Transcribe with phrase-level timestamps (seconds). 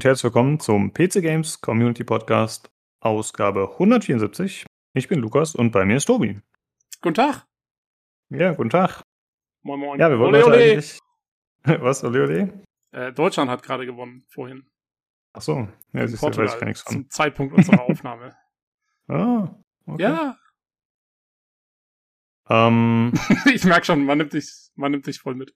[0.00, 4.64] Und herzlich willkommen zum PC Games Community Podcast, Ausgabe 174.
[4.94, 6.40] Ich bin Lukas und bei mir ist Tobi.
[7.02, 7.44] Guten Tag.
[8.30, 9.02] Ja, guten Tag.
[9.60, 10.00] Moin, moin.
[10.00, 10.70] Ja, wir wollen ole, heute ole.
[10.70, 10.98] eigentlich.
[11.82, 12.64] Was, ole, ole?
[12.92, 14.64] Äh, Deutschland hat gerade gewonnen vorhin.
[15.34, 16.94] Ach so, ja, siehst du, weiß ich gar nichts von.
[16.94, 18.34] Zum Zeitpunkt unserer Aufnahme.
[19.06, 19.54] Ah,
[19.84, 20.02] okay.
[20.02, 20.38] Ja,
[22.48, 23.12] Ähm,
[23.54, 25.54] ich merke schon, man nimmt, dich, man nimmt dich voll mit.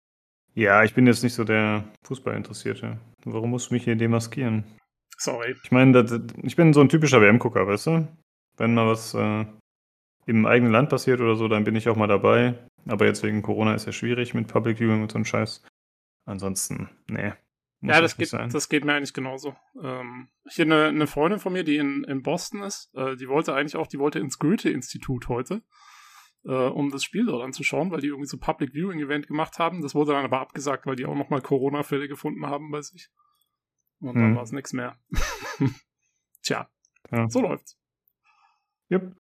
[0.54, 2.98] Ja, ich bin jetzt nicht so der Fußballinteressierte.
[3.24, 4.64] Warum musst du mich hier demaskieren?
[5.16, 5.54] Sorry.
[5.62, 6.06] Ich meine,
[6.42, 8.08] ich bin so ein typischer WM-Gucker, weißt du?
[8.56, 9.44] Wenn mal was äh,
[10.26, 12.58] im eigenen Land passiert oder so, dann bin ich auch mal dabei.
[12.86, 15.62] Aber jetzt wegen Corona ist ja schwierig mit Public Viewing und so ein Scheiß.
[16.26, 17.32] Ansonsten, nee.
[17.80, 18.50] Muss ja, das nicht geht, sein.
[18.50, 19.56] das geht mir eigentlich genauso.
[19.82, 23.54] Ähm, hier eine, eine Freundin von mir, die in, in Boston ist, äh, die wollte
[23.54, 25.62] eigentlich auch, die wollte ins Goethe-Institut heute,
[26.44, 29.80] äh, um das Spiel dort anzuschauen, weil die irgendwie so Public Viewing Event gemacht haben.
[29.82, 33.08] Das wurde dann aber abgesagt, weil die auch nochmal Corona-Fälle gefunden haben bei sich.
[34.00, 34.36] Und dann Hm.
[34.36, 34.96] war es nichts mehr.
[36.42, 36.68] Tja,
[37.10, 37.28] Ja.
[37.30, 37.78] so läuft's.
[38.90, 39.16] Yep.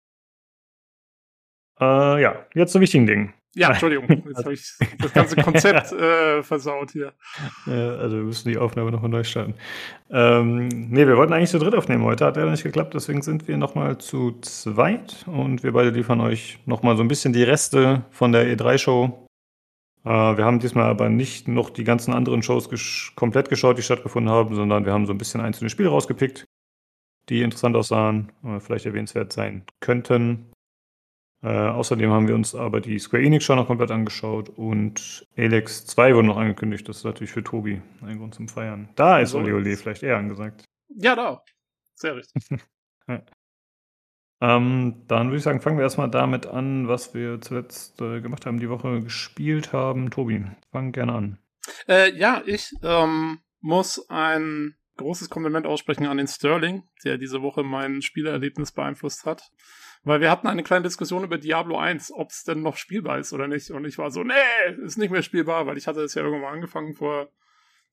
[1.80, 3.34] Äh, ja, jetzt zu wichtigen Dingen.
[3.54, 7.14] Ja, Entschuldigung, jetzt habe ich das ganze Konzept äh, versaut hier.
[7.66, 9.56] Also wir müssen die Aufnahme nochmal neu starten.
[10.10, 13.48] Ähm, nee, wir wollten eigentlich zu dritt aufnehmen heute, hat leider nicht geklappt, deswegen sind
[13.48, 18.06] wir nochmal zu zweit und wir beide liefern euch nochmal so ein bisschen die Reste
[18.12, 19.28] von der E3-Show.
[20.06, 23.84] Äh, wir haben diesmal aber nicht noch die ganzen anderen Shows gesch komplett geschaut, die
[23.84, 26.46] stattgefunden haben, sondern wir haben so ein bisschen einzelne Spiele rausgepickt,
[27.28, 30.51] die interessant aussahen, äh, vielleicht erwähnenswert sein könnten.
[31.44, 35.86] Äh, außerdem haben wir uns aber die Square Enix schon noch komplett angeschaut und Elex
[35.88, 36.88] 2 wurde noch angekündigt.
[36.88, 38.90] Das ist natürlich für Tobi ein Grund zum Feiern.
[38.96, 40.66] Da ist So Ole Ole vielleicht eher angesagt.
[40.90, 41.44] Ja, da.
[41.96, 42.44] Sehr richtig.
[44.44, 48.48] Ähm, dann würde ich sagen, fangen wir erstmal damit an, was wir zuletzt äh, gemacht
[48.48, 50.10] haben, die Woche gespielt haben.
[50.10, 51.38] Tobi, fang gerne an.
[51.88, 57.62] Äh, ja, ich ähm, muss ein großes Kompliment aussprechen an den Sterling, der diese Woche
[57.62, 59.52] mein Spielerlebnis beeinflusst hat.
[60.04, 63.34] Weil wir hatten eine kleine Diskussion über Diablo 1, ob es denn noch spielbar ist
[63.34, 63.70] oder nicht.
[63.70, 64.34] Und ich war so, nee,
[64.84, 67.30] ist nicht mehr spielbar, weil ich hatte es ja irgendwann mal angefangen vor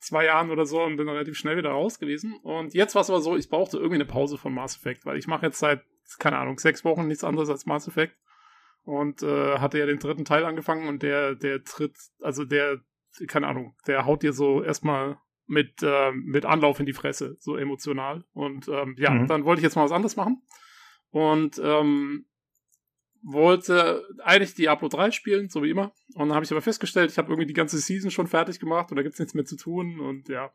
[0.00, 2.34] zwei Jahren oder so und bin relativ schnell wieder raus gewesen.
[2.42, 5.18] Und jetzt war es aber so, ich brauchte irgendwie eine Pause von Mass Effect, weil
[5.18, 5.82] ich mache jetzt seit,
[6.18, 8.16] keine Ahnung, sechs Wochen nichts anderes als Mass Effect.
[8.84, 12.78] Und äh, hatte ja den dritten Teil angefangen und der, der tritt, also der,
[13.26, 17.56] keine Ahnung, der haut dir so erstmal mit, äh, mit Anlauf in die Fresse, so
[17.56, 18.24] emotional.
[18.32, 19.26] Und ähm, ja, Mhm.
[19.26, 20.40] dann wollte ich jetzt mal was anderes machen.
[21.10, 22.26] Und ähm,
[23.22, 25.92] wollte eigentlich Diablo 3 spielen, so wie immer.
[26.14, 28.90] Und dann habe ich aber festgestellt, ich habe irgendwie die ganze Season schon fertig gemacht
[28.90, 30.00] und da gibt's nichts mehr zu tun.
[30.00, 30.50] Und ja,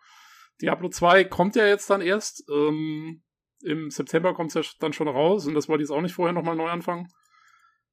[0.61, 2.43] Diablo 2 kommt ja jetzt dann erst.
[2.49, 3.21] Ähm,
[3.61, 6.33] Im September kommt's ja dann schon raus und das wollte ich jetzt auch nicht vorher
[6.33, 7.07] nochmal neu anfangen.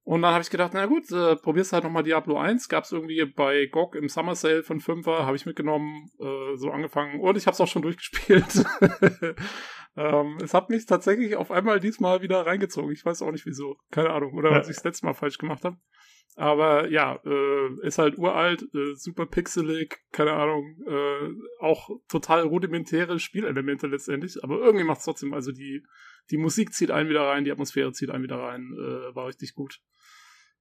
[0.03, 2.69] Und dann habe ich gedacht, na gut, äh, probierst halt nochmal Diablo 1.
[2.69, 7.19] Gab's irgendwie bei GOG im Summer Sale von 5er, habe ich mitgenommen, äh, so angefangen.
[7.19, 8.65] Und ich habe es auch schon durchgespielt.
[9.95, 12.91] Ähm, es hat mich tatsächlich auf einmal diesmal wieder reingezogen.
[12.91, 13.77] Ich weiß auch nicht wieso.
[13.91, 14.33] Keine Ahnung.
[14.35, 15.77] Oder was ich das letzte Mal falsch gemacht habe.
[16.35, 23.19] Aber ja, äh, ist halt uralt, äh, super pixelig, keine Ahnung, äh, auch total rudimentäre
[23.19, 25.83] Spielelemente letztendlich, aber irgendwie macht es trotzdem, also die,
[26.29, 29.53] die Musik zieht einen wieder rein, die Atmosphäre zieht einen wieder rein, äh, war richtig
[29.55, 29.81] gut.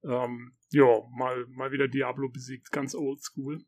[0.02, 3.60] Ähm, ja, mal, mal wieder Diablo besiegt, ganz old school.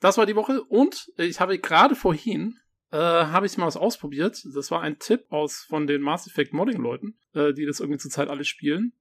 [0.00, 2.58] Das war die Woche und ich habe gerade vorhin
[2.90, 4.42] äh, habe ich mal was ausprobiert.
[4.54, 7.98] Das war ein Tipp aus von den Mass Effect Modding Leuten, äh, die das irgendwie
[7.98, 8.92] zurzeit alle spielen.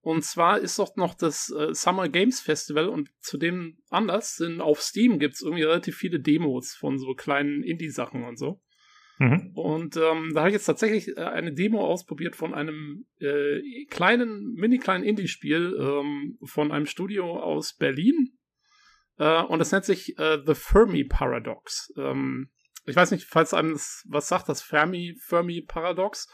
[0.00, 4.80] Und zwar ist doch noch das äh, Summer Games Festival und zudem anders sind auf
[4.80, 8.60] Steam gibt's irgendwie relativ viele Demos von so kleinen Indie-Sachen und so.
[9.18, 9.50] Mhm.
[9.54, 14.54] Und ähm, da habe ich jetzt tatsächlich äh, eine Demo ausprobiert von einem äh, kleinen,
[14.54, 18.38] mini kleinen Indie-Spiel ähm, von einem Studio aus Berlin.
[19.18, 21.92] Äh, und das nennt sich The Fermi Paradox.
[21.96, 22.50] Ähm,
[22.86, 26.28] ich weiß nicht, falls einem das was sagt, das Fermi, Fermi Paradox.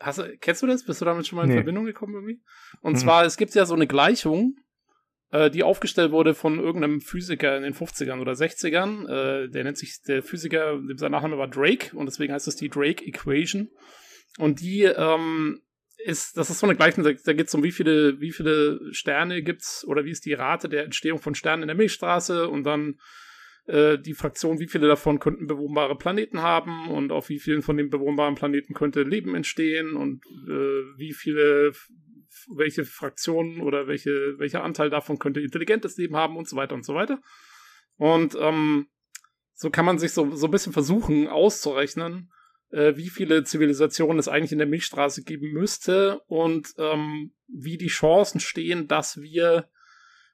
[0.00, 0.84] Hast du, kennst du das?
[0.84, 1.54] Bist du damit schon mal in Nee.
[1.56, 2.40] Verbindung gekommen irgendwie?
[2.80, 2.98] Und Mhm.
[2.98, 4.56] zwar, es gibt ja so eine Gleichung,
[5.30, 9.06] äh, die aufgestellt wurde von irgendeinem Physiker in den 50ern oder 60ern.
[9.08, 12.68] Äh, der nennt sich, der Physiker, sein Nachname war Drake und deswegen heißt es die
[12.68, 13.70] Drake Equation.
[14.38, 15.60] Und die ähm,
[16.04, 18.80] ist, das ist so eine Gleichung, da, da geht es um wie viele, wie viele
[18.92, 22.64] Sterne gibt's oder wie ist die Rate der Entstehung von Sternen in der Milchstraße und
[22.64, 22.98] dann
[23.66, 27.76] äh, die Fraktion, wie viele davon könnten bewohnbare Planeten haben und auf wie vielen von
[27.76, 31.72] den bewohnbaren Planeten könnte Leben entstehen und äh, wie viele,
[32.54, 36.84] welche Fraktionen oder welche, welcher Anteil davon könnte intelligentes Leben haben und so weiter und
[36.84, 37.20] so weiter.
[37.96, 38.88] Und ähm,
[39.54, 42.32] so kann man sich so, so ein bisschen versuchen auszurechnen,
[42.70, 47.86] äh, wie viele Zivilisationen es eigentlich in der Milchstraße geben müsste und ähm, wie die
[47.86, 49.68] Chancen stehen, dass wir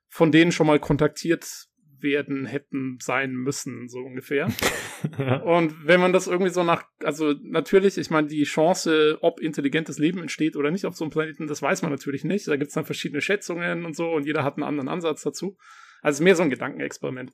[0.09, 1.69] von denen schon mal kontaktiert
[2.03, 4.47] werden hätten sein müssen, so ungefähr.
[5.45, 9.99] Und wenn man das irgendwie so nach, also natürlich, ich meine, die Chance, ob intelligentes
[9.99, 12.49] Leben entsteht oder nicht auf so einem Planeten, das weiß man natürlich nicht.
[12.49, 15.57] Da gibt es dann verschiedene Schätzungen und so und jeder hat einen anderen Ansatz dazu.
[16.03, 17.33] Also mehr so ein Gedankenexperiment.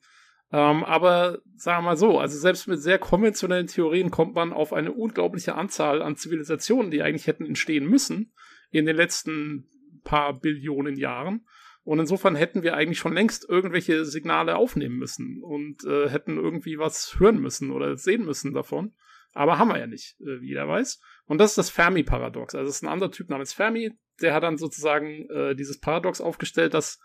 [0.52, 4.72] Ähm, aber sagen wir mal so, also selbst mit sehr konventionellen Theorien kommt man auf
[4.72, 8.32] eine unglaubliche Anzahl an Zivilisationen, die eigentlich hätten entstehen müssen
[8.70, 9.68] in den letzten
[10.04, 11.46] paar Billionen Jahren.
[11.84, 16.78] Und insofern hätten wir eigentlich schon längst irgendwelche Signale aufnehmen müssen und äh, hätten irgendwie
[16.78, 18.94] was hören müssen oder sehen müssen davon.
[19.32, 21.00] Aber haben wir ja nicht, äh, wie jeder weiß.
[21.26, 22.54] Und das ist das Fermi-Paradox.
[22.54, 23.92] Also es ist ein anderer Typ namens Fermi,
[24.22, 27.00] der hat dann sozusagen äh, dieses Paradox aufgestellt, dass,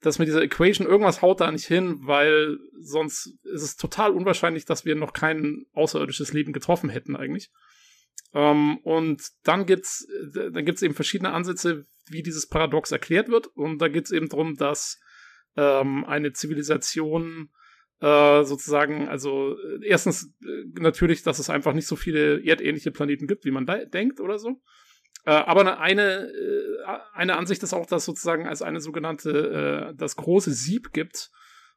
[0.00, 4.66] dass mit dieser Equation irgendwas haut da nicht hin, weil sonst ist es total unwahrscheinlich,
[4.66, 7.50] dass wir noch kein außerirdisches Leben getroffen hätten eigentlich.
[8.32, 13.46] Ähm, und dann gibt's, dann gibt's eben verschiedene Ansätze, wie dieses Paradox erklärt wird.
[13.48, 15.00] Und da geht es eben darum, dass
[15.56, 17.50] ähm, eine Zivilisation
[18.00, 23.26] äh, sozusagen, also äh, erstens äh, natürlich, dass es einfach nicht so viele erdähnliche Planeten
[23.26, 24.60] gibt, wie man denkt oder so.
[25.26, 26.30] Aber eine,
[27.14, 31.30] eine Ansicht ist auch, dass sozusagen als eine sogenannte, das große Sieb gibt.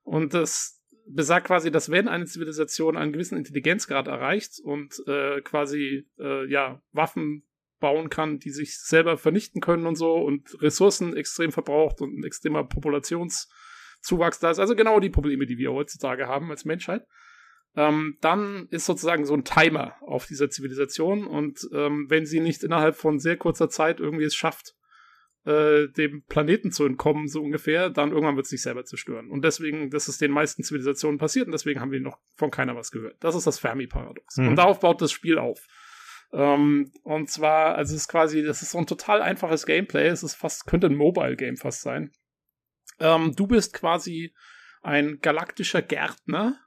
[0.03, 0.76] Und das
[1.09, 6.81] besagt quasi, dass wenn eine Zivilisation einen gewissen Intelligenzgrad erreicht und äh, quasi äh, ja
[6.91, 7.43] Waffen
[7.79, 12.23] bauen kann, die sich selber vernichten können und so und Ressourcen extrem verbraucht und ein
[12.23, 14.59] extremer Populationszuwachs da ist.
[14.59, 17.05] Also genau die Probleme, die wir heutzutage haben als Menschheit.
[17.75, 22.63] Ähm, dann ist sozusagen so ein Timer auf dieser Zivilisation und ähm, wenn sie nicht
[22.63, 24.73] innerhalb von sehr kurzer Zeit irgendwie es schafft,
[25.47, 29.29] äh, dem Planeten zu entkommen, so ungefähr, dann irgendwann wird es sich selber zerstören.
[29.29, 32.75] Und deswegen, das ist den meisten Zivilisationen passiert und deswegen haben wir noch von keiner
[32.75, 33.15] was gehört.
[33.21, 34.37] Das ist das Fermi-Paradox.
[34.37, 34.49] Mhm.
[34.49, 35.65] Und darauf baut das Spiel auf.
[36.33, 40.07] Ähm, und zwar, also es ist quasi, das ist so ein total einfaches Gameplay.
[40.07, 42.11] Es ist fast, könnte ein Mobile-Game fast sein.
[42.99, 44.33] Ähm, du bist quasi
[44.81, 46.59] ein galaktischer Gärtner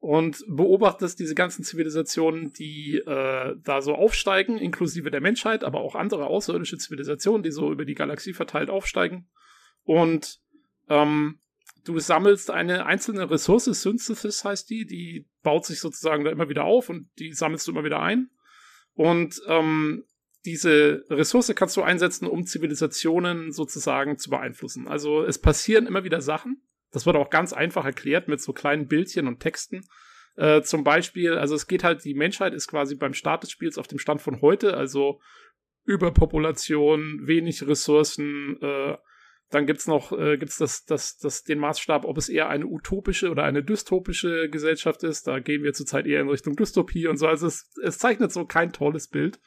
[0.00, 5.94] und beobachtest diese ganzen Zivilisationen, die äh, da so aufsteigen, inklusive der Menschheit, aber auch
[5.94, 9.28] andere außerirdische Zivilisationen, die so über die Galaxie verteilt aufsteigen.
[9.84, 10.40] Und
[10.88, 11.38] ähm,
[11.84, 16.64] du sammelst eine einzelne Ressource, Synthesis heißt die, die baut sich sozusagen da immer wieder
[16.64, 18.30] auf und die sammelst du immer wieder ein.
[18.94, 20.04] Und ähm,
[20.46, 24.88] diese Ressource kannst du einsetzen, um Zivilisationen sozusagen zu beeinflussen.
[24.88, 26.62] Also es passieren immer wieder Sachen.
[26.90, 29.82] Das wird auch ganz einfach erklärt mit so kleinen Bildchen und Texten.
[30.36, 33.78] Äh, zum Beispiel, also es geht halt, die Menschheit ist quasi beim Start des Spiels
[33.78, 35.20] auf dem Stand von heute, also
[35.84, 38.96] Überpopulation, wenig Ressourcen, äh,
[39.50, 43.30] dann gibt's noch, äh, gibt's das, das, das, den Maßstab, ob es eher eine utopische
[43.30, 45.26] oder eine dystopische Gesellschaft ist.
[45.26, 47.26] Da gehen wir zurzeit eher in Richtung Dystopie und so.
[47.26, 49.40] Also es, es zeichnet so kein tolles Bild.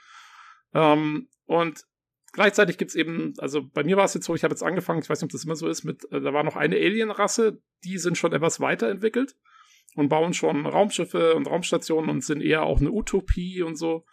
[0.74, 1.86] Ähm, und
[2.34, 5.10] gleichzeitig gibt's eben, also bei mir war es jetzt so, ich habe jetzt angefangen, ich
[5.10, 7.98] weiß nicht, ob das immer so ist, mit, äh, da war noch eine Alienrasse, die
[7.98, 9.36] sind schon etwas weiterentwickelt
[9.96, 14.06] und bauen schon Raumschiffe und Raumstationen und sind eher auch eine Utopie und so.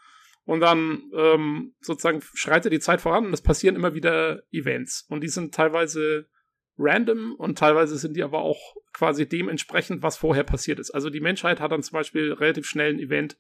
[0.44, 5.06] Und dann ähm, sozusagen schreitet die Zeit voran und es passieren immer wieder Events.
[5.08, 6.28] Und die sind teilweise
[6.76, 10.90] random und teilweise sind die aber auch quasi dementsprechend, was vorher passiert ist.
[10.90, 13.38] Also die Menschheit hat dann zum Beispiel relativ schnell ein Event,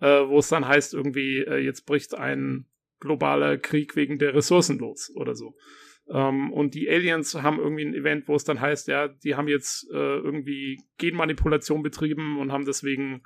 [0.00, 2.66] äh, wo es dann heißt, irgendwie, äh, jetzt bricht ein
[3.00, 5.56] globaler Krieg wegen der Ressourcen los oder so.
[6.08, 9.48] Ähm, und die Aliens haben irgendwie ein Event, wo es dann heißt, ja, die haben
[9.48, 13.22] jetzt äh, irgendwie Genmanipulation betrieben und haben deswegen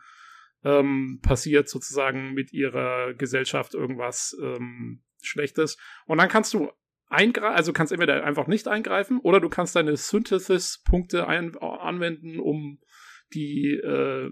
[0.65, 5.79] ähm, passiert sozusagen mit ihrer Gesellschaft irgendwas ähm, Schlechtes.
[6.07, 6.71] Und dann kannst du
[7.07, 12.79] eingreifen, also kannst entweder einfach nicht eingreifen oder du kannst deine Synthesis-Punkte anwenden, um
[13.35, 14.31] die äh,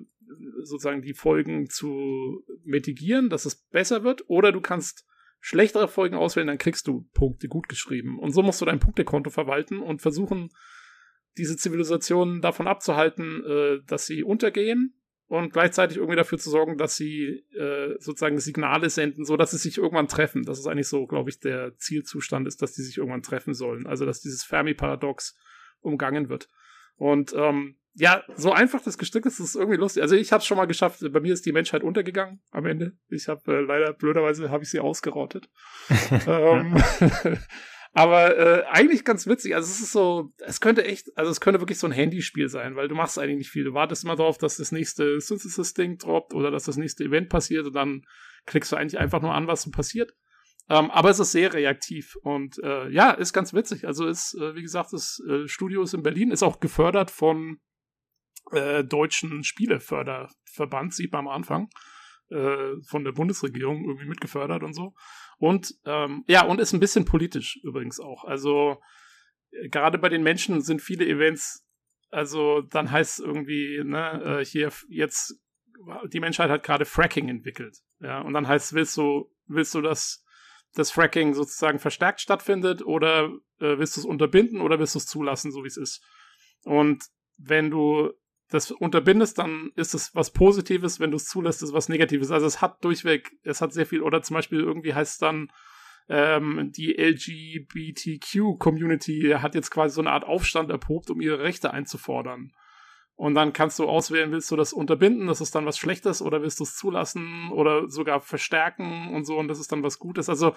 [0.63, 5.07] sozusagen die Folgen zu mitigieren, dass es besser wird, oder du kannst
[5.41, 8.19] schlechtere Folgen auswählen, dann kriegst du Punkte gut geschrieben.
[8.19, 10.51] Und so musst du dein Punktekonto verwalten und versuchen,
[11.37, 14.95] diese Zivilisationen davon abzuhalten, äh, dass sie untergehen
[15.29, 19.59] und gleichzeitig irgendwie dafür zu sorgen, dass sie äh, sozusagen Signale senden, so dass sie
[19.59, 20.43] sich irgendwann treffen.
[20.45, 23.87] Das ist eigentlich so, glaube ich, der Zielzustand ist, dass die sich irgendwann treffen sollen.
[23.87, 25.37] Also dass dieses Fermi-Paradox
[25.81, 26.49] umgangen wird.
[26.97, 30.03] Und ähm, ja, so einfach das gestrickt ist, ist irgendwie lustig.
[30.03, 31.01] Also ich habe es schon mal geschafft.
[31.13, 32.93] Bei mir ist die Menschheit untergegangen am Ende.
[33.09, 35.49] Ich habe äh, leider blöderweise habe ich sie ausgerottet.
[36.27, 36.77] ähm,
[37.93, 39.57] Aber äh, eigentlich ganz witzig.
[39.57, 42.77] Also es ist so, es könnte echt, also es könnte wirklich so ein Handyspiel sein,
[42.77, 43.65] weil du machst eigentlich nicht viel.
[43.65, 47.67] Du wartest immer darauf, dass das nächste Synthesis-Ding droppt oder dass das nächste Event passiert
[47.67, 48.03] und dann
[48.47, 50.13] klickst du eigentlich einfach nur an, was so passiert.
[50.71, 53.87] Ähm, aber es ist sehr reaktiv und äh, ja, ist ganz witzig.
[53.87, 57.59] Also ist, äh, wie gesagt, das äh, Studio ist in Berlin, ist auch gefördert von
[58.53, 61.69] äh, deutschen Spieleförderverband, sieht man am Anfang,
[62.31, 64.95] äh, von der Bundesregierung irgendwie mitgefördert und so.
[65.39, 68.25] Und ähm, ja, und ist ein bisschen politisch übrigens auch.
[68.25, 68.81] Also
[69.51, 71.69] äh, gerade bei den Menschen sind viele Events
[72.11, 75.39] also dann heißt es irgendwie, ne, äh, hier jetzt
[76.13, 77.79] die Menschheit hat gerade Fracking entwickelt.
[78.01, 80.25] Ja, und dann heißt es, willst du, willst du, dass
[80.75, 83.27] das Fracking sozusagen verstärkt stattfindet oder
[83.61, 86.05] äh, willst du es unterbinden oder willst du es zulassen, so wie es ist?
[86.65, 87.05] Und
[87.37, 88.13] wenn du
[88.51, 92.31] das unterbindest, dann ist es was Positives, wenn du es zulässt, ist es was Negatives.
[92.31, 95.51] Also es hat durchweg, es hat sehr viel, oder zum Beispiel irgendwie heißt es dann,
[96.09, 102.55] ähm, die LGBTQ-Community hat jetzt quasi so eine Art Aufstand erprobt, um ihre Rechte einzufordern.
[103.15, 106.41] Und dann kannst du auswählen, willst du das unterbinden, das ist dann was Schlechtes, oder
[106.41, 110.31] willst du es zulassen oder sogar verstärken und so, und das ist dann was Gutes.
[110.31, 110.55] Also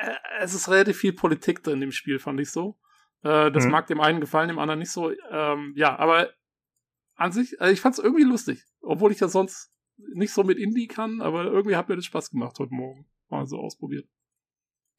[0.00, 2.78] äh, es ist relativ viel Politik drin im Spiel, fand ich so.
[3.22, 3.72] Äh, das mhm.
[3.72, 5.10] mag dem einen gefallen, dem anderen nicht so.
[5.30, 6.28] Ähm, ja, aber
[7.16, 9.72] an sich, also ich fand es irgendwie lustig, obwohl ich ja sonst
[10.14, 13.06] nicht so mit Indie kann, aber irgendwie hat mir das Spaß gemacht heute Morgen.
[13.28, 14.08] Mal so ausprobiert.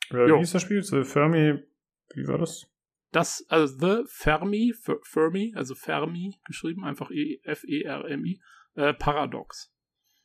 [0.10, 0.81] Ja, wie hieß das Spiel?
[0.84, 1.63] The Fermi,
[2.13, 2.67] wie war das?
[3.12, 8.41] Das, also The Fermi, Fermi, also Fermi geschrieben, einfach F-E-R-M-I,
[8.75, 9.74] äh, Paradox.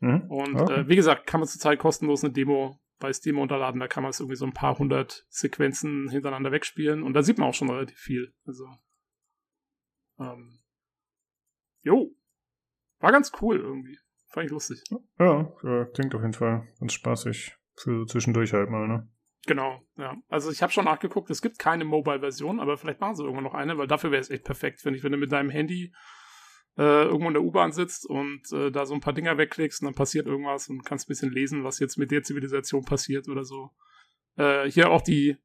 [0.01, 0.23] Mhm.
[0.29, 0.81] Und okay.
[0.81, 3.81] äh, wie gesagt, kann man zurzeit kostenlos eine Demo bei Steam runterladen.
[3.81, 7.03] Da kann man es irgendwie so ein paar hundert Sequenzen hintereinander wegspielen.
[7.03, 8.35] Und da sieht man auch schon relativ viel.
[8.45, 8.67] Also,
[10.19, 10.60] ähm,
[11.83, 12.15] jo.
[12.99, 13.99] War ganz cool irgendwie.
[14.29, 14.83] Fand ich lustig.
[15.19, 15.53] Ja,
[15.95, 17.57] klingt auf jeden Fall ganz spaßig.
[17.77, 19.09] Für zwischendurch halt mal, ne?
[19.47, 20.17] Genau, ja.
[20.29, 23.55] Also ich habe schon nachgeguckt, es gibt keine Mobile-Version, aber vielleicht machen sie irgendwann noch
[23.55, 25.95] eine, weil dafür wäre es echt perfekt, finde ich, wenn du mit deinem Handy
[26.77, 29.87] äh, irgendwo in der U-Bahn sitzt und äh, da so ein paar Dinger wegklickst und
[29.87, 33.45] dann passiert irgendwas und kannst ein bisschen lesen, was jetzt mit der Zivilisation passiert oder
[33.45, 33.71] so.
[34.37, 35.37] Äh, hier auch die,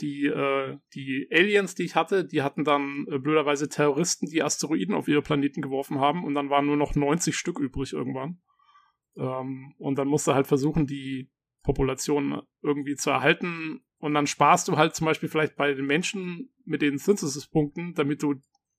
[0.00, 4.94] die, äh, die Aliens, die ich hatte, die hatten dann äh, blöderweise Terroristen, die Asteroiden
[4.94, 8.40] auf ihre Planeten geworfen haben und dann waren nur noch 90 Stück übrig irgendwann.
[9.16, 11.30] Ähm, und dann musst du halt versuchen, die
[11.62, 13.80] Population irgendwie zu erhalten.
[13.98, 18.22] Und dann sparst du halt zum Beispiel vielleicht bei den Menschen mit den Synthesis-Punkten, damit
[18.22, 18.34] du,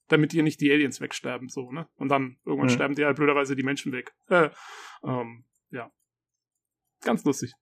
[0.07, 1.88] damit dir nicht die Aliens wegsterben, so, ne?
[1.95, 2.74] Und dann irgendwann mhm.
[2.74, 4.13] sterben dir halt blöderweise die Menschen weg.
[4.29, 4.50] Äh,
[5.03, 5.91] ähm, ja.
[7.01, 7.53] Ganz lustig.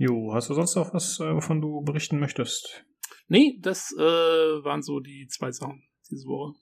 [0.00, 2.84] Jo, hast du sonst noch was, äh, wovon du berichten möchtest?
[3.26, 6.54] Nee, das äh, waren so die zwei Sachen diese Woche.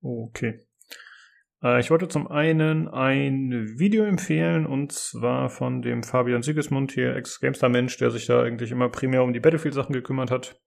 [0.00, 0.60] Okay.
[1.60, 7.16] Äh, ich wollte zum einen ein Video empfehlen und zwar von dem Fabian Sigismund hier,
[7.16, 10.60] Ex-Gamestar-Mensch, der sich da eigentlich immer primär um die Battlefield-Sachen gekümmert hat.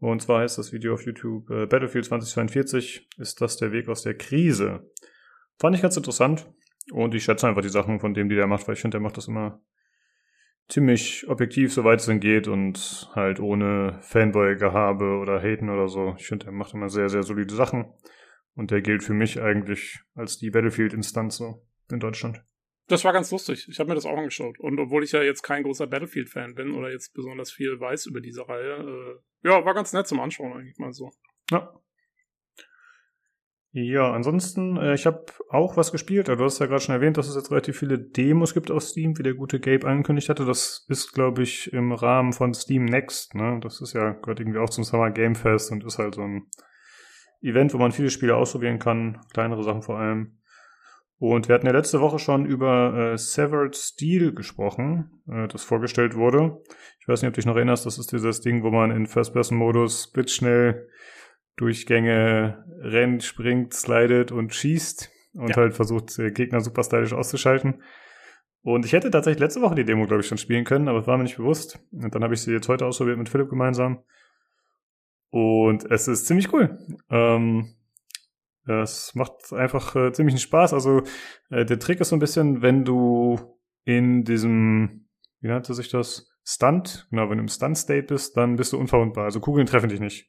[0.00, 4.02] Und zwar heißt das Video auf YouTube äh, Battlefield 2042 ist das der Weg aus
[4.02, 4.90] der Krise.
[5.58, 6.46] Fand ich ganz interessant
[6.92, 9.00] und ich schätze einfach die Sachen von dem, die der macht, weil ich finde, der
[9.00, 9.62] macht das immer
[10.72, 16.14] ziemlich objektiv, soweit es denn geht und halt ohne Fanboy-Gehabe oder Haten oder so.
[16.18, 17.92] Ich finde, er macht immer sehr, sehr solide Sachen.
[18.54, 22.42] Und der gilt für mich eigentlich als die Battlefield-Instanz so in Deutschland.
[22.88, 23.66] Das war ganz lustig.
[23.68, 24.58] Ich habe mir das auch angeschaut.
[24.58, 28.20] Und obwohl ich ja jetzt kein großer Battlefield-Fan bin oder jetzt besonders viel weiß über
[28.20, 31.10] diese Reihe, äh, ja, war ganz nett zum Anschauen eigentlich mal so.
[31.50, 31.72] Ja.
[33.74, 36.28] Ja, ansonsten, äh, ich habe auch was gespielt.
[36.28, 39.16] Du hast ja gerade schon erwähnt, dass es jetzt relativ viele Demos gibt auf Steam,
[39.16, 40.44] wie der gute Gabe angekündigt hatte.
[40.44, 43.34] Das ist, glaube ich, im Rahmen von Steam Next.
[43.34, 43.60] Ne?
[43.62, 46.48] Das ist ja gerade irgendwie auch zum Summer Game Fest und ist halt so ein
[47.40, 50.38] Event, wo man viele Spiele ausprobieren kann, kleinere Sachen vor allem.
[51.18, 56.14] Und wir hatten ja letzte Woche schon über äh, Severed Steel gesprochen, äh, das vorgestellt
[56.14, 56.60] wurde.
[57.00, 59.06] Ich weiß nicht, ob du dich noch erinnerst, das ist dieses Ding, wo man in
[59.06, 60.88] First-Person-Modus blitzschnell
[61.56, 65.56] Durchgänge rennt, springt, slidet und schießt und ja.
[65.56, 67.82] halt versucht, äh, Gegner super stylisch auszuschalten.
[68.62, 71.06] Und ich hätte tatsächlich letzte Woche die Demo, glaube ich, schon spielen können, aber es
[71.06, 71.84] war mir nicht bewusst.
[71.90, 74.02] Und dann habe ich sie jetzt heute ausprobiert mit Philipp gemeinsam.
[75.30, 76.78] Und es ist ziemlich cool.
[77.10, 77.74] Ähm,
[78.66, 80.74] es macht einfach äh, ziemlich Spaß.
[80.74, 81.02] Also
[81.50, 83.38] äh, der Trick ist so ein bisschen, wenn du
[83.84, 85.08] in diesem,
[85.40, 86.28] wie nannte sich das?
[86.44, 89.24] Stunt, genau, wenn du im Stunt-State bist, dann bist du unverwundbar.
[89.24, 90.28] Also Kugeln treffen dich nicht.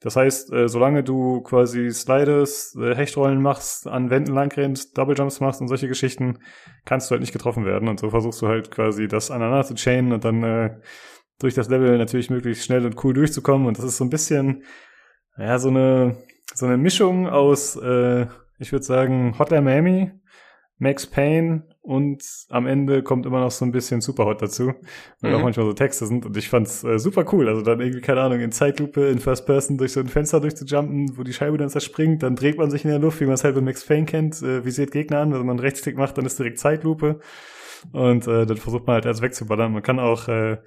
[0.00, 5.40] Das heißt, äh, solange du quasi Sliders, äh, Hechtrollen machst, an Wänden langrennst, Double Jumps
[5.40, 6.38] machst und solche Geschichten,
[6.86, 7.88] kannst du halt nicht getroffen werden.
[7.88, 10.80] Und so versuchst du halt quasi das aneinander zu chainen und dann äh,
[11.38, 13.66] durch das Level natürlich möglichst schnell und cool durchzukommen.
[13.66, 14.64] Und das ist so ein bisschen,
[15.36, 16.16] ja, so eine,
[16.54, 18.26] so eine Mischung aus, äh,
[18.58, 20.12] ich würde sagen, Hotline Miami,
[20.78, 24.74] Max Payne und am Ende kommt immer noch so ein bisschen Superhot dazu,
[25.20, 25.36] weil mhm.
[25.36, 27.48] auch manchmal so Texte sind und ich fand's äh, super cool.
[27.48, 31.16] Also dann irgendwie, keine Ahnung, in Zeitlupe, in First Person durch so ein Fenster durchzujumpen,
[31.16, 33.44] wo die Scheibe dann zerspringt, dann dreht man sich in der Luft, wie man es
[33.44, 36.38] halt bei Max Payne kennt, äh, visiert Gegner an, wenn man Rechtsklick macht, dann ist
[36.38, 37.20] direkt Zeitlupe
[37.92, 39.72] und äh, dann versucht man halt erst wegzuballern.
[39.72, 40.58] Man kann auch äh,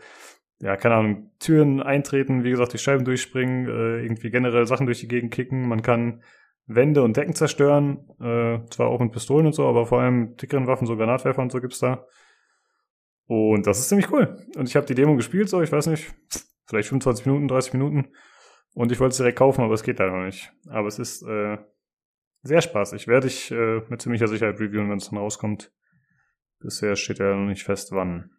[0.63, 5.01] ja, keine Ahnung, Türen eintreten, wie gesagt, die Scheiben durchspringen, äh, irgendwie generell Sachen durch
[5.01, 5.67] die Gegend kicken.
[5.67, 6.23] Man kann
[6.65, 10.67] Wände und Decken zerstören, äh, zwar auch mit Pistolen und so, aber vor allem dickeren
[10.67, 12.07] Waffen, so Granatwerfer und so gibt's da.
[13.25, 14.37] Und das ist ziemlich cool.
[14.55, 16.13] Und ich habe die Demo gespielt, so, ich weiß nicht,
[16.65, 18.09] vielleicht 25 Minuten, 30 Minuten.
[18.73, 20.51] Und ich wollte es direkt kaufen, aber es geht leider noch nicht.
[20.67, 21.57] Aber es ist äh,
[22.41, 23.07] sehr spaßig.
[23.07, 25.71] Werde ich äh, mit ziemlicher Sicherheit reviewen, wenn es dann rauskommt.
[26.59, 28.31] Bisher steht ja noch nicht fest, wann.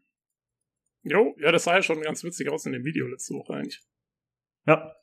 [1.03, 3.83] Jo, ja, das sah ja schon ganz witzig aus in dem Video letzte Woche eigentlich.
[4.67, 4.95] Ja.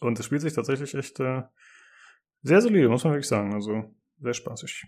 [0.00, 1.42] Und es spielt sich tatsächlich echt äh,
[2.42, 3.54] sehr solide, muss man wirklich sagen.
[3.54, 3.84] Also
[4.20, 4.84] sehr spaßig.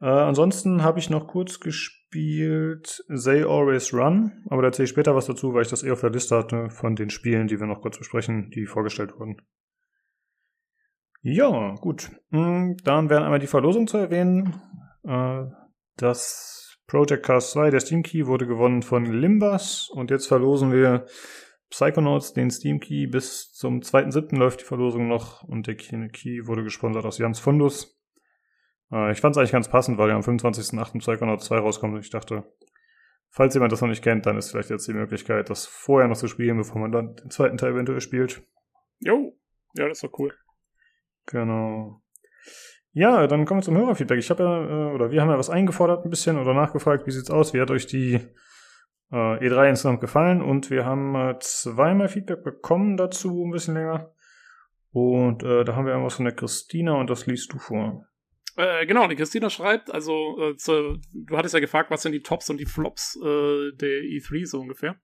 [0.00, 5.14] Äh, ansonsten habe ich noch kurz gespielt They Always Run, aber da erzähle ich später
[5.14, 7.66] was dazu, weil ich das eh auf der Liste hatte von den Spielen, die wir
[7.66, 9.36] noch kurz besprechen, die vorgestellt wurden.
[11.22, 12.10] Ja, gut.
[12.32, 14.60] Hm, dann wären einmal die Verlosung zu erwähnen.
[15.04, 15.44] Äh,
[15.96, 21.06] das Project Cast 2, der Steam Key, wurde gewonnen von Limbas und jetzt verlosen wir
[21.74, 23.08] Psychonauts, den Steam Key.
[23.08, 24.36] Bis zum 2.7.
[24.36, 28.00] läuft die Verlosung noch und der Key wurde gesponsert aus Jans Fundus.
[28.92, 30.98] Äh, ich fand es eigentlich ganz passend, weil ja am 25.8.
[31.00, 32.44] Psychonauts 2 rauskommt und ich dachte,
[33.28, 36.16] falls jemand das noch nicht kennt, dann ist vielleicht jetzt die Möglichkeit, das vorher noch
[36.16, 38.46] zu spielen, bevor man dann den zweiten Teil eventuell spielt.
[39.00, 39.36] Jo,
[39.74, 40.32] ja, das ist doch cool.
[41.26, 42.00] Genau.
[42.92, 44.20] Ja, dann kommen wir zum Hörerfeedback.
[44.20, 47.10] Ich habe ja, äh, oder wir haben ja was eingefordert ein bisschen oder nachgefragt, wie
[47.10, 48.20] sieht's aus, wie hat euch die
[49.10, 54.10] äh, E3 insgesamt gefallen und wir haben äh, zweimal Feedback bekommen dazu, ein bisschen länger.
[54.92, 58.06] Und äh, da haben wir irgendwas von der Christina und das liest du vor.
[58.56, 62.22] Äh, genau, die Christina schreibt, also äh, zu, du hattest ja gefragt, was sind die
[62.22, 64.96] Tops und die Flops äh, der E3 so ungefähr.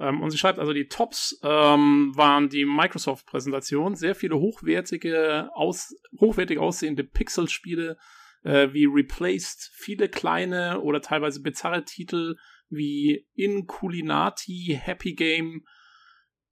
[0.00, 5.94] Ähm, und sie schreibt also, die Tops ähm, waren die Microsoft-Präsentation, sehr viele hochwertige, aus,
[6.18, 7.96] hochwertig aussehende Pixel-Spiele
[8.42, 12.36] äh, wie Replaced, viele kleine oder teilweise bizarre Titel
[12.68, 15.64] wie Inculinati, Happy Game,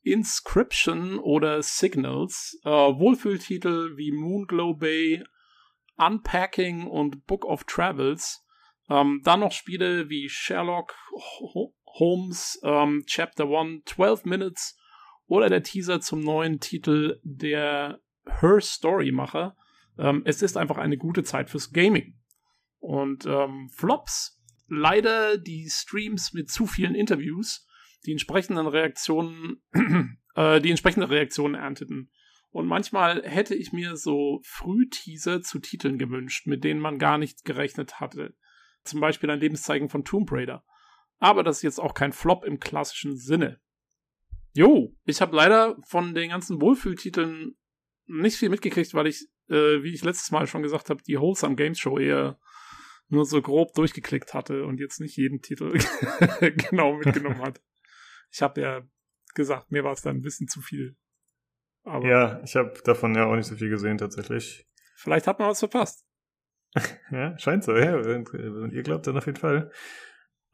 [0.02, 5.24] Inscription oder Signals, äh, Wohlfühltitel wie Moonglow Bay,
[5.96, 8.46] Unpacking und Book of Travels.
[8.88, 10.94] Ähm, dann noch Spiele wie Sherlock
[11.98, 14.78] Holmes ähm, Chapter 1, 12 Minutes
[15.26, 18.00] oder der Teaser zum neuen Titel der
[18.40, 19.56] Her Story Macher.
[19.98, 22.18] Ähm, es ist einfach eine gute Zeit fürs Gaming.
[22.78, 24.35] Und ähm, Flops,
[24.68, 27.66] leider die Streams mit zu vielen Interviews,
[28.04, 29.62] die entsprechenden Reaktionen,
[30.34, 32.10] äh, die entsprechende Reaktionen ernteten.
[32.50, 37.44] Und manchmal hätte ich mir so Frühteaser zu Titeln gewünscht, mit denen man gar nicht
[37.44, 38.34] gerechnet hatte.
[38.82, 40.64] Zum Beispiel ein Lebenszeichen von Tomb Raider.
[41.18, 43.60] Aber das ist jetzt auch kein Flop im klassischen Sinne.
[44.54, 47.56] Jo, ich habe leider von den ganzen Wohlfühltiteln
[48.06, 51.56] nicht viel mitgekriegt, weil ich, äh, wie ich letztes Mal schon gesagt habe, die Wholesome
[51.56, 52.38] Games Show eher
[53.08, 55.72] nur so grob durchgeklickt hatte und jetzt nicht jeden Titel
[56.70, 57.60] genau mitgenommen hat.
[58.30, 58.82] Ich habe ja
[59.34, 60.96] gesagt, mir war es dann ein bisschen zu viel.
[61.84, 64.66] Aber ja, ich habe davon ja auch nicht so viel gesehen tatsächlich.
[64.96, 66.04] Vielleicht hat man was verpasst.
[67.10, 67.94] ja, scheint so, ja.
[67.96, 69.70] Und ihr glaubt dann auf jeden Fall.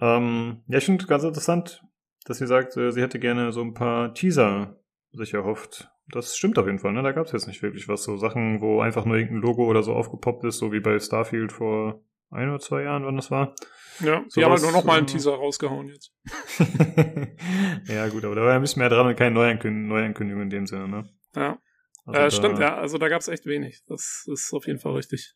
[0.00, 1.82] Ähm, ja, ich finde ganz interessant,
[2.24, 4.78] dass sie sagt, äh, sie hätte gerne so ein paar Teaser
[5.12, 5.90] sich erhofft.
[6.08, 7.02] Das stimmt auf jeden Fall, ne?
[7.02, 8.02] Da gab es jetzt nicht wirklich was.
[8.02, 11.52] So Sachen, wo einfach nur irgendein Logo oder so aufgepoppt ist, so wie bei Starfield
[11.52, 13.54] vor ein oder zwei Jahren, wann das war.
[14.00, 16.12] Ja, so die haben halt nur noch mal einen äh, Teaser rausgehauen jetzt.
[17.88, 20.50] ja, gut, aber da war ja ein bisschen mehr dran und keine Neuankündigung, Neuankündigung in
[20.50, 21.08] dem Sinne, ne?
[21.36, 21.58] Ja.
[22.06, 22.76] Also äh, stimmt, ja.
[22.76, 23.82] Also da gab es echt wenig.
[23.86, 25.34] Das ist auf jeden Fall richtig.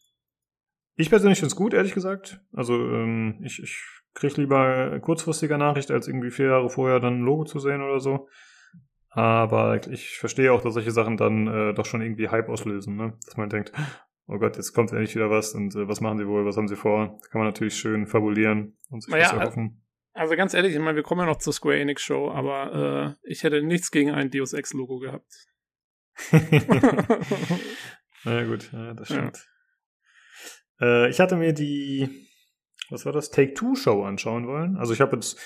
[0.97, 2.41] Ich persönlich finde es gut, ehrlich gesagt.
[2.53, 3.79] Also ähm, ich, ich
[4.15, 8.01] kriege lieber kurzfristiger Nachricht, als irgendwie vier Jahre vorher dann ein Logo zu sehen oder
[8.01, 8.29] so.
[9.11, 13.15] Aber ich verstehe auch, dass solche Sachen dann äh, doch schon irgendwie Hype auslösen, ne?
[13.25, 13.73] Dass man denkt,
[14.29, 16.69] oh Gott, jetzt kommt endlich wieder was und äh, was machen sie wohl, was haben
[16.69, 17.19] sie vor?
[17.23, 19.83] Da kann man natürlich schön fabulieren und sich naja, was erhoffen.
[20.12, 23.31] Also ganz ehrlich, ich meine, wir kommen ja noch zur Square Enix Show, aber äh,
[23.31, 25.47] ich hätte nichts gegen ein Deus Ex Logo gehabt.
[28.25, 29.47] naja gut, ja, das stimmt.
[30.81, 31.05] Ja.
[31.05, 32.09] Äh, ich hatte mir die,
[32.89, 34.77] was war das, Take-Two-Show anschauen wollen.
[34.77, 35.39] Also ich habe jetzt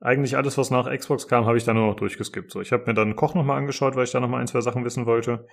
[0.00, 2.50] eigentlich alles, was nach Xbox kam, habe ich da nur noch durchgeskippt.
[2.50, 4.84] So, ich habe mir dann Koch nochmal angeschaut, weil ich da nochmal ein, zwei Sachen
[4.84, 5.46] wissen wollte.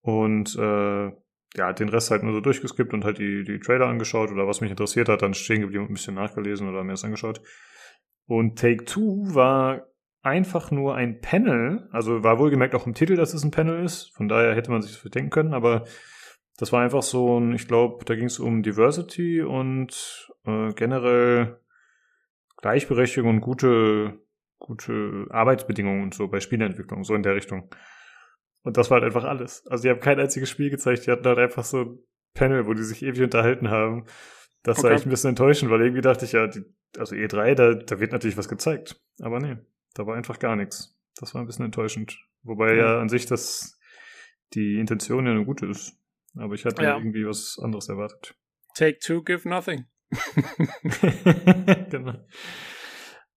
[0.00, 1.12] Und äh,
[1.56, 4.60] ja, den Rest halt nur so durchgeskippt und halt die, die Trailer angeschaut oder was
[4.60, 7.40] mich interessiert hat, dann stehen geblieben und ein bisschen nachgelesen oder mir das angeschaut.
[8.26, 9.86] Und Take Two war
[10.22, 14.14] einfach nur ein Panel, also war wohlgemerkt auch im Titel, dass es ein Panel ist,
[14.16, 15.84] von daher hätte man sich das denken können, aber
[16.56, 21.58] das war einfach so ein, ich glaube, da ging es um Diversity und äh, generell
[22.56, 24.18] Gleichberechtigung und gute,
[24.58, 27.68] gute Arbeitsbedingungen und so bei Spielentwicklung, so in der Richtung.
[28.64, 29.66] Und das war halt einfach alles.
[29.66, 31.98] Also die haben kein einziges Spiel gezeigt, die hatten halt einfach so ein
[32.32, 34.06] Panel, wo die sich ewig unterhalten haben.
[34.62, 34.88] Das okay.
[34.88, 36.64] war echt ein bisschen enttäuschend, weil irgendwie dachte ich ja, die,
[36.98, 39.00] also E3, da, da wird natürlich was gezeigt.
[39.20, 39.58] Aber nee,
[39.94, 40.98] da war einfach gar nichts.
[41.16, 42.18] Das war ein bisschen enttäuschend.
[42.42, 43.78] Wobei ja, ja an sich das
[44.54, 45.96] die Intention ja eine gute ist.
[46.36, 46.96] Aber ich hatte ja.
[46.96, 48.34] irgendwie was anderes erwartet.
[48.74, 49.84] Take two, give nothing.
[51.90, 52.14] genau.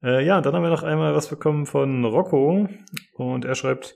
[0.01, 2.67] Äh, ja, dann haben wir noch einmal was bekommen von Rocco
[3.13, 3.95] und er schreibt,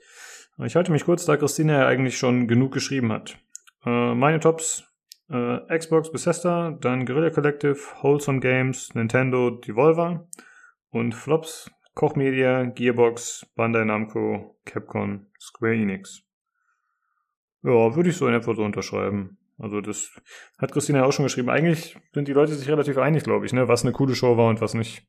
[0.58, 3.38] Ich halte mich kurz, da Christine ja eigentlich schon genug geschrieben hat.
[3.84, 4.84] Äh, meine Tops:
[5.30, 10.28] äh, Xbox, Bethesda, dann Guerrilla Collective, Wholesome Games, Nintendo, Devolver
[10.90, 16.22] und Flops: Koch Media, Gearbox, Bandai Namco, Capcom, Square Enix.
[17.62, 19.38] Ja, würde ich so in etwa so unterschreiben.
[19.58, 20.10] Also das
[20.58, 21.50] hat Christina ja auch schon geschrieben.
[21.50, 24.48] Eigentlich sind die Leute sich relativ einig, glaube ich, ne, was eine coole Show war
[24.48, 25.06] und was nicht.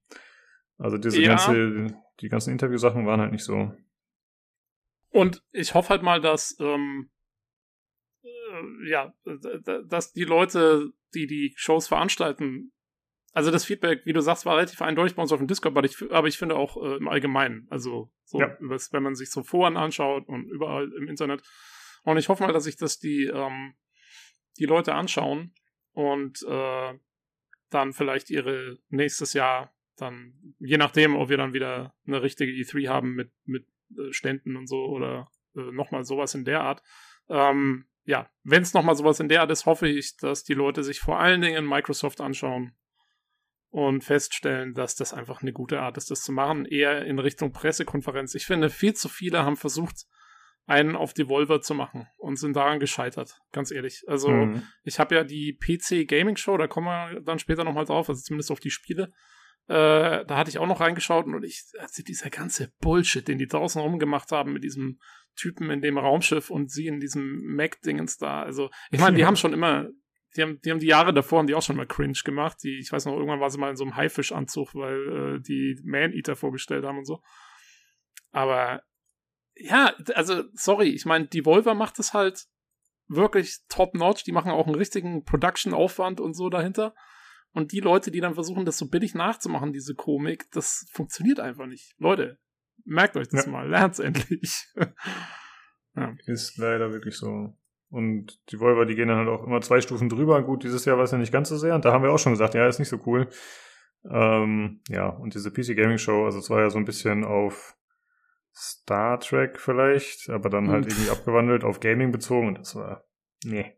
[0.77, 1.29] Also diese ja.
[1.29, 1.87] ganze,
[2.19, 3.71] die ganzen Interviewsachen waren halt nicht so.
[5.13, 7.11] Und ich hoffe halt mal, dass ähm,
[8.23, 9.13] äh, ja,
[9.85, 12.73] dass die Leute, die die Shows veranstalten,
[13.31, 15.85] also das Feedback, wie du sagst, war relativ eindeutig bei uns auf dem Discord, aber
[15.85, 18.57] ich, aber ich finde auch äh, im Allgemeinen, also so, ja.
[18.59, 21.43] wenn man sich so Foren anschaut und überall im Internet.
[22.03, 23.75] Und ich hoffe mal, dass sich das die ähm,
[24.57, 25.53] die Leute anschauen
[25.91, 26.93] und äh,
[27.69, 32.87] dann vielleicht ihre nächstes Jahr dann, je nachdem, ob wir dann wieder eine richtige E3
[32.87, 33.67] haben mit, mit
[34.11, 36.83] Ständen und so oder äh, nochmal sowas in der Art.
[37.29, 40.83] Ähm, ja, wenn es nochmal sowas in der Art ist, hoffe ich, dass die Leute
[40.83, 42.75] sich vor allen Dingen Microsoft anschauen
[43.69, 47.51] und feststellen, dass das einfach eine gute Art ist, das zu machen, eher in Richtung
[47.51, 48.35] Pressekonferenz.
[48.35, 50.05] Ich finde, viel zu viele haben versucht,
[50.65, 54.03] einen auf Devolver zu machen und sind daran gescheitert, ganz ehrlich.
[54.07, 54.63] Also mhm.
[54.83, 58.21] ich habe ja die PC Gaming Show, da kommen wir dann später nochmal drauf, also
[58.21, 59.11] zumindest auf die Spiele.
[59.67, 63.47] Äh, da hatte ich auch noch reingeschaut und ich, also dieser ganze Bullshit, den die
[63.47, 64.99] draußen rumgemacht haben mit diesem
[65.35, 68.43] Typen in dem Raumschiff und sie in diesem Mac-Dingens da.
[68.43, 69.87] Also, ich meine, die haben schon immer,
[70.35, 72.57] die haben, die haben die Jahre davor haben die auch schon mal cringe gemacht.
[72.63, 75.79] Die, ich weiß noch, irgendwann war sie mal in so einem Haifischanzug, weil äh, die
[75.83, 77.21] Man-Eater vorgestellt haben und so.
[78.31, 78.83] Aber
[79.55, 82.47] ja, also, sorry, ich meine, die Volver macht es halt
[83.07, 84.23] wirklich top-notch.
[84.23, 86.93] Die machen auch einen richtigen Production-Aufwand und so dahinter.
[87.53, 91.67] Und die Leute, die dann versuchen, das so billig nachzumachen, diese Komik, das funktioniert einfach
[91.67, 91.93] nicht.
[91.99, 92.39] Leute,
[92.83, 93.51] merkt euch das ja.
[93.51, 94.67] mal, lernt's endlich.
[95.95, 96.15] ja.
[96.25, 97.55] Ist leider wirklich so.
[97.89, 100.41] Und die Volver, die gehen dann halt auch immer zwei Stufen drüber.
[100.41, 101.75] Gut, dieses Jahr war es ja nicht ganz so sehr.
[101.75, 103.29] Und da haben wir auch schon gesagt, ja, ist nicht so cool.
[104.09, 107.77] Ähm, ja, und diese PC Gaming Show, also es war ja so ein bisschen auf
[108.53, 113.05] Star Trek vielleicht, aber dann halt irgendwie abgewandelt auf Gaming bezogen und das war,
[113.45, 113.77] nee.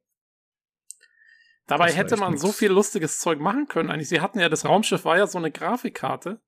[1.68, 2.42] Dabei hätte man nix.
[2.42, 3.90] so viel lustiges Zeug machen können.
[3.90, 6.40] Eigentlich, sie hatten ja, das Raumschiff war ja so eine Grafikkarte.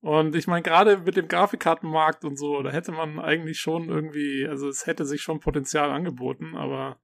[0.00, 4.46] Und ich meine, gerade mit dem Grafikkartenmarkt und so, da hätte man eigentlich schon irgendwie,
[4.46, 7.00] also es hätte sich schon Potenzial angeboten, aber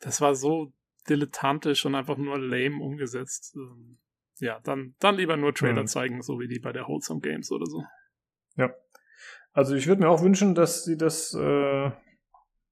[0.00, 0.72] das war so
[1.08, 3.54] dilettantisch und einfach nur lame umgesetzt.
[3.56, 3.98] Ähm,
[4.38, 5.86] ja, dann, dann lieber nur Trailer mhm.
[5.86, 7.84] zeigen, so wie die bei der Wholesome Games oder so.
[8.56, 8.74] Ja,
[9.52, 11.90] also ich würde mir auch wünschen, dass sie das äh,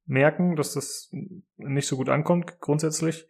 [0.05, 1.09] merken, dass das
[1.57, 3.27] nicht so gut ankommt grundsätzlich.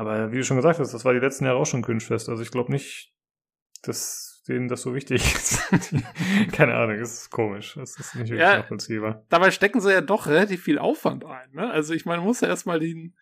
[0.00, 2.30] Aber wie du schon gesagt hast, das war die letzten Jahre auch schon Künstfest.
[2.30, 3.12] Also ich glaube nicht,
[3.82, 5.58] dass denen das so wichtig ist.
[6.52, 7.74] Keine Ahnung, das ist komisch.
[7.74, 9.26] Das ist nicht wirklich ja, nachvollziehbar.
[9.28, 11.50] Dabei stecken sie ja doch relativ viel Aufwand ein.
[11.52, 11.70] Ne?
[11.70, 13.14] Also ich meine, man muss ja erstmal den,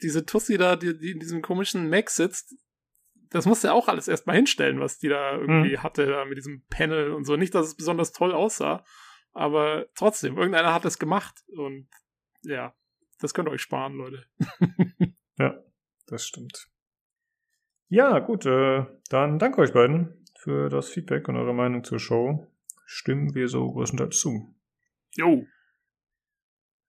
[0.00, 2.54] diese Tussi da, die, die in diesem komischen Mac sitzt,
[3.30, 5.82] das musste er auch alles erstmal hinstellen, was die da irgendwie mhm.
[5.82, 7.34] hatte, da mit diesem Panel und so.
[7.34, 8.84] Nicht, dass es besonders toll aussah,
[9.32, 11.88] aber trotzdem, irgendeiner hat es gemacht und
[12.42, 12.72] ja,
[13.18, 14.26] das könnt ihr euch sparen, Leute.
[15.38, 15.58] ja,
[16.08, 16.68] das stimmt.
[17.88, 22.46] Ja, gut, äh, dann danke euch beiden für das Feedback und eure Meinung zur Show.
[22.84, 24.54] Stimmen wir so größtenteils zu.
[25.14, 25.44] Jo.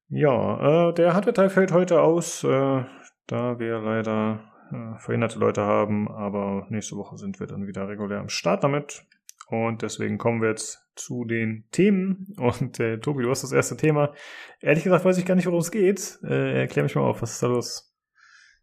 [0.10, 2.84] Ja, äh, der Hardware-Teil fällt heute aus, äh,
[3.28, 8.20] da wir leider äh, verhinderte Leute haben, aber nächste Woche sind wir dann wieder regulär
[8.20, 9.06] am Start damit.
[9.48, 12.36] Und deswegen kommen wir jetzt zu den Themen.
[12.38, 14.14] Und äh, Tobi, du hast das erste Thema.
[14.60, 16.20] Ehrlich gesagt weiß ich gar nicht, worum es geht.
[16.24, 17.89] Äh, erklär mich mal auf, was ist da los?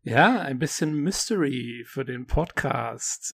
[0.08, 3.34] Ja, ein bisschen Mystery für den Podcast.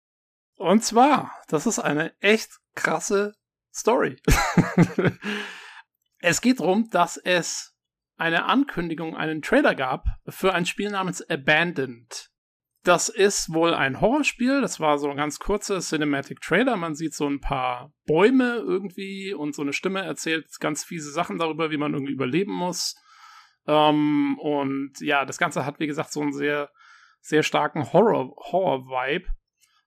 [0.56, 3.34] Und zwar, das ist eine echt krasse
[3.74, 4.16] Story.
[6.20, 7.76] es geht darum, dass es
[8.16, 12.30] eine Ankündigung, einen Trailer gab für ein Spiel namens Abandoned.
[12.84, 14.62] Das ist wohl ein Horrorspiel.
[14.62, 16.78] Das war so ein ganz kurzer Cinematic Trailer.
[16.78, 21.36] Man sieht so ein paar Bäume irgendwie und so eine Stimme erzählt ganz fiese Sachen
[21.36, 22.94] darüber, wie man irgendwie überleben muss.
[23.66, 26.70] Ähm, und ja, das Ganze hat, wie gesagt, so einen sehr,
[27.20, 29.26] sehr starken Horror, Horror-Vibe.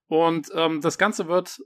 [0.06, 1.58] Und ähm, das Ganze wird,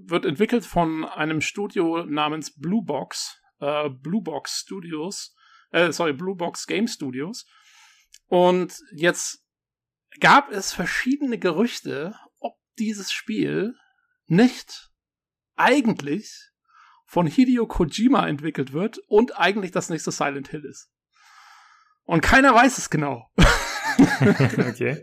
[0.00, 5.34] wird entwickelt von einem Studio namens Blue Box, äh, Blue Box Studios,
[5.70, 7.46] äh, sorry, Blue Box Game Studios.
[8.26, 9.44] Und jetzt
[10.20, 13.74] gab es verschiedene Gerüchte, ob dieses Spiel
[14.26, 14.90] nicht
[15.56, 16.50] eigentlich
[17.14, 20.90] von Hideo Kojima entwickelt wird und eigentlich das nächste Silent Hill ist.
[22.02, 23.30] Und keiner weiß es genau.
[24.58, 25.00] okay.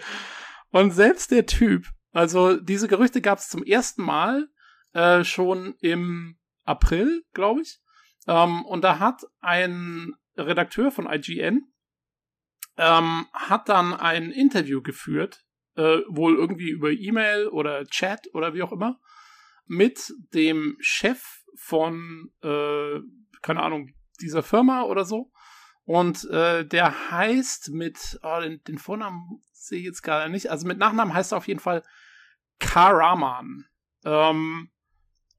[0.72, 4.50] Und selbst der Typ, also diese Gerüchte gab es zum ersten Mal
[4.92, 7.80] äh, schon im April, glaube ich.
[8.28, 11.62] Ähm, und da hat ein Redakteur von IGN
[12.76, 15.46] ähm, hat dann ein Interview geführt,
[15.78, 19.00] äh, wohl irgendwie über E-Mail oder Chat oder wie auch immer,
[19.66, 23.00] mit dem Chef von, äh,
[23.42, 23.90] keine Ahnung,
[24.22, 25.32] dieser Firma oder so.
[25.84, 30.68] Und äh, der heißt mit, oh, den, den Vornamen sehe ich jetzt gerade nicht, also
[30.68, 31.84] mit Nachnamen heißt er auf jeden Fall
[32.60, 33.66] Karaman.
[34.06, 34.70] Ähm,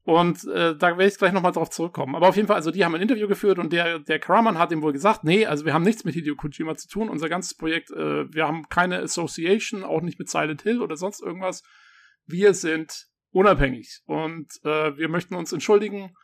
[0.05, 2.15] und äh, da werde ich gleich nochmal drauf zurückkommen.
[2.15, 4.71] Aber auf jeden Fall, also die haben ein Interview geführt und der, der Karaman hat
[4.73, 7.07] ihm wohl gesagt, nee, also wir haben nichts mit Hideo Kojima zu tun.
[7.07, 11.21] Unser ganzes Projekt, äh, wir haben keine Association, auch nicht mit Silent Hill oder sonst
[11.21, 11.63] irgendwas.
[12.25, 16.15] Wir sind unabhängig und äh, wir möchten uns entschuldigen,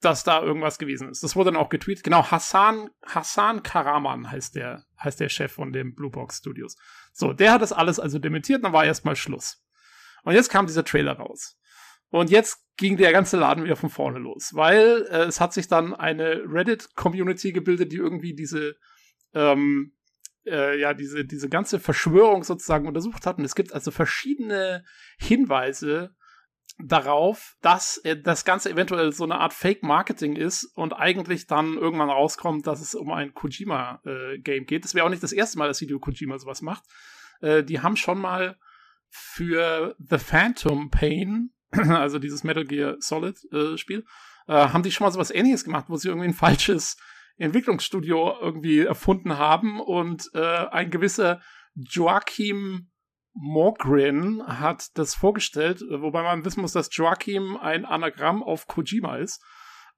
[0.00, 1.22] dass da irgendwas gewesen ist.
[1.22, 2.04] Das wurde dann auch getweetet.
[2.04, 6.76] Genau, Hassan, Hassan Karaman heißt der, heißt der Chef von dem Blue Box Studios.
[7.12, 9.64] So, der hat das alles also dementiert, dann war erstmal Schluss.
[10.22, 11.56] Und jetzt kam dieser Trailer raus.
[12.10, 15.66] Und jetzt ging der ganze Laden wieder von vorne los, weil äh, es hat sich
[15.66, 18.76] dann eine Reddit-Community gebildet, die irgendwie diese,
[19.34, 19.95] ähm,
[20.46, 23.38] äh, ja, diese, diese ganze Verschwörung sozusagen untersucht hat.
[23.38, 24.84] Und es gibt also verschiedene
[25.18, 26.14] Hinweise
[26.78, 32.10] darauf, dass äh, das Ganze eventuell so eine Art Fake-Marketing ist und eigentlich dann irgendwann
[32.10, 34.84] rauskommt, dass es um ein Kojima-Game äh, geht.
[34.84, 36.84] Das wäre auch nicht das erste Mal, dass Hideo Kojima sowas macht.
[37.40, 38.58] Äh, die haben schon mal
[39.08, 44.04] für The Phantom Pain also dieses Metal Gear Solid äh, Spiel,
[44.48, 46.96] haben die schon mal sowas ähnliches gemacht, wo sie irgendwie ein falsches
[47.38, 51.40] Entwicklungsstudio irgendwie erfunden haben und äh, ein gewisser
[51.74, 52.90] Joachim
[53.34, 59.16] Mogren hat das vorgestellt, äh, wobei man wissen muss, dass Joachim ein Anagramm auf Kojima
[59.16, 59.44] ist.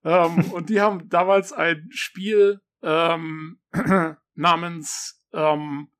[0.04, 3.60] Ähm, und die haben damals ein Spiel ähm,
[4.34, 5.92] namens ähm,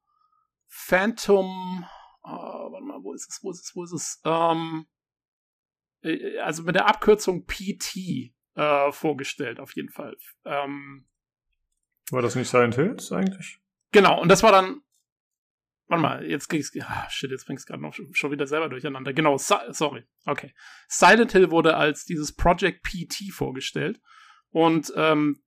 [0.66, 1.86] Phantom.
[2.22, 3.40] Oh, warte mal, wo ist es?
[3.42, 3.76] Wo ist es?
[3.76, 4.20] Wo ist es?
[4.24, 4.86] Ähm,
[6.02, 10.16] äh, also mit der Abkürzung PT äh, vorgestellt, auf jeden Fall.
[10.44, 11.07] Ähm,
[12.12, 13.58] war das nicht Silent Hills eigentlich?
[13.92, 14.82] Genau, und das war dann.
[15.86, 16.72] Warte mal, jetzt ging's.
[16.80, 19.12] Ah, shit, jetzt bring's gerade noch schon wieder selber durcheinander.
[19.12, 20.04] Genau, sorry.
[20.26, 20.52] Okay.
[20.86, 24.00] Silent Hill wurde als dieses Project PT vorgestellt.
[24.50, 25.42] Und ähm,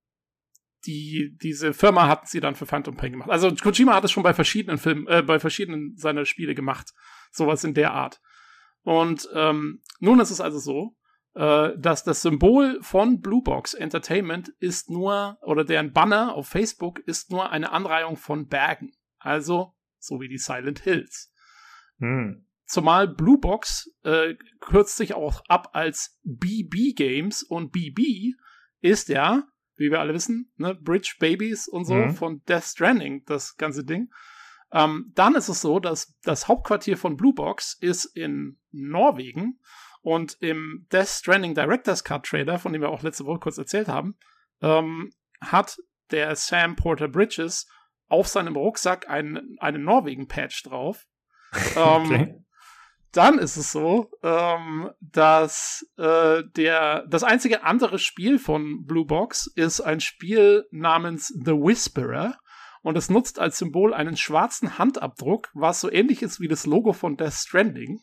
[0.86, 3.30] die, diese Firma hatten sie dann für Phantom Pain gemacht.
[3.30, 6.92] Also Kojima hat es schon bei verschiedenen Filmen, äh, bei verschiedenen seiner Spiele gemacht.
[7.32, 8.20] Sowas in der Art.
[8.82, 10.96] Und ähm, nun ist es also so,
[11.34, 17.32] äh, dass das Symbol von Bluebox Entertainment ist nur, oder deren Banner auf Facebook ist
[17.32, 18.94] nur eine Anreihung von Bergen.
[19.18, 21.34] Also so wie die Silent Hills.
[22.00, 22.46] Hm.
[22.66, 28.34] Zumal Bluebox äh, kürzt sich auch ab als BB Games und BB
[28.80, 32.16] ist ja, wie wir alle wissen, ne, Bridge Babies und so hm.
[32.16, 34.10] von Death Stranding, das ganze Ding.
[34.72, 39.60] Ähm, dann ist es so, dass das Hauptquartier von Bluebox ist in Norwegen
[40.02, 43.88] und im Death Stranding Director's Cut Trailer, von dem wir auch letzte Woche kurz erzählt
[43.88, 44.18] haben,
[44.62, 45.12] ähm,
[45.42, 45.78] hat
[46.12, 47.68] der Sam Porter Bridges
[48.08, 51.06] auf seinem Rucksack einen, einen Norwegen-Patch drauf.
[51.76, 52.36] ähm, okay.
[53.12, 59.48] Dann ist es so, ähm, dass äh, der das einzige andere Spiel von Blue Box
[59.48, 62.38] ist ein Spiel namens The Whisperer
[62.82, 66.94] und es nutzt als Symbol einen schwarzen Handabdruck, was so ähnlich ist wie das Logo
[66.94, 68.00] von Death Stranding.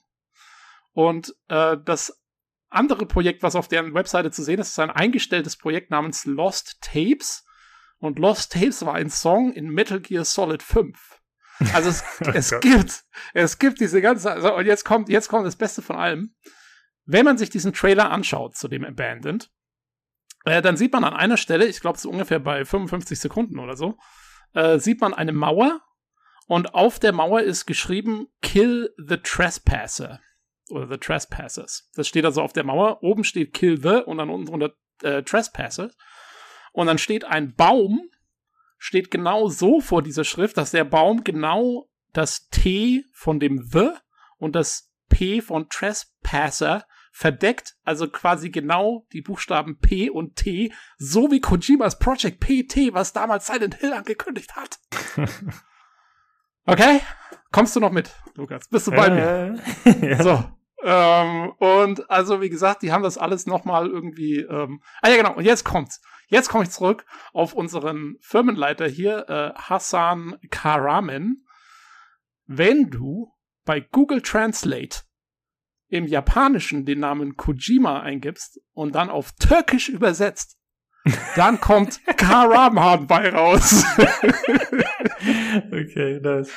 [0.92, 2.20] Und äh, das
[2.70, 6.80] andere Projekt, was auf deren Webseite zu sehen ist, ist ein eingestelltes Projekt namens Lost
[6.80, 7.44] Tapes.
[7.98, 11.20] Und Lost Tapes war ein Song in Metal Gear Solid 5.
[11.72, 15.56] Also es, es gibt, es gibt diese ganze, also, und jetzt kommt, jetzt kommt das
[15.56, 16.34] Beste von allem.
[17.04, 19.50] Wenn man sich diesen Trailer anschaut zu dem Abandoned,
[20.44, 23.76] äh, dann sieht man an einer Stelle, ich glaube so ungefähr bei 55 Sekunden oder
[23.76, 23.98] so,
[24.52, 25.80] äh, sieht man eine Mauer
[26.46, 30.20] und auf der Mauer ist geschrieben Kill the Trespasser
[30.70, 31.88] oder The Trespassers.
[31.94, 33.02] Das steht also auf der Mauer.
[33.02, 35.90] Oben steht Kill the und dann unten drunter äh, Trespasser.
[36.72, 38.08] Und dann steht ein Baum,
[38.76, 43.90] steht genau so vor dieser Schrift, dass der Baum genau das T von dem The
[44.36, 51.30] und das P von Trespasser verdeckt, also quasi genau die Buchstaben P und T, so
[51.30, 54.78] wie Kojimas Project PT, was damals Silent Hill angekündigt hat.
[56.68, 57.00] Okay?
[57.50, 58.68] Kommst du noch mit, Lukas?
[58.68, 59.62] Bist du bei äh, mir?
[60.02, 60.22] ja.
[60.22, 60.44] So.
[60.82, 64.40] Ähm, und also, wie gesagt, die haben das alles nochmal irgendwie.
[64.40, 65.34] Ähm, ah ja, genau.
[65.34, 66.00] Und jetzt kommt's.
[66.28, 71.46] Jetzt komme ich zurück auf unseren Firmenleiter hier, äh, Hassan Karamen.
[72.46, 73.32] Wenn du
[73.64, 75.00] bei Google Translate
[75.88, 80.58] im Japanischen den Namen Kojima eingibst und dann auf Türkisch übersetzt,
[81.34, 83.84] dann kommt Karaman bei raus.
[85.72, 86.50] okay, nice.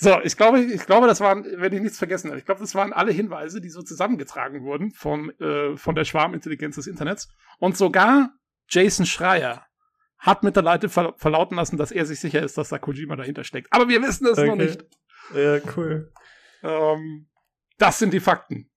[0.00, 2.76] So, ich glaube, ich glaube, das waren, wenn ich nichts vergessen habe, ich glaube, das
[2.76, 7.28] waren alle Hinweise, die so zusammengetragen wurden von, äh, von der Schwarmintelligenz des Internets.
[7.58, 8.30] Und sogar
[8.68, 9.66] Jason Schreier
[10.16, 13.16] hat mit der Leite ver verlauten lassen, dass er sich sicher ist, dass da Kojima
[13.16, 13.72] dahinter steckt.
[13.72, 14.46] Aber wir wissen es okay.
[14.46, 14.84] noch nicht.
[15.34, 16.12] Ja, cool.
[16.62, 17.28] Ähm,
[17.78, 18.70] das sind die Fakten.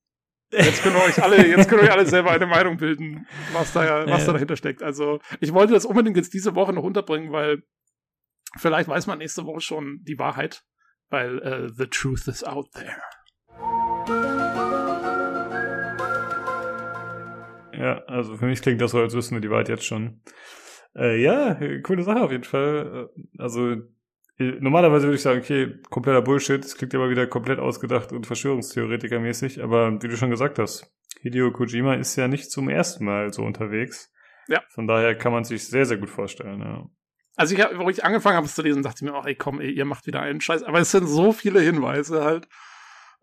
[0.51, 4.07] Jetzt können wir euch alle, jetzt können wir alle selber eine Meinung bilden, was da,
[4.07, 4.25] was ja.
[4.25, 4.81] da dahinter steckt.
[4.81, 7.62] Also, ich wollte das unbedingt jetzt diese Woche noch unterbringen, weil
[8.57, 10.63] vielleicht weiß man nächste Woche schon die Wahrheit,
[11.12, 13.02] weil uh, the truth is out there.
[17.74, 20.21] Ja, also für mich klingt das so, als wüssten wir die Wahrheit jetzt schon.
[20.95, 23.10] Äh, ja, coole Sache auf jeden Fall.
[23.15, 23.76] Äh, also
[24.38, 26.63] normalerweise würde ich sagen, okay, kompletter Bullshit.
[26.63, 29.62] Es klingt aber wieder komplett ausgedacht und Verschwörungstheoretiker-mäßig.
[29.62, 33.43] Aber wie du schon gesagt hast, Hideo Kojima ist ja nicht zum ersten Mal so
[33.43, 34.13] unterwegs.
[34.47, 34.62] Ja.
[34.69, 36.60] Von daher kann man sich sehr, sehr gut vorstellen.
[36.60, 36.89] Ja.
[37.36, 39.62] Also ich, wo ich angefangen habe es zu lesen, dachte ich mir auch, ey komm,
[39.62, 40.63] ey, ihr macht wieder einen Scheiß.
[40.63, 42.48] Aber es sind so viele Hinweise halt.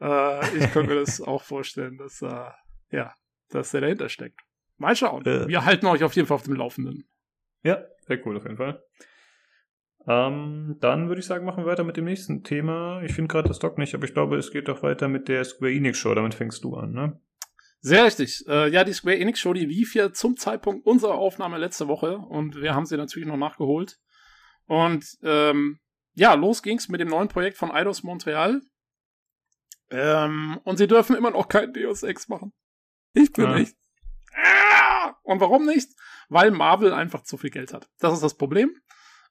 [0.00, 2.50] Äh, ich könnte mir das auch vorstellen, dass, äh,
[2.90, 3.12] ja,
[3.50, 4.40] dass der dahinter steckt.
[4.76, 5.24] Mal schauen.
[5.26, 5.48] Äh.
[5.48, 7.08] Wir halten euch auf jeden Fall auf dem Laufenden.
[7.62, 8.82] Ja, sehr cool auf jeden Fall.
[10.06, 13.02] Ähm, dann würde ich sagen, machen wir weiter mit dem nächsten Thema.
[13.02, 15.44] Ich finde gerade das Doc nicht, aber ich glaube, es geht doch weiter mit der
[15.44, 16.14] Square Enix Show.
[16.14, 17.20] Damit fängst du an, ne?
[17.80, 18.44] Sehr richtig.
[18.48, 22.18] Äh, ja, die Square Enix Show, die lief ja zum Zeitpunkt unserer Aufnahme letzte Woche
[22.18, 23.98] und wir haben sie natürlich noch nachgeholt.
[24.66, 25.78] Und ähm,
[26.14, 28.60] ja, los ging's mit dem neuen Projekt von Eidos Montreal.
[29.90, 32.52] Ähm, und sie dürfen immer noch kein Deus Ex machen.
[33.14, 33.58] Ich bin ja.
[33.58, 33.76] nicht.
[34.34, 35.14] Ah!
[35.22, 35.90] Und warum nicht?
[36.28, 37.88] Weil Marvel einfach zu viel Geld hat.
[37.98, 38.76] Das ist das Problem.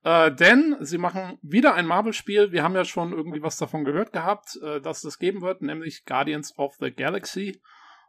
[0.03, 2.51] Äh, denn sie machen wieder ein Marvel-Spiel.
[2.51, 5.61] Wir haben ja schon irgendwie was davon gehört gehabt, äh, dass es das geben wird,
[5.61, 7.61] nämlich Guardians of the Galaxy.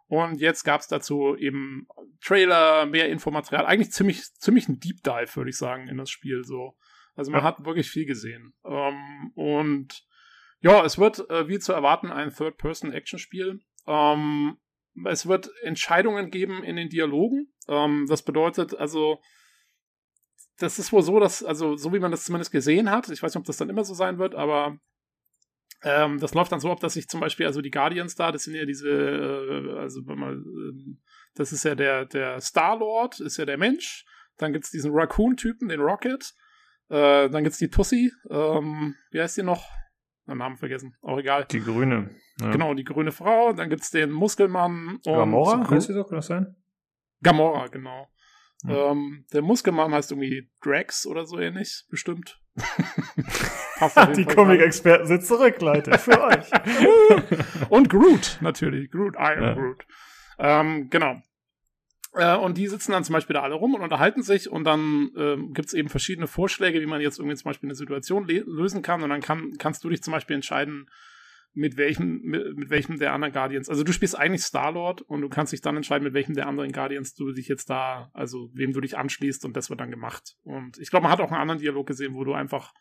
[0.08, 1.86] Und jetzt gab es dazu eben
[2.24, 3.66] Trailer, mehr Infomaterial.
[3.66, 6.44] Eigentlich ziemlich, ziemlich ein Deep Dive, würde ich sagen, in das Spiel.
[6.44, 6.76] So.
[7.14, 7.46] Also man ja.
[7.46, 8.54] hat wirklich viel gesehen.
[8.64, 10.06] Ähm, und
[10.60, 13.60] ja, es wird, äh, wie zu erwarten, ein Third-Person-Action-Spiel.
[13.86, 14.56] Ähm,
[15.04, 17.52] es wird Entscheidungen geben in den Dialogen.
[17.68, 19.20] Ähm, das bedeutet also,
[20.58, 23.34] das ist wohl so, dass, also so wie man das zumindest gesehen hat, ich weiß
[23.34, 24.78] nicht, ob das dann immer so sein wird, aber
[25.82, 28.44] ähm, das läuft dann so ab, dass sich zum Beispiel, also die Guardians da, das
[28.44, 30.96] sind ja diese, äh, also wenn man, äh,
[31.34, 34.04] das ist ja der, der Star-Lord, ist ja der Mensch,
[34.38, 36.34] dann gibt's diesen Raccoon-Typen, den Rocket,
[36.88, 39.68] äh, dann gibt's die Tussi, ähm, wie heißt die noch?
[40.26, 41.46] Den Namen vergessen, auch egal.
[41.50, 42.10] Die grüne.
[42.40, 42.50] Ja.
[42.50, 44.98] Genau, die grüne Frau, dann gibt's den Muskelmann.
[45.04, 46.54] Gamora, heißt sie doch, kann das sein?
[47.22, 48.08] Gamora, genau.
[48.64, 48.70] Mhm.
[48.70, 52.42] Ähm, der Muskelmann heißt irgendwie Drax oder so ähnlich, bestimmt.
[54.16, 56.50] die Comic-Experten sind zurück, Leute, für euch.
[57.70, 58.90] Und Groot, natürlich.
[58.90, 59.54] Groot, Iron ja.
[59.54, 59.86] Groot.
[60.38, 61.20] Ähm, genau.
[62.14, 65.10] Äh, und die sitzen dann zum Beispiel da alle rum und unterhalten sich und dann
[65.16, 68.82] ähm, gibt es eben verschiedene Vorschläge, wie man jetzt irgendwie zum Beispiel eine Situation lösen
[68.82, 70.88] kann und dann kann, kannst du dich zum Beispiel entscheiden,
[71.54, 73.68] mit welchem, mit, mit, welchem der anderen Guardians.
[73.68, 76.72] Also du spielst eigentlich Star-Lord und du kannst dich dann entscheiden, mit welchem der anderen
[76.72, 80.36] Guardians du dich jetzt da, also wem du dich anschließt und das wird dann gemacht.
[80.42, 82.72] Und ich glaube, man hat auch einen anderen Dialog gesehen, wo du einfach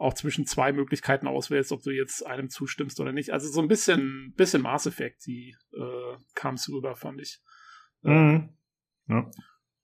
[0.00, 3.30] auch zwischen zwei Möglichkeiten auswählst, ob du jetzt einem zustimmst oder nicht.
[3.30, 7.40] Also so ein bisschen, bisschen Mass Effect, die äh, kam es rüber, fand ich.
[8.02, 8.48] Mhm.
[9.08, 9.30] Ja.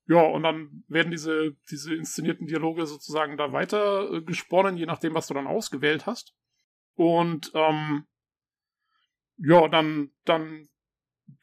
[0.09, 5.15] Ja, und dann werden diese, diese inszenierten Dialoge sozusagen da weiter äh, gesponnen, je nachdem,
[5.15, 6.35] was du dann ausgewählt hast.
[6.95, 8.07] Und ähm,
[9.37, 10.69] ja, dann, dann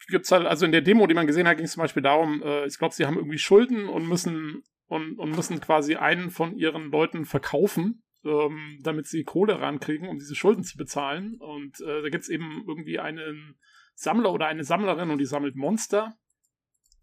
[0.07, 2.41] gibt's halt, also in der Demo, die man gesehen hat, ging es zum Beispiel darum,
[2.41, 6.55] äh, ich glaube, sie haben irgendwie Schulden und müssen und, und müssen quasi einen von
[6.55, 11.35] ihren Leuten verkaufen, ähm, damit sie Kohle rankriegen, um diese Schulden zu bezahlen.
[11.39, 13.59] Und äh, da gibt's eben irgendwie einen
[13.95, 16.15] Sammler oder eine Sammlerin und die sammelt Monster.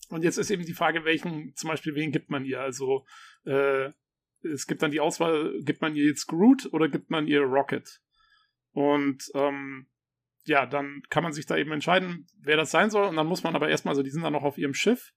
[0.09, 2.61] Und jetzt ist eben die Frage, welchen, zum Beispiel, wen gibt man ihr?
[2.61, 3.07] Also,
[3.45, 3.91] äh,
[4.43, 8.01] es gibt dann die Auswahl, gibt man ihr jetzt Groot oder gibt man ihr Rocket?
[8.73, 9.87] Und ähm,
[10.45, 13.07] ja, dann kann man sich da eben entscheiden, wer das sein soll.
[13.07, 15.13] Und dann muss man aber erstmal, also die sind dann noch auf ihrem Schiff.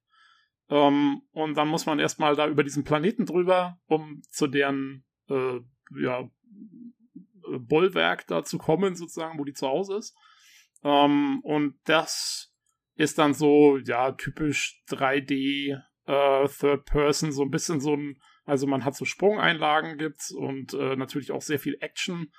[0.70, 5.60] Ähm, und dann muss man erstmal da über diesen Planeten drüber, um zu deren äh,
[6.00, 6.30] ja,
[7.60, 10.16] Bollwerk da zu kommen, sozusagen, wo die zu Hause ist.
[10.84, 12.54] Ähm, und das
[12.96, 18.68] ist dann so, ja, typisch 3D, äh, Third Person, so ein bisschen so ein, also
[18.68, 22.32] man hat so Sprungeinlagen gibt's und äh, natürlich auch sehr viel Action.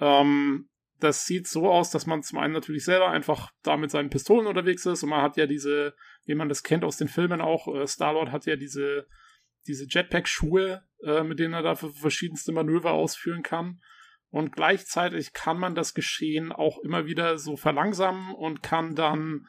[0.00, 4.10] Ähm, das sieht so aus, dass man zum einen natürlich selber einfach da mit seinen
[4.10, 5.94] Pistolen unterwegs ist und man hat ja diese,
[6.24, 9.06] wie man das kennt aus den Filmen auch, äh, Star-Lord hat ja diese,
[9.66, 13.80] diese Jetpack-Schuhe, äh, mit denen er da verschiedenste Manöver ausführen kann.
[14.30, 19.46] Und gleichzeitig kann man das Geschehen auch immer wieder so verlangsamen und kann dann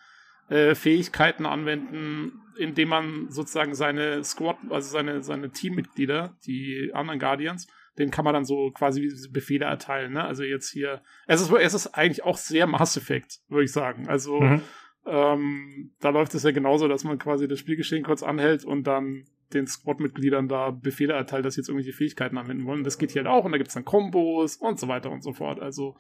[0.50, 7.68] äh, Fähigkeiten anwenden, indem man sozusagen seine Squad, also seine, seine Teammitglieder, die anderen Guardians,
[7.98, 10.14] den kann man dann so quasi Befehle erteilen.
[10.14, 10.24] Ne?
[10.24, 14.08] Also jetzt hier, es ist, es ist eigentlich auch sehr Mass Effect, würde ich sagen.
[14.10, 14.62] Also mhm.
[15.06, 19.26] ähm, da läuft es ja genauso, dass man quasi das Spielgeschehen kurz anhält und dann
[19.54, 22.84] den Squad-Mitgliedern da Befehle erteilt, dass sie jetzt irgendwelche Fähigkeiten anwenden wollen.
[22.84, 25.24] Das geht hier halt auch und da gibt es dann Kombos und so weiter und
[25.24, 25.60] so fort.
[25.60, 25.96] Also,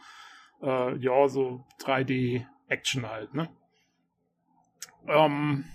[0.61, 3.49] äh, ja, so 3D-Action halt, ne?
[5.07, 5.65] Ähm,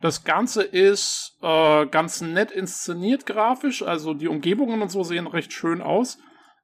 [0.00, 5.52] das Ganze ist äh, ganz nett inszeniert grafisch, also die Umgebungen und so sehen recht
[5.52, 6.18] schön aus.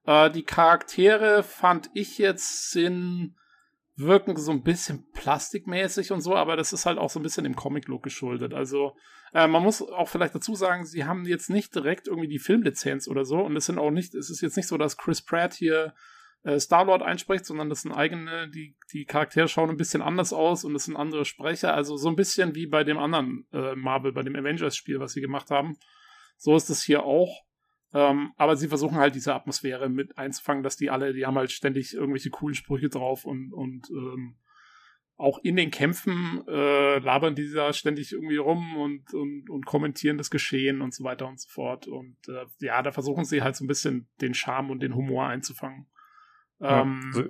[0.06, 3.34] Äh, die Charaktere fand ich jetzt sind
[3.98, 7.44] wirken so ein bisschen plastikmäßig und so, aber das ist halt auch so ein bisschen
[7.44, 8.54] dem Comic-Look geschuldet.
[8.54, 8.96] Also
[9.34, 13.08] äh, man muss auch vielleicht dazu sagen, sie haben jetzt nicht direkt irgendwie die Filmlizenz
[13.08, 15.54] oder so und es sind auch nicht, es ist jetzt nicht so, dass Chris Pratt
[15.54, 15.94] hier
[16.44, 20.64] äh, Star-Lord einspricht, sondern das sind eigene, die, die Charaktere schauen ein bisschen anders aus
[20.64, 24.12] und es sind andere Sprecher, also so ein bisschen wie bei dem anderen äh, Marvel,
[24.12, 25.76] bei dem Avengers-Spiel, was sie gemacht haben.
[26.36, 27.42] So ist es hier auch.
[27.94, 31.52] Ähm, aber sie versuchen halt diese Atmosphäre mit einzufangen, dass die alle, die haben halt
[31.52, 34.36] ständig irgendwelche coolen Sprüche drauf und, und ähm,
[35.16, 40.16] auch in den Kämpfen äh, labern die da ständig irgendwie rum und, und, und kommentieren
[40.16, 41.88] das Geschehen und so weiter und so fort.
[41.88, 45.26] Und äh, ja, da versuchen sie halt so ein bisschen den Charme und den Humor
[45.26, 45.88] einzufangen.
[46.60, 47.24] Ähm, ja,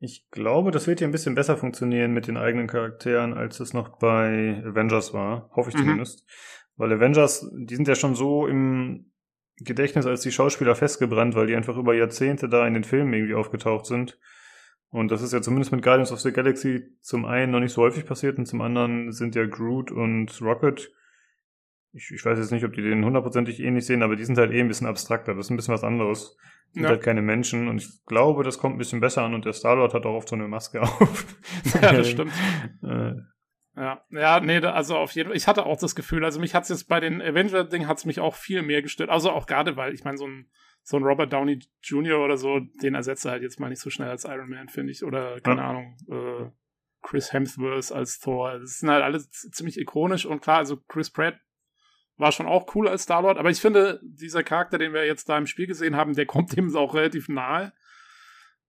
[0.00, 3.74] ich glaube, das wird hier ein bisschen besser funktionieren mit den eigenen Charakteren, als es
[3.74, 5.50] noch bei Avengers war.
[5.54, 5.80] Hoffe ich mhm.
[5.80, 6.26] zumindest.
[6.76, 9.12] Weil Avengers, die sind ja schon so im
[9.56, 13.34] Gedächtnis als die Schauspieler festgebrannt, weil die einfach über Jahrzehnte da in den Filmen irgendwie
[13.34, 14.18] aufgetaucht sind.
[14.90, 17.82] Und das ist ja zumindest mit Guardians of the Galaxy zum einen noch nicht so
[17.82, 20.92] häufig passiert und zum anderen sind ja Groot und Rocket,
[21.94, 24.52] ich, ich weiß jetzt nicht, ob die den hundertprozentig ähnlich sehen, aber die sind halt
[24.52, 25.34] eh ein bisschen abstrakter.
[25.34, 26.36] Das ist ein bisschen was anderes.
[26.72, 26.88] Sind ja.
[26.88, 29.94] halt keine Menschen und ich glaube, das kommt ein bisschen besser an und der Star-Lord
[29.94, 31.24] hat auch oft so eine Maske auf.
[31.80, 32.32] Ja, das stimmt.
[33.76, 35.36] Ja, ja, nee, also auf jeden Fall.
[35.36, 38.36] Ich hatte auch das Gefühl, also mich hat's jetzt bei den Avenger-Ding hat's mich auch
[38.36, 39.10] viel mehr gestört.
[39.10, 40.48] Also auch gerade, weil ich meine, so ein,
[40.82, 42.20] so ein Robert Downey Jr.
[42.20, 45.04] oder so, den ersetze halt jetzt mal nicht so schnell als Iron Man, finde ich.
[45.04, 45.70] Oder, keine ja.
[45.70, 46.50] Ahnung, äh,
[47.02, 48.58] Chris Hemsworth als Thor.
[48.58, 51.38] Das sind halt alle ziemlich ikonisch und klar, also Chris Pratt
[52.16, 55.36] war schon auch cool als Star-Lord, aber ich finde, dieser Charakter, den wir jetzt da
[55.36, 57.72] im Spiel gesehen haben, der kommt dem auch relativ nahe.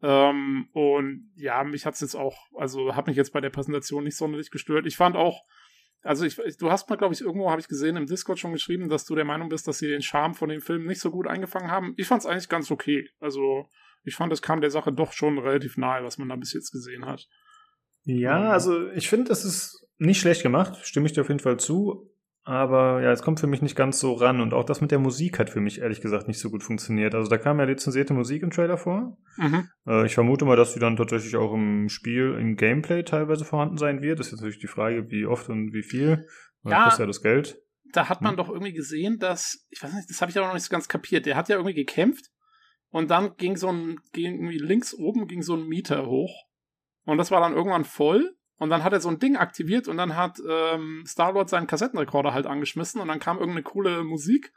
[0.08, 4.16] Ähm, und ja, mich hat's jetzt auch, also hat mich jetzt bei der Präsentation nicht
[4.16, 4.86] sonderlich gestört.
[4.86, 5.41] Ich fand auch,
[6.03, 8.88] also ich, du hast mal, glaube ich, irgendwo habe ich gesehen im Discord schon geschrieben,
[8.88, 11.26] dass du der Meinung bist, dass sie den Charme von dem Film nicht so gut
[11.26, 11.95] eingefangen haben.
[11.97, 13.10] Ich fand's eigentlich ganz okay.
[13.20, 13.68] Also
[14.03, 16.72] ich fand, es kam der Sache doch schon relativ nahe, was man da bis jetzt
[16.72, 17.28] gesehen hat.
[18.03, 21.39] Ja, ähm, also ich finde, das ist nicht schlecht gemacht, stimme ich dir auf jeden
[21.39, 22.12] Fall zu.
[22.48, 24.39] Aber ja, es kommt für mich nicht ganz so ran.
[24.39, 27.16] Und auch das mit der Musik hat für mich ehrlich gesagt nicht so gut funktioniert.
[27.16, 29.18] Also da kam ja lizenzierte Musik im Trailer vor.
[29.38, 29.68] Mhm.
[29.88, 33.80] Äh, ich vermute mal, dass die dann tatsächlich auch im Spiel, im Gameplay teilweise vorhanden
[33.80, 34.20] sein wird.
[34.20, 36.28] Das ist jetzt natürlich die Frage, wie oft und wie viel.
[36.64, 37.60] Ja, kostet ja das Geld.
[37.93, 38.38] Da hat man hm.
[38.38, 40.88] doch irgendwie gesehen, dass, ich weiß nicht, das habe ich aber noch nicht so ganz
[40.88, 41.26] kapiert.
[41.26, 42.30] Der hat ja irgendwie gekämpft
[42.89, 46.46] und dann ging so ein, ging irgendwie links oben ging so ein Meter hoch.
[47.06, 48.35] Und das war dann irgendwann voll.
[48.58, 52.34] Und dann hat er so ein Ding aktiviert und dann hat ähm, Star-Lord seinen Kassettenrekorder
[52.34, 54.53] halt angeschmissen und dann kam irgendeine coole Musik.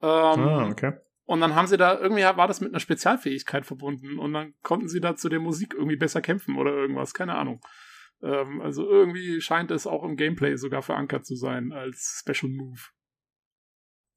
[0.00, 0.92] Ähm, ah, okay.
[1.26, 4.88] Und dann haben sie da, irgendwie war das mit einer Spezialfähigkeit verbunden und dann konnten
[4.88, 7.60] sie da zu der Musik irgendwie besser kämpfen oder irgendwas, keine Ahnung.
[8.22, 12.80] Ähm, also irgendwie scheint es auch im Gameplay sogar verankert zu sein als Special Move.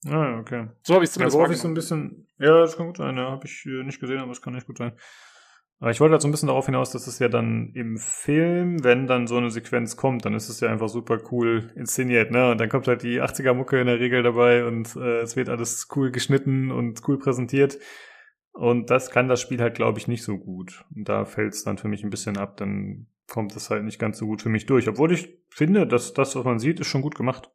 [0.06, 0.68] Ah, okay.
[0.84, 3.18] So habe ich zumindest ja, worauf ich so ein bisschen, ja, das kann gut sein,
[3.18, 4.98] ja, habe ich äh, nicht gesehen, aber es kann nicht gut sein.
[5.80, 8.84] Aber ich wollte halt so ein bisschen darauf hinaus, dass es ja dann im Film,
[8.84, 12.52] wenn dann so eine Sequenz kommt, dann ist es ja einfach super cool inszeniert, ne?
[12.52, 15.88] Und dann kommt halt die 80er-Mucke in der Regel dabei und äh, es wird alles
[15.96, 17.78] cool geschnitten und cool präsentiert.
[18.54, 20.84] Und das kann das Spiel halt, glaube ich, nicht so gut.
[20.96, 24.00] Und da fällt es dann für mich ein bisschen ab, dann kommt es halt nicht
[24.00, 24.88] ganz so gut für mich durch.
[24.88, 27.52] Obwohl ich finde, dass das, was man sieht, ist schon gut gemacht.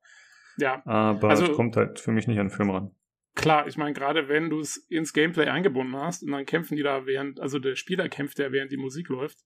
[0.59, 0.81] Ja.
[0.87, 2.93] Aber also, es kommt halt für mich nicht an den Film ran
[3.35, 6.83] klar, ich meine, gerade wenn du es ins Gameplay eingebunden hast und dann kämpfen die
[6.83, 9.39] da während, also der Spieler kämpft ja während die Musik läuft,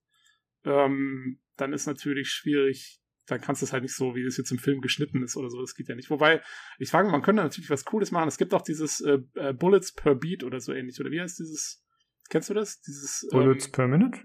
[0.65, 4.51] ähm, dann ist natürlich schwierig, dann kannst du es halt nicht so, wie es jetzt
[4.51, 6.11] im Film geschnitten ist oder so, das geht ja nicht.
[6.11, 6.43] Wobei,
[6.79, 8.29] ich frage, man könnte natürlich was Cooles machen.
[8.29, 11.39] Es gibt auch dieses äh, äh, Bullets per Beat oder so ähnlich, oder wie heißt
[11.39, 11.85] dieses,
[12.29, 12.81] kennst du das?
[12.83, 14.21] Dieses Bullets ähm, per Minute?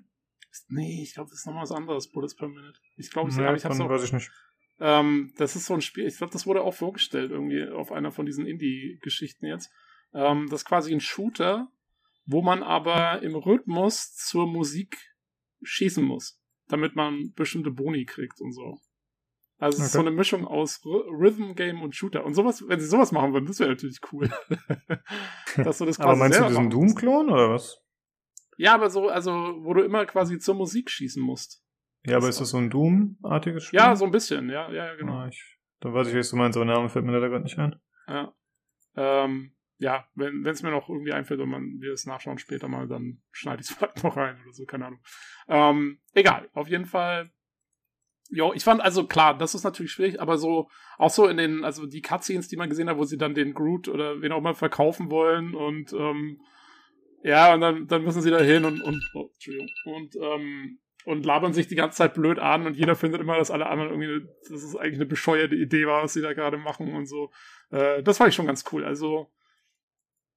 [0.68, 2.80] Nee, ich glaube, das ist nochmal was anderes, Bullets per Minute.
[2.98, 4.32] Ich glaube, ja, ich habe es weiß ich nicht.
[4.82, 8.12] Ähm, das ist so ein Spiel, ich glaube, das wurde auch vorgestellt irgendwie auf einer
[8.12, 9.72] von diesen Indie-Geschichten jetzt.
[10.12, 11.72] Ähm, das ist quasi ein Shooter,
[12.26, 14.98] wo man aber im Rhythmus zur Musik
[15.62, 18.80] schießen muss, damit man bestimmte Boni kriegt und so.
[19.60, 19.86] Also es okay.
[19.86, 22.26] ist so eine Mischung aus Rhythm Game und Shooter.
[22.26, 24.28] Und sowas, wenn sie sowas machen würden, das wäre natürlich cool.
[25.58, 27.80] Dass du das quasi aber meinst du diesen Doom-Klon oder was?
[28.58, 31.61] Ja, aber so, also, wo du immer quasi zur Musik schießen musst.
[32.06, 33.80] Ja, aber ist das so ein Doom-artiges Spiel?
[33.80, 35.14] Ja, so ein bisschen, ja, ja, genau.
[35.14, 37.60] Ah, ich, da weiß ich, was du meinst, aber Name fällt mir leider gerade nicht
[37.60, 37.76] ein.
[38.08, 38.34] Ja.
[38.96, 42.88] Ähm, ja, wenn es mir noch irgendwie einfällt und man wir es nachschauen später mal,
[42.88, 45.02] dann schneide ich es vielleicht noch rein oder so, keine Ahnung.
[45.48, 47.32] Ähm, egal, auf jeden Fall
[48.34, 51.66] Jo, ich fand, also klar, das ist natürlich schwierig, aber so, auch so in den,
[51.66, 54.38] also die Cutscenes, die man gesehen hat, wo sie dann den Groot oder wen auch
[54.38, 56.40] immer verkaufen wollen und, ähm,
[57.24, 59.04] ja, und dann, dann müssen sie da hin und, und,
[59.42, 63.38] Entschuldigung, und, ähm, und labern sich die ganze Zeit blöd an und jeder findet immer,
[63.38, 66.58] dass alle anderen irgendwie, dass es eigentlich eine bescheuerte Idee war, was sie da gerade
[66.58, 67.32] machen und so.
[67.72, 68.86] Äh, das fand ich schon ganz cool.
[68.86, 69.32] Also,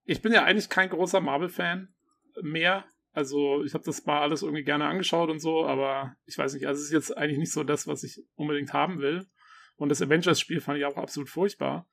[0.04, 1.94] ich bin ja eigentlich kein großer Marvel-Fan
[2.42, 2.84] mehr.
[3.12, 6.66] Also ich habe das mal alles irgendwie gerne angeschaut und so, aber ich weiß nicht,
[6.66, 9.26] also es ist jetzt eigentlich nicht so das, was ich unbedingt haben will.
[9.76, 11.86] Und das Avengers-Spiel fand ich auch absolut furchtbar.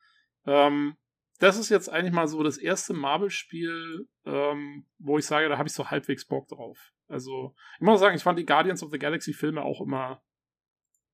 [0.46, 0.96] Ähm,
[1.42, 5.68] das ist jetzt eigentlich mal so das erste Marvel-Spiel, ähm, wo ich sage, da habe
[5.68, 6.94] ich so halbwegs Bock drauf.
[7.08, 10.22] Also, ich muss sagen, ich fand die Guardians of the Galaxy-Filme auch immer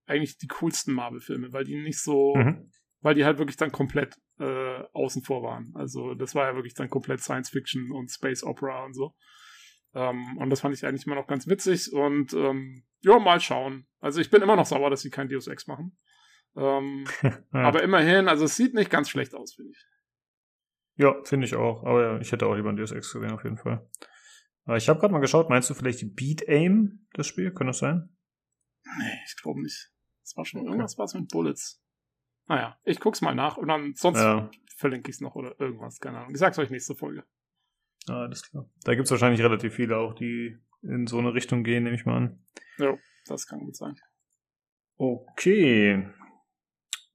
[0.05, 2.69] eigentlich die coolsten Marvel-Filme, weil die nicht so, mhm.
[2.99, 5.71] weil die halt wirklich dann komplett äh, außen vor waren.
[5.75, 9.15] Also, das war ja wirklich dann komplett Science Fiction und Space Opera und so.
[9.95, 11.93] Ähm, und das fand ich eigentlich immer noch ganz witzig.
[11.93, 13.87] Und ähm, ja, mal schauen.
[14.01, 15.97] Also ich bin immer noch sauer, dass sie kein Deus Ex machen.
[16.57, 17.39] Ähm, ja.
[17.53, 19.85] Aber immerhin, also es sieht nicht ganz schlecht aus, finde ich.
[20.97, 21.83] Ja, finde ich auch.
[21.83, 23.87] Aber ja, ich hätte auch lieber ein Deus Ex gesehen, auf jeden Fall.
[24.65, 27.53] Aber ich habe gerade mal geschaut, meinst du vielleicht die Beat Aim, das Spiel?
[27.53, 28.09] Kann das sein?
[28.97, 29.91] Nee, ich glaube nicht.
[30.21, 30.69] Das war schon okay.
[30.69, 31.81] irgendwas was mit Bullets.
[32.47, 34.49] Naja, ich guck's mal nach und dann sonst ja.
[34.77, 36.31] verlinke ich's noch oder irgendwas, keine Ahnung.
[36.31, 37.23] Ich sag's euch nächste Folge.
[38.09, 38.69] Ah, alles klar.
[38.83, 42.05] Da gibt es wahrscheinlich relativ viele auch, die in so eine Richtung gehen, nehme ich
[42.05, 42.45] mal an.
[42.77, 43.95] Ja, das kann gut sein.
[44.97, 46.07] Okay.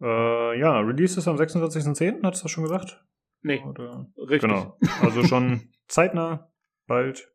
[0.00, 3.02] Äh, ja, Release ist am 26.10., hat es das schon gesagt?
[3.42, 3.62] Nee.
[3.62, 4.06] Oder?
[4.16, 4.42] Richtig.
[4.42, 4.78] Genau.
[5.00, 6.50] Also schon zeitnah,
[6.86, 7.32] bald.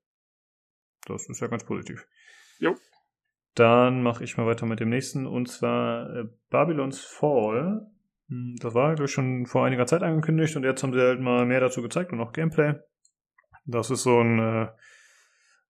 [1.05, 2.07] Das ist ja ganz positiv.
[2.59, 2.75] Jo.
[3.55, 7.89] Dann mache ich mal weiter mit dem nächsten und zwar äh, Babylons Fall.
[8.29, 11.19] Hm, das war, glaube ich, schon vor einiger Zeit angekündigt und jetzt haben sie halt
[11.19, 12.75] mal mehr dazu gezeigt und auch Gameplay.
[13.65, 14.67] Das ist so ein äh,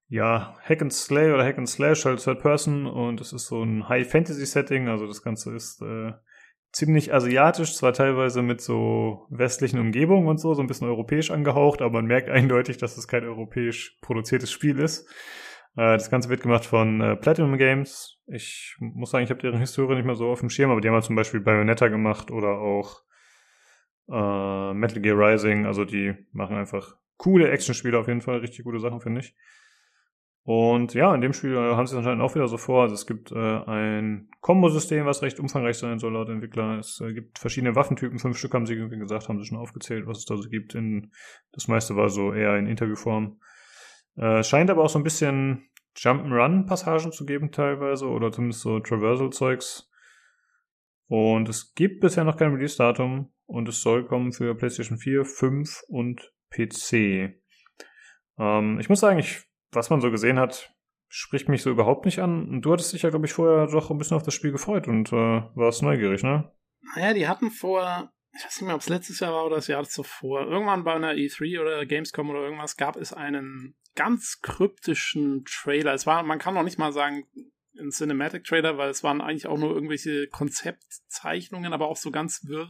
[0.10, 3.64] ja, Hack and Slay oder Hack and Slash halt Third Person und es ist so
[3.64, 6.14] ein High Fantasy Setting, also das Ganze ist äh,
[6.72, 11.82] ziemlich asiatisch, zwar teilweise mit so westlichen Umgebungen und so, so ein bisschen europäisch angehaucht,
[11.82, 15.08] aber man merkt eindeutig, dass es kein europäisch produziertes Spiel ist.
[15.76, 18.20] Äh, das Ganze wird gemacht von äh, Platinum Games.
[18.28, 20.88] Ich muss sagen, ich habe deren Historie nicht mehr so auf dem Schirm, aber die
[20.88, 23.02] haben halt zum Beispiel Bayonetta gemacht oder auch
[24.10, 28.80] äh, Metal Gear Rising, also die machen einfach coole Actionspiele auf jeden Fall, richtig gute
[28.80, 29.36] Sachen, finde ich.
[30.50, 32.84] Und ja, in dem Spiel äh, haben sie es anscheinend auch wieder so vor.
[32.84, 36.80] Also es gibt äh, ein Kombosystem, was recht umfangreich sein soll laut Entwickler.
[36.80, 40.20] Es äh, gibt verschiedene Waffentypen, fünf Stück haben sie gesagt, haben sie schon aufgezählt, was
[40.20, 40.74] es da so gibt.
[40.74, 41.12] In,
[41.52, 43.42] das meiste war so eher in Interviewform.
[44.16, 45.68] Äh, scheint aber auch so ein bisschen
[45.98, 49.92] Jump'n'Run-Passagen zu geben teilweise oder zumindest so Traversal-Zeugs.
[51.08, 55.84] Und es gibt bisher noch kein Release-Datum und es soll kommen für PlayStation 4, 5
[55.90, 57.36] und PC.
[58.40, 60.74] Ähm, ich muss sagen, ich, was man so gesehen hat,
[61.10, 62.50] spricht mich so überhaupt nicht an.
[62.50, 64.88] Und du hattest dich ja, glaube ich, vorher doch ein bisschen auf das Spiel gefreut
[64.88, 66.52] und äh, warst neugierig, ne?
[66.96, 69.68] Naja, die hatten vor, ich weiß nicht mehr, ob es letztes Jahr war oder das
[69.68, 75.44] Jahr zuvor, irgendwann bei einer E3 oder Gamescom oder irgendwas gab es einen ganz kryptischen
[75.46, 75.94] Trailer.
[75.94, 77.26] Es war, man kann noch nicht mal sagen,
[77.80, 82.46] ein Cinematic Trailer, weil es waren eigentlich auch nur irgendwelche Konzeptzeichnungen, aber auch so ganz
[82.46, 82.70] wirr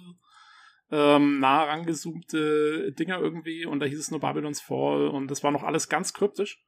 [0.89, 5.52] ähm, nah rangezoomte Dinger irgendwie und da hieß es nur Babylons Fall und das war
[5.52, 6.64] noch alles ganz kryptisch.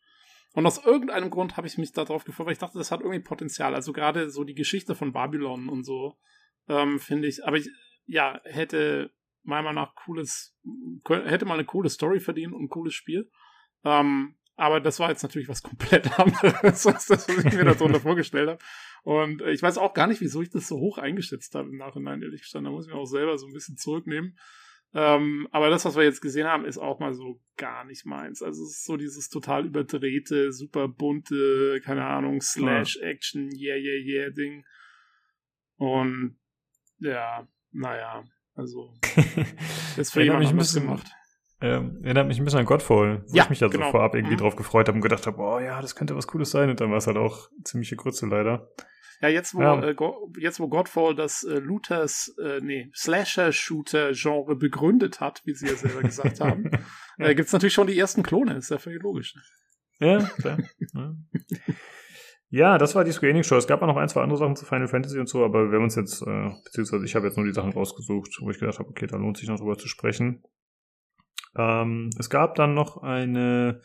[0.53, 3.19] Und aus irgendeinem Grund habe ich mich darauf gefreut, weil ich dachte, das hat irgendwie
[3.19, 3.75] Potenzial.
[3.75, 6.17] Also gerade so die Geschichte von Babylon und so,
[6.67, 7.69] ähm, finde ich, aber ich,
[8.05, 9.11] ja, hätte
[9.43, 10.55] meiner Meinung nach cooles,
[11.07, 13.29] hätte mal eine coole Story verdient und ein cooles Spiel.
[13.83, 17.99] Ähm, aber das war jetzt natürlich was komplett anderes, als das, was ich mir darunter
[17.99, 18.59] vorgestellt habe.
[19.03, 21.77] Und äh, ich weiß auch gar nicht, wieso ich das so hoch eingeschätzt habe im
[21.77, 22.65] Nachhinein, ehrlich gesagt.
[22.65, 24.37] Da muss ich mir auch selber so ein bisschen zurücknehmen.
[24.93, 28.41] Ähm, aber das, was wir jetzt gesehen haben, ist auch mal so gar nicht meins.
[28.41, 34.29] Also es ist so dieses total überdrehte, super bunte, keine Ahnung, Slash-Action, yeah, yeah, yeah
[34.31, 34.65] Ding.
[35.77, 36.39] Und
[36.97, 38.23] ja, naja,
[38.55, 38.93] also
[39.95, 41.07] das für jemand anders gemacht.
[41.61, 43.87] Ähm, erinnert mich ein bisschen an Godfall, wo ja, ich mich ja genau.
[43.87, 44.39] so vorab irgendwie mhm.
[44.39, 46.69] drauf gefreut habe und gedacht habe, oh ja, das könnte was Cooles sein.
[46.69, 48.71] Und dann war es halt auch ziemliche Grütze leider.
[49.22, 49.82] Ja, jetzt wo, ja.
[49.82, 49.95] Äh,
[50.38, 56.01] jetzt wo Godfall das äh, Looters, äh, nee, Slasher-Shooter-Genre begründet hat, wie sie ja selber
[56.01, 56.72] gesagt haben,
[57.17, 59.36] äh, gibt es natürlich schon die ersten Klone, ist ja völlig logisch.
[59.99, 60.57] Ja, klar.
[60.93, 61.15] ja.
[62.49, 62.78] ja.
[62.78, 63.57] das war die Square Enix Show.
[63.57, 65.76] Es gab auch noch ein, zwei andere Sachen zu Final Fantasy und so, aber wir
[65.76, 68.80] haben uns jetzt, äh, beziehungsweise ich habe jetzt nur die Sachen rausgesucht, wo ich gedacht
[68.80, 70.43] habe, okay, da lohnt sich noch drüber zu sprechen.
[71.57, 73.82] Ähm, es gab dann noch eine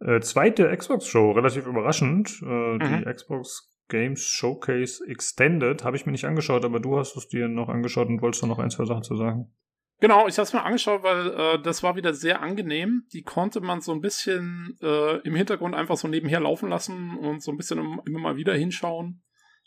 [0.00, 2.40] äh, zweite Xbox-Show, relativ überraschend.
[2.42, 3.04] Äh, mhm.
[3.04, 7.48] Die Xbox Games Showcase Extended habe ich mir nicht angeschaut, aber du hast es dir
[7.48, 9.52] noch angeschaut und wolltest da noch ein, zwei Sachen zu sagen.
[10.00, 13.04] Genau, ich habe es mir angeschaut, weil äh, das war wieder sehr angenehm.
[13.12, 17.42] Die konnte man so ein bisschen äh, im Hintergrund einfach so nebenher laufen lassen und
[17.42, 19.22] so ein bisschen immer mal wieder hinschauen.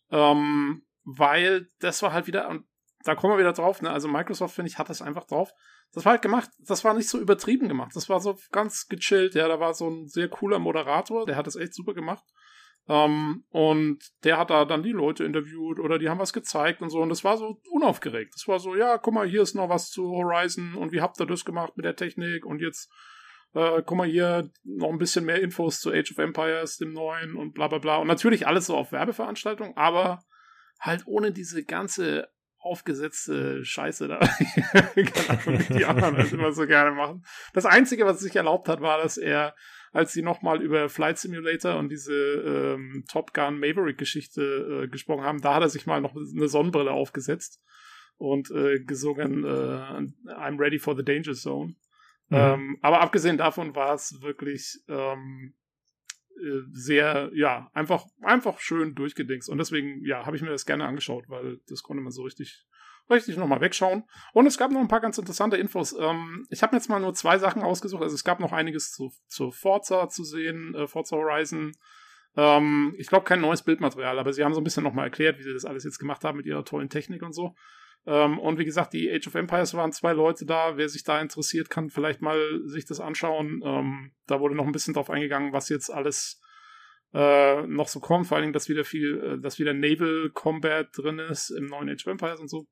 [0.09, 2.59] Ähm, weil das war halt wieder,
[3.03, 3.91] da kommen wir wieder drauf, ne?
[3.91, 5.51] Also Microsoft, finde ich, hat das einfach drauf.
[5.91, 7.91] Das war halt gemacht, das war nicht so übertrieben gemacht.
[7.93, 11.45] Das war so ganz gechillt, ja, da war so ein sehr cooler Moderator, der hat
[11.45, 12.23] das echt super gemacht.
[12.89, 16.89] Ähm, und der hat da dann die Leute interviewt oder die haben was gezeigt und
[16.89, 16.99] so.
[16.99, 18.33] Und das war so unaufgeregt.
[18.35, 21.19] Das war so, ja, guck mal, hier ist noch was zu Horizon und wie habt
[21.19, 22.91] ihr das gemacht mit der Technik und jetzt,
[23.53, 27.35] äh, guck mal hier, noch ein bisschen mehr Infos zu Age of Empires, dem neuen
[27.35, 27.97] und bla bla bla.
[27.97, 30.23] Und natürlich alles so auf Werbeveranstaltungen, aber
[30.79, 32.27] halt ohne diese ganze
[32.59, 34.19] aufgesetzte Scheiße da.
[34.95, 37.25] Keine Ahnung, die anderen das immer so gerne machen.
[37.53, 39.53] Das Einzige, was sich erlaubt hat, war, dass er
[39.93, 45.39] als sie nochmal über Flight Simulator und diese ähm, Top Gun Maverick-Geschichte äh, gesprochen haben,
[45.39, 47.61] da hat er sich mal noch eine Sonnenbrille aufgesetzt
[48.17, 51.75] und äh, gesungen äh, I'm ready for the danger zone.
[52.29, 52.37] Mhm.
[52.37, 55.53] Ähm, aber abgesehen davon war es wirklich ähm,
[56.41, 59.47] äh, sehr, ja, einfach, einfach schön durchgedingst.
[59.47, 62.65] Und deswegen, ja, habe ich mir das gerne angeschaut, weil das konnte man so richtig
[63.09, 64.03] richtig nochmal wegschauen.
[64.33, 65.95] Und es gab noch ein paar ganz interessante Infos.
[65.99, 68.03] Ähm, ich habe jetzt mal nur zwei Sachen ausgesucht.
[68.03, 71.73] Also es gab noch einiges zu, zu Forza zu sehen, äh, Forza Horizon.
[72.35, 75.43] Ähm, ich glaube kein neues Bildmaterial, aber sie haben so ein bisschen nochmal erklärt, wie
[75.43, 77.55] sie das alles jetzt gemacht haben mit ihrer tollen Technik und so.
[78.05, 80.77] Ähm, und wie gesagt, die Age of Empires waren zwei Leute da.
[80.77, 83.61] Wer sich da interessiert, kann vielleicht mal sich das anschauen.
[83.63, 86.41] Ähm, da wurde noch ein bisschen drauf eingegangen, was jetzt alles
[87.13, 88.27] äh, noch so kommt.
[88.27, 91.89] Vor allen Dingen, dass wieder viel, äh, dass wieder Naval Combat drin ist im neuen
[91.89, 92.67] Age of Empires und so.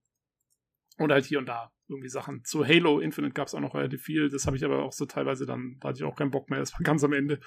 [0.98, 2.44] Und halt hier und da irgendwie Sachen.
[2.44, 4.30] Zu Halo Infinite gab es auch noch relativ viel.
[4.30, 6.60] Das habe ich aber auch so teilweise dann, da hatte ich auch keinen Bock mehr.
[6.60, 7.40] Das war ganz am Ende.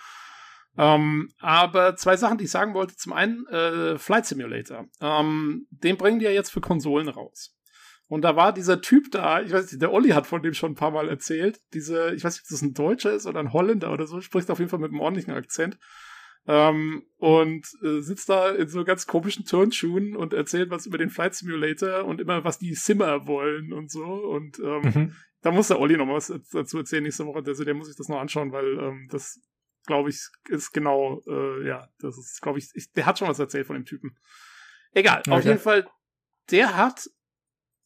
[0.76, 2.96] Ähm, aber zwei Sachen, die ich sagen wollte.
[2.96, 4.86] Zum einen äh, Flight Simulator.
[5.00, 7.54] Ähm, den bringen die ja jetzt für Konsolen raus.
[8.06, 10.72] Und da war dieser Typ da, ich weiß nicht, der Olli hat von dem schon
[10.72, 11.60] ein paar Mal erzählt.
[11.72, 14.50] Diese, ich weiß nicht, ob das ein Deutscher ist oder ein Holländer oder so, spricht
[14.50, 15.78] auf jeden Fall mit einem ordentlichen Akzent.
[16.46, 21.08] Ähm, und äh, sitzt da in so ganz komischen Turnschuhen und erzählt was über den
[21.08, 24.04] Flight Simulator und immer, was die Simmer wollen und so.
[24.04, 25.16] Und ähm, mhm.
[25.40, 27.42] da muss der Olli noch mal was dazu erzählen nächste Woche.
[27.46, 29.40] Also der muss sich das noch anschauen, weil ähm, das,
[29.86, 33.38] glaube ich, ist genau, äh, ja, das ist, glaube ich, ich, der hat schon was
[33.38, 34.18] erzählt von dem Typen.
[34.92, 35.30] Egal, okay.
[35.30, 35.88] auf jeden Fall,
[36.50, 37.08] der hat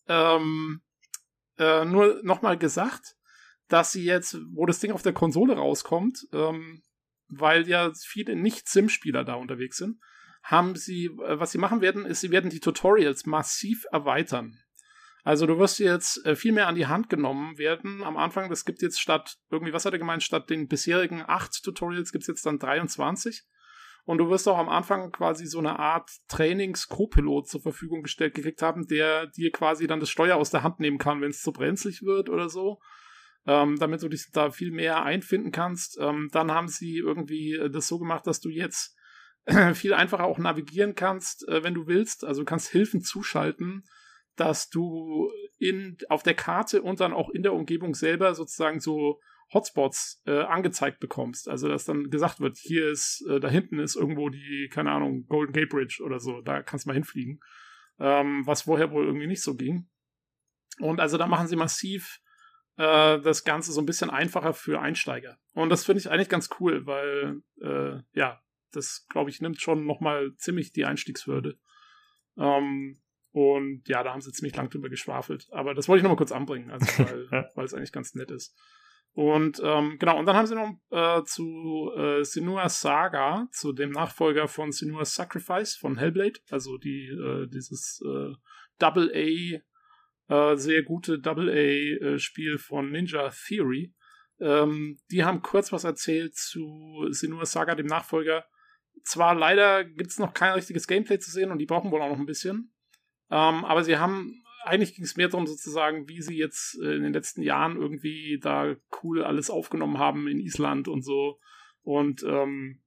[0.08, 0.80] ähm,
[1.58, 3.14] äh, nur noch mal gesagt,
[3.68, 6.82] dass sie jetzt, wo das Ding auf der Konsole rauskommt, ähm,
[7.28, 9.98] weil ja viele Nicht-Sim-Spieler da unterwegs sind,
[10.42, 14.58] haben sie, äh, was sie machen werden, ist, sie werden die Tutorials massiv erweitern.
[15.24, 18.02] Also du wirst jetzt äh, viel mehr an die Hand genommen werden.
[18.02, 21.62] Am Anfang, das gibt jetzt statt, irgendwie, was hat er gemeint, statt den bisherigen acht
[21.62, 23.42] Tutorials gibt es jetzt dann 23.
[24.04, 28.62] Und du wirst auch am Anfang quasi so eine Art Trainings-Co-Pilot zur Verfügung gestellt gekriegt
[28.62, 31.52] haben, der dir quasi dann das Steuer aus der Hand nehmen kann, wenn es zu
[31.52, 32.80] brenzlig wird oder so
[33.48, 35.98] ähm, damit du dich da viel mehr einfinden kannst.
[35.98, 38.94] Ähm, dann haben sie irgendwie äh, das so gemacht, dass du jetzt
[39.72, 42.24] viel einfacher auch navigieren kannst, äh, wenn du willst.
[42.24, 43.84] Also du kannst Hilfen zuschalten,
[44.36, 49.18] dass du in, auf der Karte und dann auch in der Umgebung selber sozusagen so
[49.54, 51.48] Hotspots äh, angezeigt bekommst.
[51.48, 55.24] Also dass dann gesagt wird, hier ist, äh, da hinten ist irgendwo die, keine Ahnung,
[55.26, 57.40] Golden Gate Bridge oder so, da kannst du mal hinfliegen.
[57.98, 59.88] Ähm, was vorher wohl irgendwie nicht so ging.
[60.80, 62.20] Und also da machen sie massiv
[62.78, 65.38] äh, das Ganze so ein bisschen einfacher für Einsteiger.
[65.52, 68.40] Und das finde ich eigentlich ganz cool, weil, äh, ja,
[68.72, 71.58] das, glaube ich, nimmt schon nochmal ziemlich die Einstiegshürde.
[72.36, 73.00] Ähm,
[73.32, 75.48] und ja, da haben sie ziemlich lang drüber geschwafelt.
[75.50, 76.86] Aber das wollte ich nochmal kurz anbringen, also
[77.54, 78.56] weil, es eigentlich ganz nett ist.
[79.12, 83.90] Und ähm, genau, und dann haben sie noch äh, zu äh, Senua's Saga, zu dem
[83.90, 88.34] Nachfolger von Senua's Sacrifice von Hellblade, also die, äh, dieses äh,
[88.78, 89.58] Double A
[90.28, 93.94] äh, sehr gute Double-A-Spiel äh, von Ninja Theory.
[94.40, 98.44] Ähm, die haben kurz was erzählt zu Senua Saga, dem Nachfolger.
[99.04, 102.10] Zwar leider gibt es noch kein richtiges Gameplay zu sehen und die brauchen wohl auch
[102.10, 102.72] noch ein bisschen.
[103.30, 107.02] Ähm, aber sie haben, eigentlich ging es mehr darum sozusagen, wie sie jetzt äh, in
[107.02, 111.38] den letzten Jahren irgendwie da cool alles aufgenommen haben in Island und so.
[111.82, 112.82] Und ähm,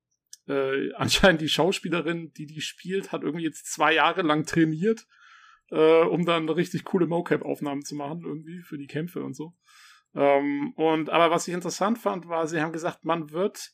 [0.48, 5.08] äh, anscheinend die Schauspielerin, die die spielt, hat irgendwie jetzt zwei Jahre lang trainiert
[5.72, 9.54] äh, um dann richtig coole Mocap-Aufnahmen zu machen, irgendwie für die Kämpfe und so.
[10.14, 13.72] Ähm, und aber was ich interessant fand, war, sie haben gesagt, man wird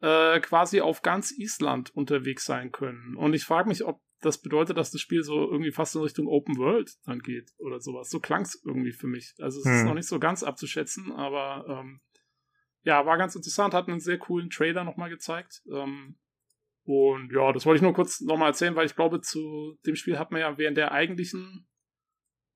[0.00, 3.16] äh, quasi auf ganz Island unterwegs sein können.
[3.16, 6.26] Und ich frage mich, ob das bedeutet, dass das Spiel so irgendwie fast in Richtung
[6.26, 8.10] Open World dann geht oder sowas.
[8.10, 9.34] So klang es irgendwie für mich.
[9.38, 9.72] Also es hm.
[9.72, 12.00] ist noch nicht so ganz abzuschätzen, aber ähm,
[12.82, 15.62] ja, war ganz interessant, hat einen sehr coolen Trailer nochmal gezeigt.
[15.72, 16.18] Ähm,
[16.90, 20.18] und ja, das wollte ich nur kurz nochmal erzählen, weil ich glaube, zu dem Spiel
[20.18, 21.66] hat man ja während der eigentlichen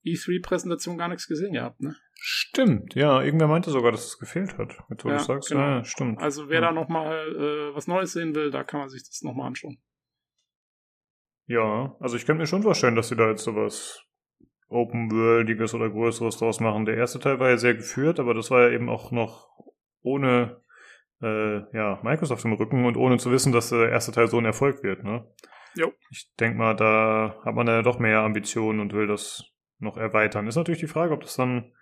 [0.05, 1.97] E3-Präsentation gar nichts gesehen gehabt, ne?
[2.15, 5.51] Stimmt, ja, irgendwer meinte sogar, dass es gefehlt hat, mit du ja, sagst.
[5.51, 5.61] Genau.
[5.61, 6.21] Ja, stimmt.
[6.21, 6.69] Also wer ja.
[6.69, 9.79] da nochmal äh, was Neues sehen will, da kann man sich das nochmal anschauen.
[11.47, 14.03] Ja, also ich könnte mir schon vorstellen, dass sie da jetzt sowas
[14.69, 16.87] Open-Worldiges oder Größeres draus machen.
[16.87, 19.49] Der erste Teil war ja sehr geführt, aber das war ja eben auch noch
[20.01, 20.63] ohne
[21.25, 24.45] äh, ja, Microsoft im Rücken und ohne zu wissen, dass der erste Teil so ein
[24.45, 25.05] Erfolg wird.
[25.05, 25.27] Ne?
[25.75, 25.93] Jo.
[26.11, 29.45] Ich denke mal, da hat man ja doch mehr Ambitionen und will das
[29.79, 30.47] noch erweitern.
[30.47, 31.73] Ist natürlich die Frage, ob das dann,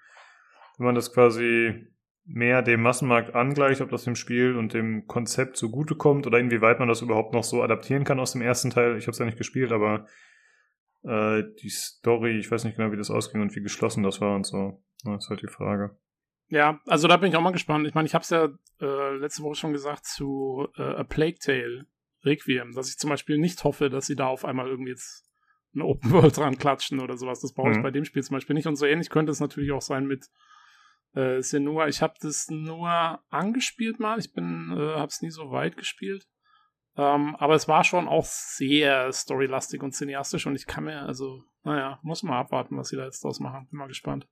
[0.78, 1.88] wenn man das quasi
[2.24, 6.88] mehr dem Massenmarkt angleicht, ob das dem Spiel und dem Konzept zugutekommt oder inwieweit man
[6.88, 8.96] das überhaupt noch so adaptieren kann aus dem ersten Teil.
[8.96, 10.06] Ich habe es ja nicht gespielt, aber
[11.02, 14.36] äh, die Story, ich weiß nicht genau, wie das ausging und wie geschlossen das war
[14.36, 14.82] und so.
[15.04, 15.96] Das ist halt die Frage.
[16.52, 17.86] Ja, also da bin ich auch mal gespannt.
[17.86, 21.38] Ich meine, ich habe es ja äh, letzte Woche schon gesagt zu äh, A Plague
[21.38, 21.86] Tale
[22.24, 25.24] Requiem, dass ich zum Beispiel nicht hoffe, dass sie da auf einmal irgendwie jetzt
[25.74, 27.40] eine Open World dran klatschen oder sowas.
[27.40, 27.82] Das brauche ich mhm.
[27.82, 28.66] bei dem Spiel zum Beispiel nicht.
[28.66, 30.28] Und so ähnlich könnte es natürlich auch sein mit
[31.14, 31.88] äh, Senua.
[31.88, 32.90] Ich habe das nur
[33.30, 34.18] angespielt mal.
[34.18, 36.28] Ich bin, äh, habe es nie so weit gespielt.
[36.98, 41.44] Ähm, aber es war schon auch sehr storylastig und cineastisch und ich kann mir, also,
[41.62, 43.68] naja, muss mal abwarten, was sie da jetzt draus machen.
[43.70, 44.28] Bin mal gespannt.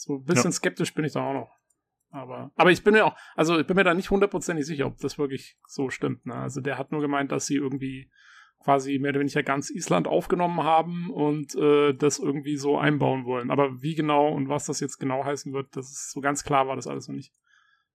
[0.00, 0.52] So ein bisschen ja.
[0.52, 1.56] skeptisch bin ich da auch noch.
[2.10, 4.98] Aber, aber ich bin mir auch, also ich bin mir da nicht hundertprozentig sicher, ob
[4.98, 6.26] das wirklich so stimmt.
[6.26, 6.34] Ne?
[6.34, 8.10] Also der hat nur gemeint, dass sie irgendwie
[8.64, 13.50] quasi mehr oder weniger ganz Island aufgenommen haben und äh, das irgendwie so einbauen wollen.
[13.50, 16.66] Aber wie genau und was das jetzt genau heißen wird, das ist so ganz klar
[16.66, 17.32] war das alles noch nicht.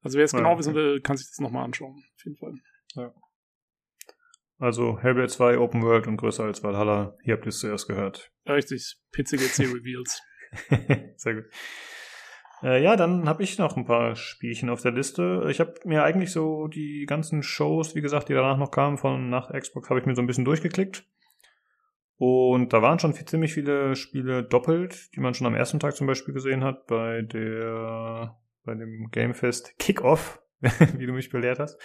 [0.01, 2.03] Also wer es ja, genau wissen will, kann sich das nochmal anschauen.
[2.15, 2.53] Auf jeden Fall.
[2.93, 3.13] Ja.
[4.57, 7.17] Also Hellblade 2 Open World und größer als Valhalla.
[7.23, 8.31] Hier habt ihr es zuerst gehört.
[8.47, 8.97] Richtig.
[9.11, 10.21] PCGC Reveals.
[11.15, 11.45] Sehr gut.
[12.63, 15.45] Äh, ja, dann habe ich noch ein paar Spielchen auf der Liste.
[15.49, 19.29] Ich habe mir eigentlich so die ganzen Shows, wie gesagt, die danach noch kamen von
[19.29, 21.05] nach Xbox, habe ich mir so ein bisschen durchgeklickt.
[22.17, 25.95] Und da waren schon viel, ziemlich viele Spiele doppelt, die man schon am ersten Tag
[25.95, 30.41] zum Beispiel gesehen hat bei der bei dem Gamefest Kickoff,
[30.97, 31.79] wie du mich belehrt hast.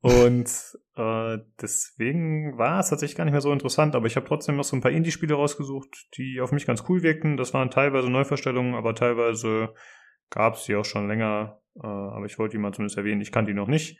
[0.00, 0.50] Und
[0.96, 4.64] äh, deswegen war es tatsächlich gar nicht mehr so interessant, aber ich habe trotzdem noch
[4.64, 7.36] so ein paar Indie-Spiele rausgesucht, die auf mich ganz cool wirkten.
[7.36, 9.74] Das waren teilweise Neuverstellungen, aber teilweise
[10.30, 13.20] gab es die auch schon länger, äh, aber ich wollte die mal zumindest erwähnen.
[13.20, 13.98] Ich kann die noch nicht.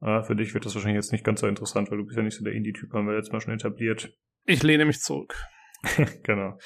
[0.00, 2.22] Äh, für dich wird das wahrscheinlich jetzt nicht ganz so interessant, weil du bist ja
[2.22, 4.12] nicht so der Indie-Typ, haben wir jetzt mal schon etabliert.
[4.44, 5.36] Ich lehne mich zurück.
[6.22, 6.58] genau.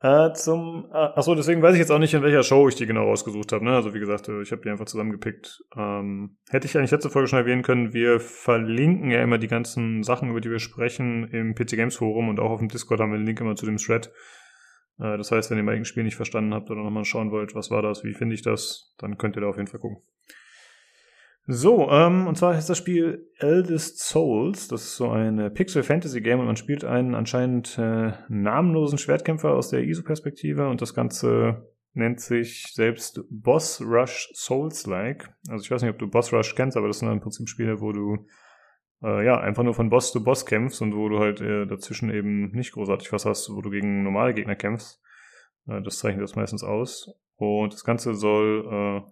[0.00, 2.84] Äh, zum, äh, achso, deswegen weiß ich jetzt auch nicht, in welcher Show ich die
[2.84, 3.64] genau rausgesucht habe.
[3.64, 3.74] Ne?
[3.74, 5.64] Also wie gesagt, äh, ich habe die einfach zusammengepickt.
[5.74, 10.02] Ähm, hätte ich eigentlich letzte Folge schon erwähnen können, wir verlinken ja immer die ganzen
[10.02, 13.10] Sachen, über die wir sprechen, im PC Games Forum und auch auf dem Discord haben
[13.10, 14.12] wir den Link immer zu dem Thread.
[14.98, 17.54] Äh, das heißt, wenn ihr mal irgendein Spiel nicht verstanden habt oder nochmal schauen wollt,
[17.54, 20.02] was war das, wie finde ich das, dann könnt ihr da auf jeden Fall gucken.
[21.48, 24.66] So, ähm, und zwar ist das Spiel Eldest Souls.
[24.66, 29.52] Das ist so ein Pixel Fantasy Game und man spielt einen anscheinend äh, namenlosen Schwertkämpfer
[29.52, 35.32] aus der ISO-Perspektive und das Ganze nennt sich selbst Boss Rush Souls-like.
[35.48, 37.80] Also ich weiß nicht, ob du Boss Rush kennst, aber das sind im Prinzip Spiele,
[37.80, 38.26] wo du
[39.02, 42.10] äh, ja, einfach nur von Boss zu Boss kämpfst und wo du halt äh, dazwischen
[42.10, 45.00] eben nicht großartig was hast, wo du gegen normale Gegner kämpfst.
[45.68, 47.14] Äh, das zeichnet das meistens aus.
[47.36, 48.66] Und das Ganze soll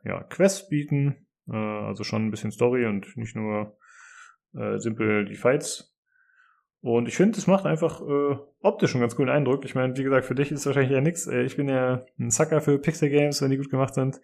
[0.05, 3.77] äh, ja, Quests bieten, äh, also schon ein bisschen Story und nicht nur
[4.55, 5.95] äh, simpel die Fights.
[6.81, 9.65] Und ich finde, es macht einfach äh, optisch einen ganz coolen Eindruck.
[9.65, 11.27] Ich meine, wie gesagt, für dich ist es wahrscheinlich ja nix.
[11.27, 14.21] Äh, ich bin ja ein Sucker für Pixel Games, wenn die gut gemacht sind.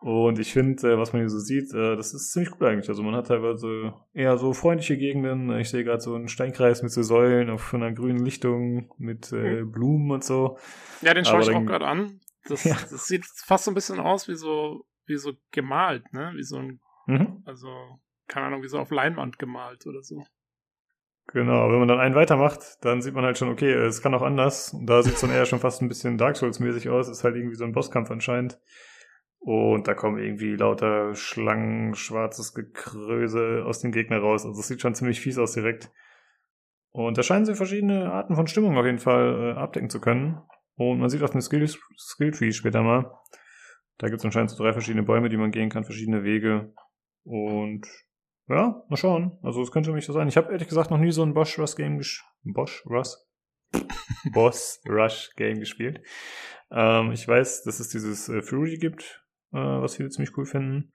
[0.00, 2.90] Und ich finde, äh, was man hier so sieht, äh, das ist ziemlich cool eigentlich.
[2.90, 5.50] Also man hat teilweise eher so freundliche Gegenden.
[5.58, 9.60] Ich sehe gerade so einen Steinkreis mit so Säulen auf einer grünen Lichtung mit äh,
[9.60, 9.72] hm.
[9.72, 10.58] Blumen und so.
[11.00, 12.20] Ja, den schaue ich auch gerade an.
[12.46, 12.74] Das, ja.
[12.74, 16.32] das sieht fast so ein bisschen aus wie so, wie so gemalt, ne?
[16.34, 17.42] Wie so ein, mhm.
[17.44, 17.68] also,
[18.28, 20.24] keine Ahnung, wie so auf Leinwand gemalt oder so.
[21.28, 24.22] Genau, wenn man dann einen weitermacht, dann sieht man halt schon, okay, es kann auch
[24.22, 24.76] anders.
[24.82, 27.08] Da sieht es dann eher schon fast ein bisschen Dark Souls-mäßig aus.
[27.08, 28.60] Ist halt irgendwie so ein Bosskampf anscheinend.
[29.38, 34.44] Und da kommen irgendwie lauter Schlangen, schwarzes Gekröse aus dem Gegner raus.
[34.44, 35.90] Also es sieht schon ziemlich fies aus direkt.
[36.92, 40.40] Und da scheinen sie verschiedene Arten von Stimmung auf jeden Fall äh, abdecken zu können.
[40.76, 41.66] Und man sieht auch den Skill,
[41.98, 43.10] Skill Tree später mal.
[43.98, 46.72] Da gibt es anscheinend so drei verschiedene Bäume, die man gehen kann, verschiedene Wege.
[47.24, 47.86] Und
[48.48, 49.38] ja, mal schauen.
[49.42, 50.28] Also es könnte mich so sein.
[50.28, 52.28] Ich habe ehrlich gesagt noch nie so ein Bosch Rush Game gespielt.
[52.42, 53.14] Bosch Rush?
[54.32, 56.00] Boss Rush Game gespielt.
[56.70, 60.92] Ähm, ich weiß, dass es dieses äh, Fury gibt, äh, was viele ziemlich cool finden.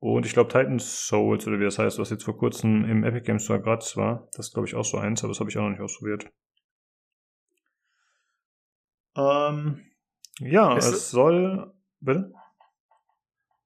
[0.00, 3.24] Und ich glaube Titan Souls, oder wie das heißt, was jetzt vor kurzem im Epic
[3.24, 4.28] Games Store gratis war.
[4.34, 6.30] Das glaube ich, auch so eins, aber das habe ich auch noch nicht ausprobiert.
[9.16, 9.80] Ähm,
[10.40, 11.72] ja, ist es soll.
[12.00, 12.32] Bitte?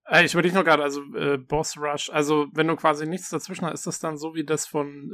[0.07, 3.31] Äh, ich würde dich nur gerade, also äh, Boss Rush, also wenn du quasi nichts
[3.31, 5.13] dazwischen hast, ist das dann so wie das von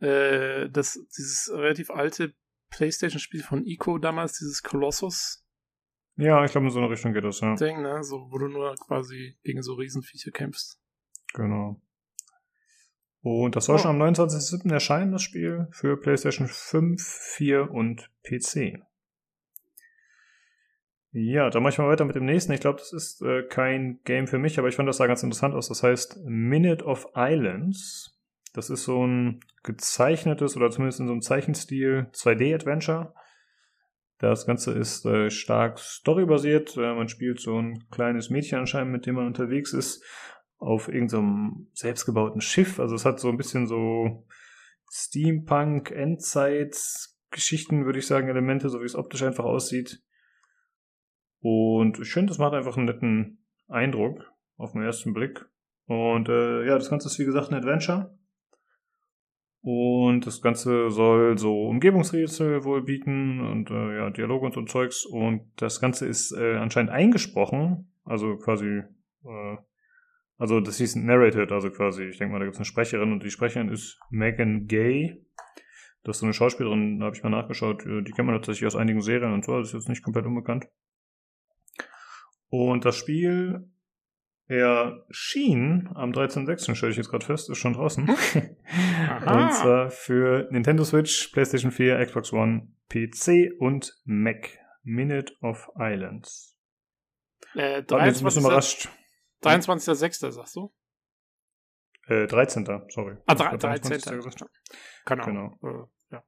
[0.00, 2.34] äh, äh, das, dieses relativ alte
[2.70, 5.42] PlayStation-Spiel von Ico damals, dieses Colossus,
[6.16, 7.54] ja, ich glaube, in so eine Richtung geht das, ja.
[7.54, 8.04] Ding, ne?
[8.04, 10.78] So, wo du nur quasi gegen so Riesenviecher kämpfst.
[11.34, 11.80] Genau.
[13.22, 13.78] Und das soll oh.
[13.78, 14.70] schon am 29.07.
[14.72, 18.82] erscheinen, das Spiel, für PlayStation 5, 4 und PC.
[21.14, 22.52] Ja, dann mache ich mal weiter mit dem nächsten.
[22.52, 25.22] Ich glaube, das ist äh, kein Game für mich, aber ich fand das sah ganz
[25.22, 25.68] interessant aus.
[25.68, 28.18] Das heißt Minute of Islands.
[28.54, 33.14] Das ist so ein gezeichnetes oder zumindest in so einem Zeichenstil 2D-Adventure.
[34.18, 36.78] Das Ganze ist äh, stark storybasiert.
[36.78, 40.02] Äh, man spielt so ein kleines Mädchen anscheinend, mit dem man unterwegs ist,
[40.58, 42.80] auf irgendeinem selbstgebauten Schiff.
[42.80, 44.24] Also es hat so ein bisschen so
[44.90, 46.76] Steampunk, Endzeit,
[47.30, 50.02] Geschichten, würde ich sagen, Elemente, so wie es optisch einfach aussieht.
[51.42, 55.44] Und ich finde, das macht einfach einen netten Eindruck auf den ersten Blick.
[55.86, 58.16] Und äh, ja, das Ganze ist wie gesagt ein Adventure.
[59.60, 65.04] Und das Ganze soll so Umgebungsrätsel wohl bieten und äh, ja, Dialoge und so Zeugs.
[65.04, 67.92] Und das Ganze ist äh, anscheinend eingesprochen.
[68.04, 68.82] Also quasi,
[69.24, 69.56] äh,
[70.38, 73.22] also das hieß narrated, also quasi, ich denke mal, da gibt es eine Sprecherin und
[73.22, 75.24] die Sprecherin ist Megan Gay.
[76.02, 78.66] Das ist so eine Schauspielerin, da habe ich mal nachgeschaut, äh, die kennt man tatsächlich
[78.66, 80.66] aus einigen Serien und so, das ist jetzt nicht komplett unbekannt.
[82.52, 83.66] Und das Spiel
[84.46, 88.06] erschien am 13.06., stelle ich jetzt gerade fest, ist schon draußen.
[88.06, 94.50] und zwar für Nintendo Switch, PlayStation 4, Xbox One, PC und Mac.
[94.82, 96.58] Minute of Islands.
[97.54, 98.42] Äh, 23.
[98.42, 98.88] überrascht.
[99.44, 100.32] 23.06.
[100.32, 100.74] sagst du?
[102.08, 102.66] Äh, 13.
[102.88, 103.16] Sorry.
[103.28, 103.98] Ah, 13.
[105.06, 105.24] Genau.
[105.24, 105.58] genau.
[105.62, 106.24] Äh, ja.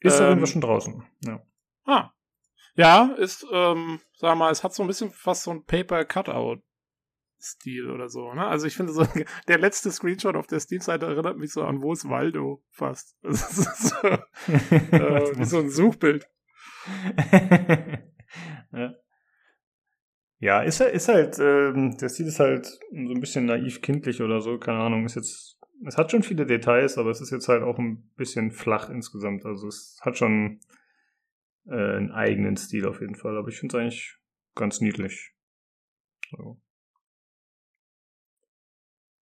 [0.00, 1.06] Ist ähm, irgendwas schon draußen.
[1.20, 1.46] Ja.
[1.84, 2.14] Ah,
[2.74, 8.08] ja, ist, ähm, sag mal, es hat so ein bisschen fast so ein Paper-Cutout-Stil oder
[8.08, 8.46] so, ne?
[8.46, 9.06] Also ich finde so,
[9.48, 13.16] der letzte Screenshot auf der Steam-Seite erinnert mich so an Wo ist Waldo fast.
[13.22, 16.28] Das ist so, äh, wie so ein Suchbild.
[18.72, 18.94] ja.
[20.44, 24.42] Ja, ist, ist halt, ähm, der Stil ist halt so ein bisschen naiv kindlich oder
[24.42, 27.62] so, keine Ahnung, ist jetzt, es hat schon viele Details, aber es ist jetzt halt
[27.62, 30.60] auch ein bisschen flach insgesamt, also es hat schon,
[31.66, 33.36] äh, einen eigenen Stil auf jeden Fall.
[33.36, 34.18] Aber ich finde es eigentlich
[34.54, 35.32] ganz niedlich.
[36.30, 36.60] So.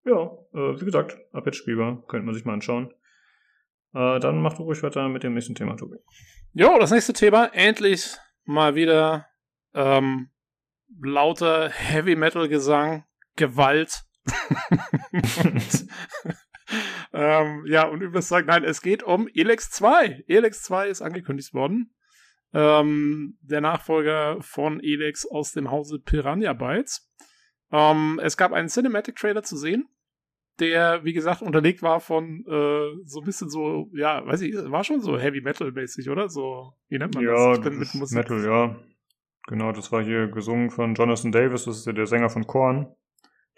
[0.05, 0.22] Ja,
[0.53, 2.05] äh, wie gesagt, ab jetzt spielbar.
[2.07, 2.93] Könnte man sich mal anschauen.
[3.95, 5.99] Äh, dann mach du ruhig weiter mit dem nächsten Thema, Tobi.
[6.55, 7.47] Jo, das nächste Thema.
[7.53, 9.26] Endlich mal wieder
[9.74, 10.30] ähm,
[11.01, 13.05] lauter Heavy Metal Gesang,
[13.36, 14.03] Gewalt.
[15.12, 15.88] und,
[17.12, 20.24] ähm, ja, und übrigens sagen, nein, es geht um Elex 2.
[20.26, 21.95] Elex 2 ist angekündigt worden.
[22.55, 27.11] Ähm, der Nachfolger von Elex aus dem Hause Piranha Bytes.
[27.70, 29.88] Ähm, es gab einen Cinematic Trailer zu sehen,
[30.61, 34.84] der, wie gesagt, unterlegt war von äh, so ein bisschen so, ja, weiß ich, war
[34.84, 36.28] schon so Heavy Metal mäßig, oder?
[36.28, 37.61] So, wie nennt man ja, das?
[37.61, 38.76] das ist Metal, ja.
[39.48, 42.94] Genau, das war hier gesungen von Jonathan Davis, das ist ja der Sänger von Korn.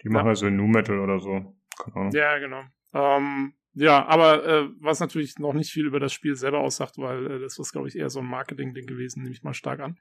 [0.03, 0.29] Die machen ja.
[0.31, 1.55] also Nu Metal oder so.
[2.13, 2.63] Ja, genau.
[2.93, 7.29] Ähm, ja, aber äh, was natürlich noch nicht viel über das Spiel selber aussagt, weil
[7.29, 9.99] äh, das ist, glaube ich, eher so ein Marketing-Ding gewesen, nehme ich mal stark an.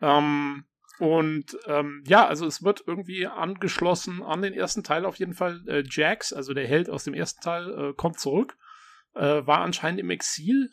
[0.00, 0.64] Ähm,
[0.98, 5.62] und ähm, ja, also es wird irgendwie angeschlossen an den ersten Teil auf jeden Fall.
[5.68, 8.56] Äh, Jax, also der Held aus dem ersten Teil, äh, kommt zurück,
[9.14, 10.70] äh, war anscheinend im Exil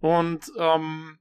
[0.00, 1.18] und ähm,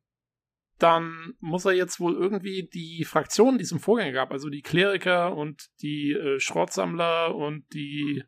[0.80, 4.61] dann muss er jetzt wohl irgendwie die Fraktionen, die es im Vorgänger gab, also die
[4.61, 8.24] Kleriker und die äh, Schrottsammler und die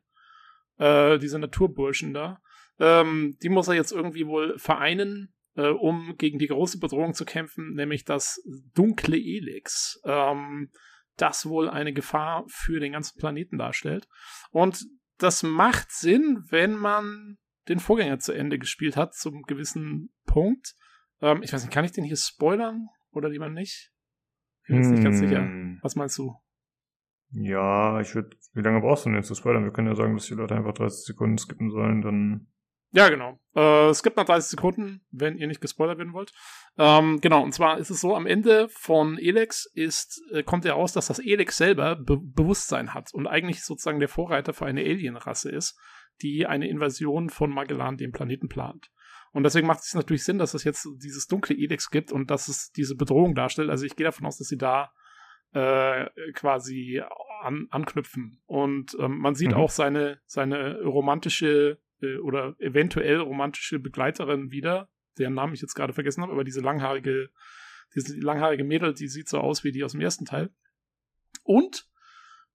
[0.78, 2.42] äh, diese Naturburschen da.
[2.80, 7.26] Ähm, die muss er jetzt irgendwie wohl vereinen, äh, um gegen die große Bedrohung zu
[7.26, 8.42] kämpfen, nämlich das
[8.74, 10.72] dunkle Elix, ähm,
[11.18, 14.08] das wohl eine Gefahr für den ganzen Planeten darstellt.
[14.52, 14.86] Und
[15.18, 20.76] das macht Sinn, wenn man den Vorgänger zu Ende gespielt hat, zum gewissen Punkt.
[21.22, 23.92] Ähm, ich weiß nicht, kann ich den hier spoilern oder lieber nicht?
[24.64, 25.40] Ich bin jetzt nicht ganz sicher.
[25.40, 25.80] Hm.
[25.82, 26.36] Was meinst du?
[27.32, 28.30] Ja, ich würde.
[28.54, 29.64] Wie lange brauchst du denn jetzt zu spoilern?
[29.64, 32.48] Wir können ja sagen, dass die Leute einfach 30 Sekunden skippen sollen, dann.
[32.92, 33.38] Ja, genau.
[33.54, 36.32] Äh, es gibt nach 30 Sekunden, wenn ihr nicht gespoilert werden wollt.
[36.78, 40.74] Ähm, genau, und zwar ist es so, am Ende von Elex ist, äh, kommt ja
[40.74, 44.82] raus, dass das Elex selber Be Bewusstsein hat und eigentlich sozusagen der Vorreiter für eine
[44.82, 45.78] Alienrasse ist,
[46.22, 48.90] die eine Invasion von Magellan, dem Planeten, plant.
[49.34, 52.48] Und deswegen macht es natürlich Sinn, dass es jetzt dieses dunkle Elex gibt und dass
[52.48, 53.70] es diese Bedrohung darstellt.
[53.70, 54.92] Also ich gehe davon aus, dass sie da
[55.54, 57.02] äh, quasi
[57.42, 58.42] an, anknüpfen.
[58.46, 59.58] Und ähm, man sieht mhm.
[59.58, 65.94] auch seine, seine romantische äh, oder eventuell romantische Begleiterin wieder, deren Namen ich jetzt gerade
[65.94, 67.30] vergessen habe, aber diese langhaarige,
[67.96, 70.52] diese langhaarige Mädel, die sieht so aus wie die aus dem ersten Teil.
[71.44, 71.88] Und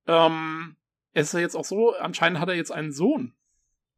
[0.07, 0.77] ähm,
[1.13, 3.35] es ist ja jetzt auch so, anscheinend hat er jetzt einen Sohn.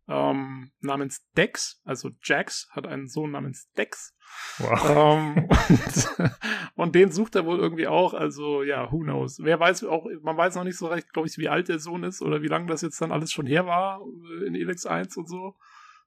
[0.07, 4.15] Ähm, namens Dex, also Jax hat einen Sohn namens Dex.
[4.59, 4.91] Wow.
[4.91, 6.31] Ähm, und,
[6.75, 9.39] und, den sucht er wohl irgendwie auch, also ja, who knows.
[9.43, 12.05] Wer weiß auch, man weiß noch nicht so recht, glaube ich, wie alt der Sohn
[12.05, 15.17] ist oder wie lange das jetzt dann alles schon her war äh, in Elex 1
[15.17, 15.57] und so.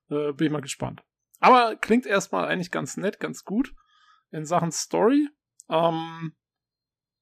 [0.09, 1.03] Äh, bin ich mal gespannt.
[1.39, 3.73] Aber klingt erstmal eigentlich ganz nett, ganz gut
[4.31, 5.27] in Sachen Story.
[5.69, 6.33] Ähm,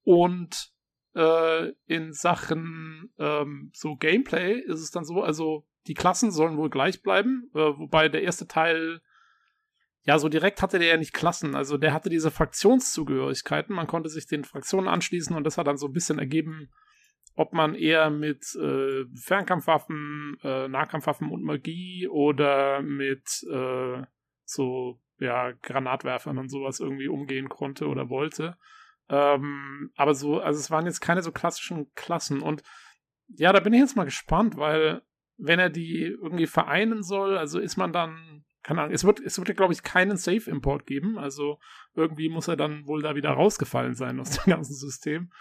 [0.03, 0.71] und
[1.15, 6.69] äh, in Sachen ähm, so Gameplay ist es dann so, also die Klassen sollen wohl
[6.69, 9.01] gleich bleiben, äh, wobei der erste Teil
[10.05, 11.55] ja, so direkt hatte der ja nicht Klassen.
[11.55, 13.75] Also der hatte diese Fraktionszugehörigkeiten.
[13.75, 16.69] Man konnte sich den Fraktionen anschließen und das hat dann so ein bisschen ergeben,
[17.36, 24.03] ob man eher mit äh, Fernkampfwaffen, äh, Nahkampfwaffen und Magie oder mit äh,
[24.43, 28.57] so ja Granatwerfern und sowas irgendwie umgehen konnte oder wollte.
[29.09, 32.61] Ähm, aber so, also es waren jetzt keine so klassischen Klassen und
[33.27, 35.01] ja, da bin ich jetzt mal gespannt, weil
[35.38, 39.38] wenn er die irgendwie vereinen soll, also ist man dann, keine Ahnung, es wird, es
[39.38, 41.17] wird ja, glaube ich, keinen Safe-Import geben.
[41.17, 41.59] Also
[41.93, 45.31] irgendwie muss er dann wohl da wieder rausgefallen sein aus dem ganzen System.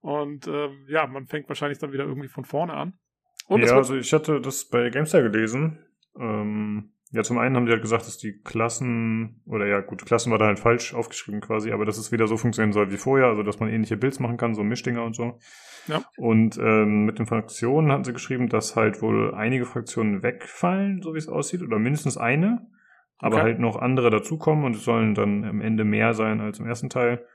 [0.00, 2.98] Und ähm, ja, man fängt wahrscheinlich dann wieder irgendwie von vorne an.
[3.46, 5.84] Und ja, also ich hatte das bei GameStar gelesen.
[6.18, 10.30] Ähm, ja, zum einen haben die halt gesagt, dass die Klassen, oder ja, gut, Klassen
[10.30, 13.26] war da halt falsch aufgeschrieben quasi, aber dass es wieder so funktionieren soll wie vorher,
[13.26, 15.38] also dass man ähnliche Builds machen kann, so Mischdinger und so.
[15.88, 16.02] Ja.
[16.16, 21.14] Und ähm, mit den Fraktionen hatten sie geschrieben, dass halt wohl einige Fraktionen wegfallen, so
[21.14, 22.68] wie es aussieht, oder mindestens eine,
[23.18, 23.44] aber okay.
[23.44, 26.90] halt noch andere dazukommen und es sollen dann am Ende mehr sein als im ersten
[26.90, 27.26] Teil.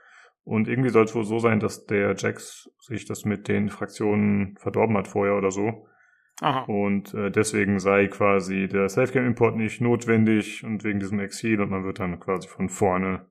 [0.46, 4.56] Und irgendwie soll es wohl so sein, dass der Jax sich das mit den Fraktionen
[4.58, 5.88] verdorben hat vorher oder so.
[6.42, 6.62] Aha.
[6.64, 11.86] Und äh, deswegen sei quasi der Safe-Game-Import nicht notwendig und wegen diesem Exil und man
[11.86, 13.30] wird dann quasi von vorne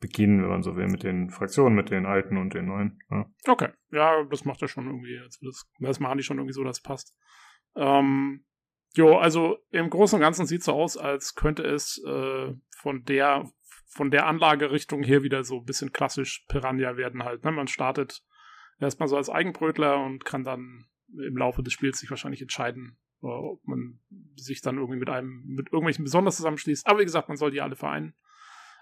[0.00, 2.98] beginnen, wenn man so will, mit den Fraktionen, mit den alten und den neuen.
[3.10, 3.26] Ja.
[3.48, 5.18] Okay, ja, das macht er schon irgendwie.
[5.18, 7.16] Also das, das machen die schon irgendwie so, das passt.
[7.76, 8.44] Ähm,
[8.94, 13.04] jo, also im Großen und Ganzen sieht es so aus, als könnte es äh, von
[13.04, 13.50] der
[13.94, 17.44] von der Anlagerichtung her wieder so ein bisschen klassisch Piranha werden halt.
[17.44, 17.52] Ne?
[17.52, 18.22] Man startet
[18.80, 20.86] erstmal so als Eigenbrötler und kann dann
[21.18, 24.00] im Laufe des Spiels sich wahrscheinlich entscheiden, äh, ob man
[24.36, 26.86] sich dann irgendwie mit einem, mit irgendwelchen besonders zusammenschließt.
[26.86, 28.14] Aber wie gesagt, man soll die alle vereinen.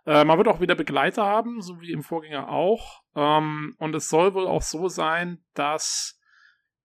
[0.07, 3.03] Äh, man wird auch wieder Begleiter haben, so wie im Vorgänger auch.
[3.15, 6.19] Ähm, und es soll wohl auch so sein, dass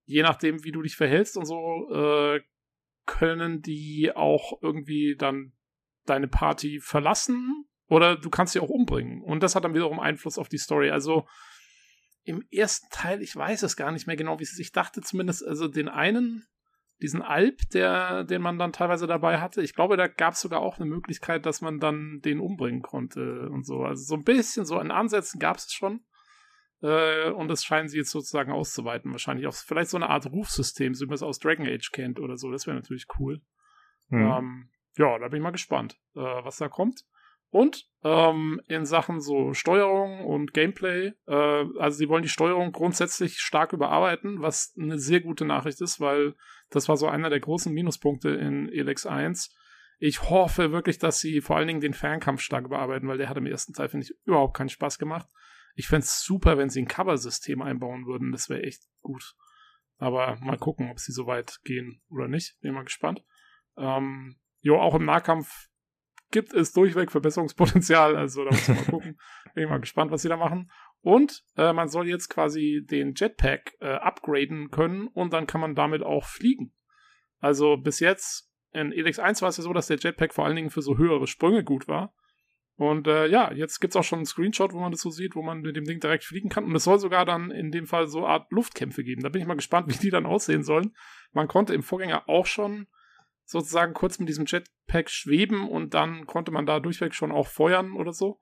[0.04, 2.40] je nachdem, wie du dich verhältst und so, äh,
[3.06, 5.52] können die auch irgendwie dann
[6.04, 9.22] deine Party verlassen oder du kannst sie auch umbringen.
[9.22, 10.90] Und das hat dann wiederum Einfluss auf die Story.
[10.90, 11.26] Also
[12.26, 14.58] im ersten Teil, ich weiß es gar nicht mehr genau, wie es ist.
[14.58, 16.44] Ich dachte zumindest, also den einen,
[17.00, 20.60] diesen Alp, der, den man dann teilweise dabei hatte, ich glaube, da gab es sogar
[20.60, 23.82] auch eine Möglichkeit, dass man dann den umbringen konnte und so.
[23.82, 26.04] Also so ein bisschen so in Ansätzen gab es schon.
[26.82, 29.12] Äh, und das scheinen sie jetzt sozusagen auszuweiten.
[29.12, 32.18] Wahrscheinlich auch vielleicht so eine Art Rufsystem, so wie man es aus Dragon Age kennt
[32.18, 32.50] oder so.
[32.50, 33.40] Das wäre natürlich cool.
[34.08, 34.26] Mhm.
[34.26, 37.04] Ähm, ja, da bin ich mal gespannt, äh, was da kommt.
[37.56, 43.38] Und ähm, in Sachen so Steuerung und Gameplay, äh, also sie wollen die Steuerung grundsätzlich
[43.38, 46.34] stark überarbeiten, was eine sehr gute Nachricht ist, weil
[46.68, 49.56] das war so einer der großen Minuspunkte in Elex 1.
[49.98, 53.38] Ich hoffe wirklich, dass sie vor allen Dingen den Fernkampf stark überarbeiten, weil der hat
[53.38, 55.26] im ersten Teil, finde ich, überhaupt keinen Spaß gemacht.
[55.74, 58.32] Ich fände es super, wenn sie ein Cover-System einbauen würden.
[58.32, 59.34] Das wäre echt gut.
[59.96, 62.60] Aber mal gucken, ob sie so weit gehen oder nicht.
[62.60, 63.24] Bin mal gespannt.
[63.78, 65.70] Ähm, jo, auch im Nahkampf
[66.30, 68.16] gibt es durchweg Verbesserungspotenzial.
[68.16, 69.18] Also da muss man mal gucken.
[69.54, 70.70] Bin ich mal gespannt, was sie da machen.
[71.00, 75.74] Und äh, man soll jetzt quasi den Jetpack äh, upgraden können und dann kann man
[75.74, 76.72] damit auch fliegen.
[77.38, 80.56] Also bis jetzt in Elix 1 war es ja so, dass der Jetpack vor allen
[80.56, 82.12] Dingen für so höhere Sprünge gut war.
[82.76, 85.34] Und äh, ja, jetzt gibt es auch schon einen Screenshot, wo man das so sieht,
[85.34, 86.64] wo man mit dem Ding direkt fliegen kann.
[86.64, 89.22] Und es soll sogar dann in dem Fall so eine Art Luftkämpfe geben.
[89.22, 90.94] Da bin ich mal gespannt, wie die dann aussehen sollen.
[91.32, 92.86] Man konnte im Vorgänger auch schon
[93.46, 97.92] sozusagen kurz mit diesem Jetpack schweben und dann konnte man da durchweg schon auch feuern
[97.92, 98.40] oder so.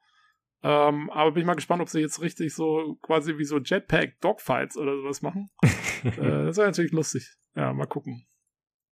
[0.63, 4.79] Ähm, aber bin ich mal gespannt, ob sie jetzt richtig so quasi wie so Jetpack-Dogfights
[4.79, 5.51] oder sowas machen.
[5.63, 7.37] äh, das wäre natürlich lustig.
[7.55, 8.27] Ja, mal gucken.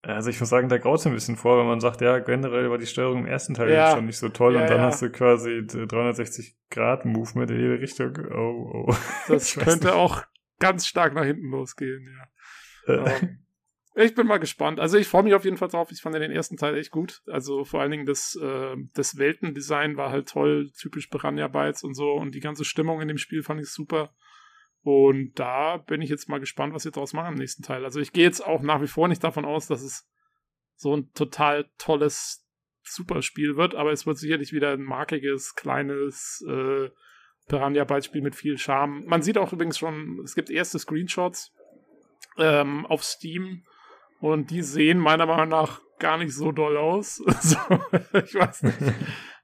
[0.02, 2.68] Also ich muss sagen, da graut es ein bisschen vor, wenn man sagt, ja, generell
[2.70, 3.92] war die Steuerung im ersten Teil ja.
[3.92, 4.84] schon nicht so toll ja, und dann ja.
[4.86, 8.18] hast du quasi 360 Grad Movement in jede Richtung.
[8.32, 8.96] Oh, oh.
[9.28, 10.24] Das könnte auch
[10.58, 12.04] ganz stark nach hinten losgehen,
[12.86, 12.94] ja.
[12.94, 13.16] Äh.
[13.20, 13.38] Ähm,
[13.94, 14.80] ich bin mal gespannt.
[14.80, 15.90] Also ich freue mich auf jeden Fall drauf.
[15.90, 17.22] Ich fand den ersten Teil echt gut.
[17.26, 21.94] Also vor allen Dingen das, äh, das Weltendesign war halt toll, typisch Piranha Bytes und
[21.94, 22.12] so.
[22.12, 24.14] Und die ganze Stimmung in dem Spiel fand ich super.
[24.82, 27.84] Und da bin ich jetzt mal gespannt, was sie daraus machen im nächsten Teil.
[27.84, 30.08] Also ich gehe jetzt auch nach wie vor nicht davon aus, dass es
[30.74, 32.44] so ein total tolles
[32.82, 36.90] Superspiel wird, aber es wird sicherlich wieder ein markiges, kleines äh,
[37.46, 39.04] Piranha Bytes Spiel mit viel Charme.
[39.06, 41.52] Man sieht auch übrigens schon, es gibt erste Screenshots
[42.38, 43.64] ähm, auf Steam
[44.22, 47.16] und die sehen meiner Meinung nach gar nicht so doll aus.
[47.40, 47.58] so,
[48.12, 48.78] ich weiß nicht.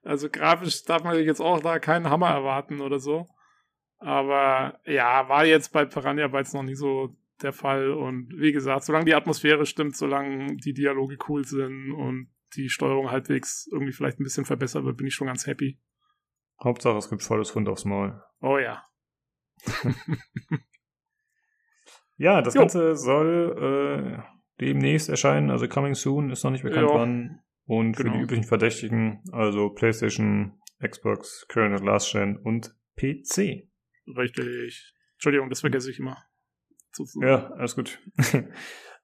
[0.04, 3.28] Also grafisch darf man jetzt auch da keinen Hammer erwarten oder so.
[3.98, 7.90] Aber ja, war jetzt bei Piranha Bytes noch nicht so der Fall.
[7.90, 13.10] Und wie gesagt, solange die Atmosphäre stimmt, solange die Dialoge cool sind und die Steuerung
[13.10, 15.78] halbwegs irgendwie vielleicht ein bisschen verbessert wird, bin ich schon ganz happy.
[16.62, 18.22] Hauptsache, es gibt volles Hund aufs Maul.
[18.40, 18.82] Oh ja.
[22.16, 22.60] ja, das jo.
[22.60, 27.40] Ganze soll äh, demnächst erscheinen, also Coming Soon ist noch nicht bekannt wann.
[27.64, 28.12] Und genau.
[28.12, 33.68] für die üblichen Verdächtigen, also PlayStation, Xbox, Current Last Gen und PC.
[34.16, 34.94] Richtig.
[35.14, 36.16] Entschuldigung, das vergesse ich immer.
[37.20, 38.00] Ja, alles gut.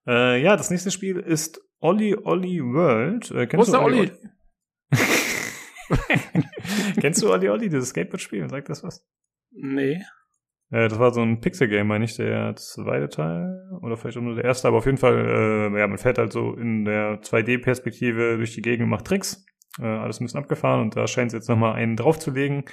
[0.07, 3.31] äh, ja, das nächste Spiel ist Olli Olli World.
[3.31, 4.01] Äh, kennst Wo ist der Olli?
[4.01, 4.13] Olli?
[7.01, 8.49] kennst du Olli Olli, dieses Skateboard-Spiel?
[8.49, 9.07] Sagt das was?
[9.51, 10.03] Nee.
[10.71, 13.62] Äh, das war so ein Pixel-Game, meine ich, der zweite Teil.
[13.83, 16.33] Oder vielleicht auch nur der erste, aber auf jeden Fall, äh, ja, man fährt halt
[16.33, 19.45] so in der 2D-Perspektive durch die Gegend und macht Tricks.
[19.81, 22.65] Äh, alles ein bisschen abgefahren und da scheint es jetzt nochmal einen draufzulegen.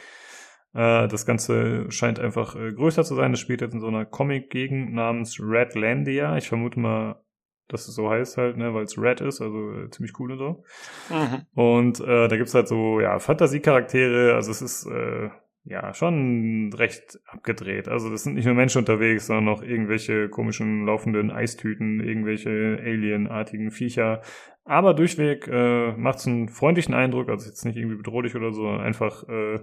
[0.73, 3.31] Äh, das Ganze scheint einfach äh, größer zu sein.
[3.31, 6.37] Das spielt jetzt in so einer Comic-Gegend namens Redlandia.
[6.37, 7.21] Ich vermute mal,
[7.67, 10.37] dass es so heißt halt, ne, weil es Red ist, also äh, ziemlich cool und
[10.37, 10.63] so.
[11.09, 11.45] Mhm.
[11.53, 15.29] Und äh, da gibt's halt so, ja, Fantasiecharaktere, also es ist äh,
[15.63, 17.87] ja schon recht abgedreht.
[17.87, 23.71] Also das sind nicht nur Menschen unterwegs, sondern auch irgendwelche komischen laufenden Eistüten, irgendwelche alienartigen
[23.71, 24.21] Viecher.
[24.63, 29.27] Aber durchweg äh, macht's einen freundlichen Eindruck, also jetzt nicht irgendwie bedrohlich oder so, einfach
[29.27, 29.59] äh,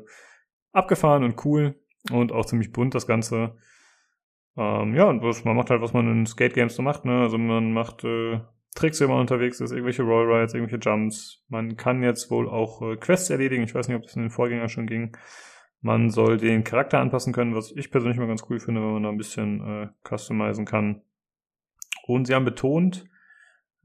[0.72, 1.74] abgefahren und cool
[2.10, 3.56] und auch ziemlich bunt das Ganze.
[4.56, 7.20] Ähm, ja, und was, man macht halt, was man in Skate Games so macht, ne?
[7.20, 8.40] Also man macht äh,
[8.74, 11.44] Tricks, wenn man unterwegs ist, irgendwelche Rollrides, irgendwelche Jumps.
[11.48, 13.62] Man kann jetzt wohl auch äh, Quests erledigen.
[13.62, 15.16] Ich weiß nicht, ob das in den Vorgängern schon ging.
[15.80, 19.02] Man soll den Charakter anpassen können, was ich persönlich mal ganz cool finde, wenn man
[19.04, 21.02] da ein bisschen äh, customizen kann.
[22.06, 23.04] Und sie haben betont,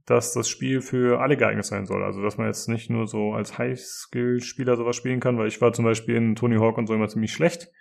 [0.06, 2.04] dass das Spiel für alle geeignet sein soll.
[2.04, 5.72] Also, dass man jetzt nicht nur so als High-Skill-Spieler sowas spielen kann, weil ich war
[5.72, 7.72] zum Beispiel in Tony Hawk und so immer ziemlich schlecht.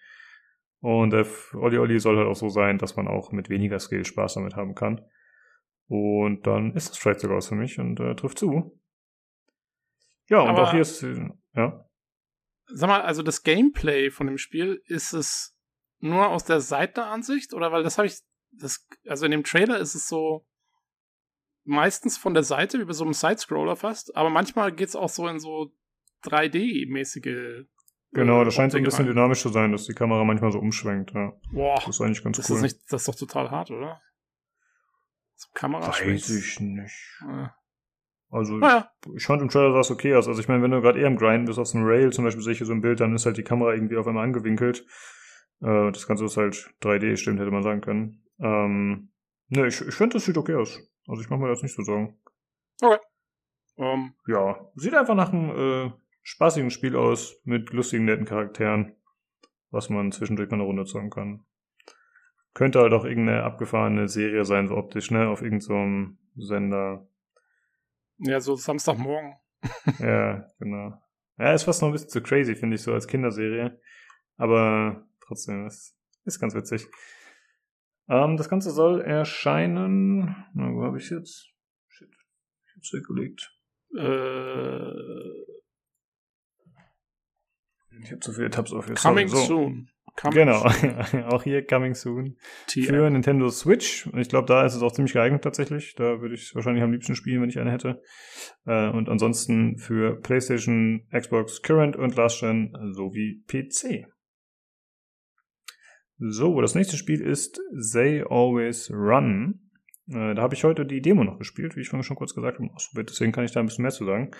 [0.80, 4.04] Und der Olli Olli soll halt auch so sein, dass man auch mit weniger Skill
[4.04, 5.00] Spaß damit haben kann.
[5.88, 8.78] Und dann ist das vielleicht sogar was für mich und äh, trifft zu.
[10.28, 11.02] Ja, und Aber, auch hier ist,
[11.54, 11.86] ja.
[12.74, 15.56] Sag mal, also das Gameplay von dem Spiel, ist es
[15.98, 17.54] nur aus der Seitenansicht?
[17.54, 18.18] Oder weil das habe ich,
[18.50, 20.46] das, also in dem Trailer ist es so,
[21.64, 25.08] meistens von der Seite, wie bei so einem Sidescroller fast, aber manchmal geht es auch
[25.08, 25.72] so in so
[26.24, 27.66] 3D-mäßige.
[28.12, 29.14] Genau, das scheint so ein bisschen rein.
[29.14, 31.32] dynamisch zu sein, dass die Kamera manchmal so umschwenkt, ja.
[31.50, 31.76] Boah.
[31.76, 32.56] Das ist eigentlich ganz das cool.
[32.56, 34.02] Ist nicht, das ist doch total hart, oder?
[35.34, 37.20] So Kamera Weiß ich nicht.
[37.22, 37.54] Ja.
[38.32, 38.90] Also, naja.
[39.14, 40.26] ich fand im Trailer sah es okay aus.
[40.26, 42.24] Also, ich meine, wenn du gerade eher im Grind bist, auf so einem Rail zum
[42.24, 44.24] Beispiel sehe ich hier so ein Bild, dann ist halt die Kamera irgendwie auf einmal
[44.24, 44.86] angewinkelt.
[45.60, 48.24] Äh, das Ganze ist halt 3D, stimmt, hätte man sagen können.
[48.40, 49.10] Ähm,
[49.48, 50.80] ne, ich, ich finde, das sieht okay aus.
[51.06, 52.18] Also ich mache mir das nicht so Sorgen.
[52.80, 52.98] Okay.
[53.76, 53.84] Um.
[53.84, 54.14] Ähm.
[54.26, 58.94] Ja, sieht einfach nach einem äh, spaßigen Spiel aus, mit lustigen, netten Charakteren,
[59.70, 61.44] was man zwischendurch mal eine Runde zocken kann.
[62.54, 67.06] Könnte halt auch irgendeine abgefahrene Serie sein, so optisch, ne, auf irgendeinem so Sender.
[68.18, 69.36] Ja, so Samstagmorgen.
[69.98, 71.00] ja, genau.
[71.38, 73.80] Ja, ist fast noch ein bisschen zu crazy, finde ich, so als Kinderserie.
[74.36, 76.88] Aber trotzdem, ist, ist ganz witzig.
[78.08, 80.36] Ähm, das Ganze soll erscheinen.
[80.54, 81.50] Na, wo habe ich jetzt?
[81.88, 82.10] Shit.
[82.66, 83.56] Ich hab's weggelegt.
[83.96, 84.90] Äh,
[88.00, 89.02] ich habe zu viele Tabs auf jetzt.
[89.02, 89.36] Coming so.
[89.36, 89.91] soon.
[90.16, 91.22] Coming genau, soon.
[91.24, 92.36] auch hier Coming Soon.
[92.68, 92.84] TM.
[92.84, 94.08] Für Nintendo Switch.
[94.16, 95.94] Ich glaube, da ist es auch ziemlich geeignet tatsächlich.
[95.94, 98.02] Da würde ich wahrscheinlich am liebsten spielen, wenn ich eine hätte.
[98.66, 104.06] Äh, und ansonsten für PlayStation, Xbox Current und Last Gen sowie PC.
[106.18, 107.60] So, das nächste Spiel ist
[107.92, 109.60] They Always Run.
[110.08, 112.58] Äh, da habe ich heute die Demo noch gespielt, wie ich vorhin schon kurz gesagt
[112.58, 114.30] habe, ausprobiert, deswegen kann ich da ein bisschen mehr zu sagen.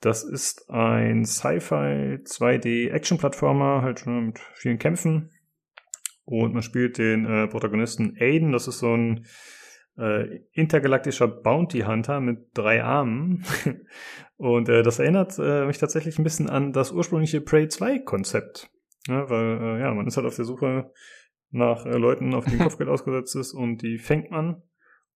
[0.00, 5.30] Das ist ein Sci-Fi 2D Action-Plattformer, halt schon mit vielen Kämpfen.
[6.24, 9.26] Und man spielt den äh, Protagonisten Aiden, das ist so ein
[9.96, 13.44] äh, intergalaktischer Bounty Hunter mit drei Armen.
[14.36, 18.70] Und äh, das erinnert äh, mich tatsächlich ein bisschen an das ursprüngliche Prey 2 Konzept.
[19.08, 20.92] Ja, weil, äh, ja, man ist halt auf der Suche
[21.50, 24.62] nach äh, Leuten, auf die Kopfgeld ausgesetzt ist und die fängt man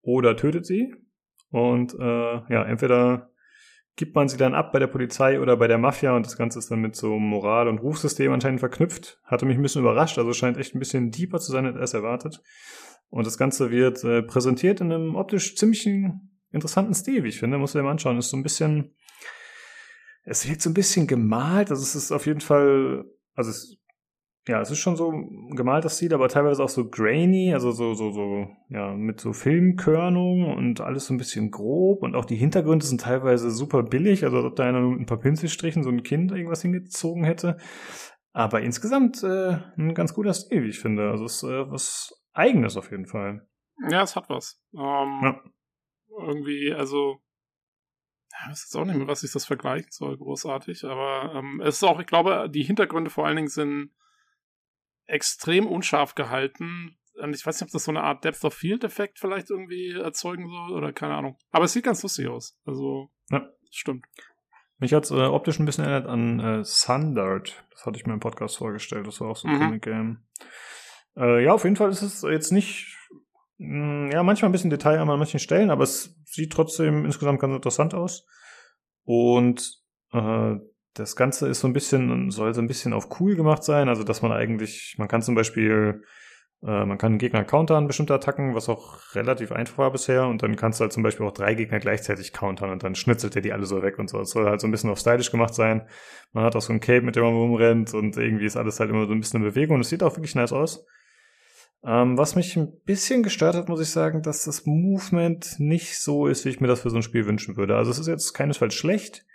[0.02, 0.96] oder tötet sie.
[1.52, 3.31] Und äh, ja, entweder
[3.96, 6.60] gibt man sie dann ab bei der Polizei oder bei der Mafia und das Ganze
[6.60, 9.20] ist dann mit so Moral- und Rufsystem anscheinend verknüpft.
[9.26, 12.42] Hatte mich ein bisschen überrascht, also scheint echt ein bisschen deeper zu sein als erwartet.
[13.10, 15.88] Und das Ganze wird äh, präsentiert in einem optisch ziemlich
[16.52, 17.58] interessanten Stil, wie ich finde.
[17.58, 18.18] Muss ich mal anschauen.
[18.18, 18.96] Ist so ein bisschen,
[20.24, 21.72] es wirkt so ein bisschen gemalt.
[21.72, 23.04] Also es ist auf jeden Fall,
[23.36, 23.78] also es
[24.48, 25.12] ja, es ist schon so
[25.56, 30.52] gemalter Stil, aber teilweise auch so grainy, also so, so, so, ja, mit so Filmkörnung
[30.56, 34.38] und alles so ein bisschen grob und auch die Hintergründe sind teilweise super billig, also
[34.38, 37.58] als ob da einer nur mit ein paar Pinselstrichen so ein Kind irgendwas hingezogen hätte.
[38.34, 41.12] Aber insgesamt äh, ein ganz guter Stil, wie ich finde.
[41.12, 43.48] Also es ist äh, was Eigenes auf jeden Fall.
[43.90, 44.60] Ja, es hat was.
[44.74, 45.42] Ähm, ja.
[46.18, 47.18] Irgendwie, also
[48.28, 51.76] ich weiß jetzt auch nicht mehr, was ich das vergleichen soll, großartig, aber ähm, es
[51.76, 53.92] ist auch, ich glaube, die Hintergründe vor allen Dingen sind
[55.06, 56.98] extrem unscharf gehalten.
[57.22, 59.92] Und ich weiß nicht, ob das so eine Art Depth of Field Effekt vielleicht irgendwie
[59.92, 61.38] erzeugen soll oder keine Ahnung.
[61.52, 62.58] Aber es sieht ganz lustig aus.
[62.66, 63.48] Also, ja.
[63.70, 64.06] stimmt.
[64.82, 67.64] Mich hat es äh, optisch ein bisschen erinnert an äh, Sundert.
[67.70, 69.06] Das hatte ich mir im Podcast vorgestellt.
[69.06, 69.60] Das war auch so ein mhm.
[69.60, 70.24] Comic-Game.
[71.18, 72.98] Äh, ja, auf jeden Fall ist es jetzt nicht,
[73.58, 77.40] mh, hm, ja, manchmal ein bisschen Detail an manchen Stellen, aber es sieht trotzdem insgesamt
[77.40, 78.26] ganz interessant aus.
[79.04, 79.82] Und
[80.14, 80.56] äh,
[80.94, 84.04] das Ganze ist so ein bisschen, soll so ein bisschen auf cool gemacht sein, also
[84.04, 86.04] dass man eigentlich, man kann zum Beispiel,
[86.64, 90.44] äh, man kann einen Gegner countern, bestimmte Attacken, was auch relativ einfach war bisher, und
[90.44, 93.42] dann kannst du halt zum Beispiel auch drei Gegner gleichzeitig countern und dann schnitzelt er
[93.42, 94.20] die alle so weg und so.
[94.20, 95.88] Es soll halt so ein bisschen auf stylisch gemacht sein.
[96.34, 98.90] Man hat auch so ein Cape, mit dem man rumrennt und irgendwie ist alles halt
[98.90, 100.86] immer so ein bisschen in Bewegung und es sieht auch wirklich nice aus.
[101.84, 106.28] Ähm, was mich ein bisschen gestört hat, muss ich sagen, dass das Movement nicht so
[106.28, 107.76] ist, wie ich mir das für so ein Spiel wünschen würde.
[107.76, 109.26] Also es ist jetzt keinesfalls schlecht,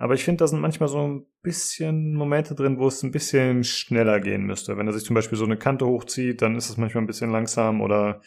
[0.00, 3.64] aber ich finde, da sind manchmal so ein bisschen Momente drin, wo es ein bisschen
[3.64, 4.78] schneller gehen müsste.
[4.78, 7.30] Wenn er sich zum Beispiel so eine Kante hochzieht, dann ist es manchmal ein bisschen
[7.30, 8.22] langsam oder,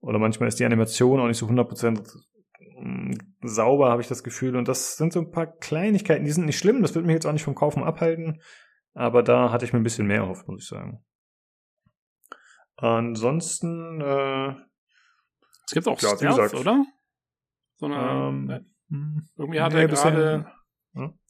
[0.00, 2.12] oder manchmal ist die Animation auch nicht so 100%
[2.80, 4.56] mm, sauber, habe ich das Gefühl.
[4.56, 7.26] Und das sind so ein paar Kleinigkeiten, die sind nicht schlimm, das wird mich jetzt
[7.26, 8.42] auch nicht vom Kaufen abhalten.
[8.94, 11.04] Aber da hatte ich mir ein bisschen mehr erhofft, muss ich sagen.
[12.78, 14.54] Ansonsten, äh,
[15.66, 16.84] es gibt auch ja, Stealth, oder?
[17.76, 18.60] So eine, ähm, äh,
[19.36, 20.56] irgendwie hat nee, er gerade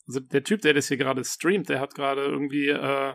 [0.07, 3.15] also der Typ, der das hier gerade streamt, der hat gerade irgendwie, äh,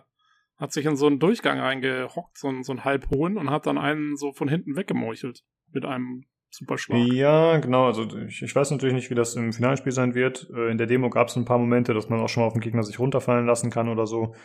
[0.58, 3.78] hat sich in so einen Durchgang reingehockt, so, einen, so einen halbhohen und hat dann
[3.78, 7.00] einen so von hinten weggemeuchelt mit einem Superschlag.
[7.14, 7.86] Ja, genau.
[7.86, 10.50] Also ich, ich weiß natürlich nicht, wie das im Finalspiel sein wird.
[10.54, 12.54] Äh, in der Demo gab es ein paar Momente, dass man auch schon mal auf
[12.54, 14.36] den Gegner sich runterfallen lassen kann oder so.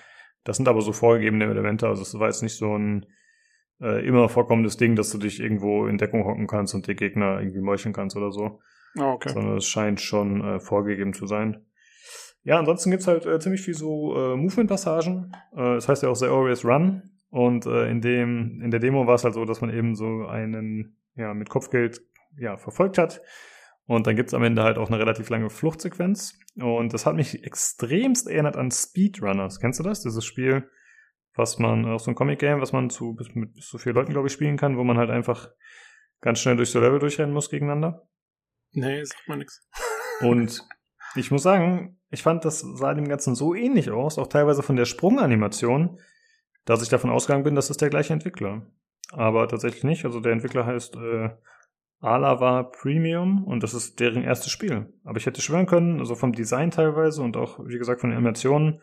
[0.45, 1.89] Das sind aber so vorgegebene Elemente.
[1.89, 3.07] Also es war jetzt nicht so ein
[3.81, 7.41] äh, immer vorkommendes Ding, dass du dich irgendwo in Deckung hocken kannst und die Gegner
[7.41, 8.61] irgendwie meucheln kannst oder so.
[8.97, 9.31] Ah, okay.
[9.31, 11.67] Sondern es scheint schon äh, vorgegeben zu sein.
[12.47, 15.33] Ja, ansonsten gibt's halt äh, ziemlich viel so äh, Movement-Passagen.
[15.53, 17.03] Äh, das heißt ja auch The Always Run.
[17.29, 20.27] Und äh, in dem, in der Demo war es halt so, dass man eben so
[20.27, 22.03] einen, ja, mit Kopfgeld
[22.39, 23.21] ja, verfolgt hat.
[23.87, 26.39] Und dann gibt's am Ende halt auch eine relativ lange Fluchtsequenz.
[26.55, 29.59] Und das hat mich extremst erinnert an Speedrunners.
[29.59, 30.03] Kennst du das?
[30.03, 30.71] Dieses Spiel,
[31.35, 34.13] was man, auch so ein Comic-Game, was man zu, bis, mit bis zu vier Leuten,
[34.13, 35.51] glaube ich, spielen kann, wo man halt einfach
[36.21, 38.09] ganz schnell durch so Level durchrennen muss gegeneinander.
[38.71, 39.69] Nee, sagt mal nix.
[40.21, 40.63] Und
[41.17, 44.77] ich muss sagen, ich fand, das sah dem Ganzen so ähnlich aus, auch teilweise von
[44.77, 45.99] der Sprunganimation,
[46.65, 48.67] dass ich davon ausgegangen bin, dass es der gleiche Entwickler.
[49.11, 50.05] Aber tatsächlich nicht.
[50.05, 51.31] Also der Entwickler heißt äh,
[52.01, 54.93] Alava Premium und das ist deren erstes Spiel.
[55.05, 58.19] Aber ich hätte schwören können, also vom Design teilweise und auch, wie gesagt, von den
[58.19, 58.83] Animationen,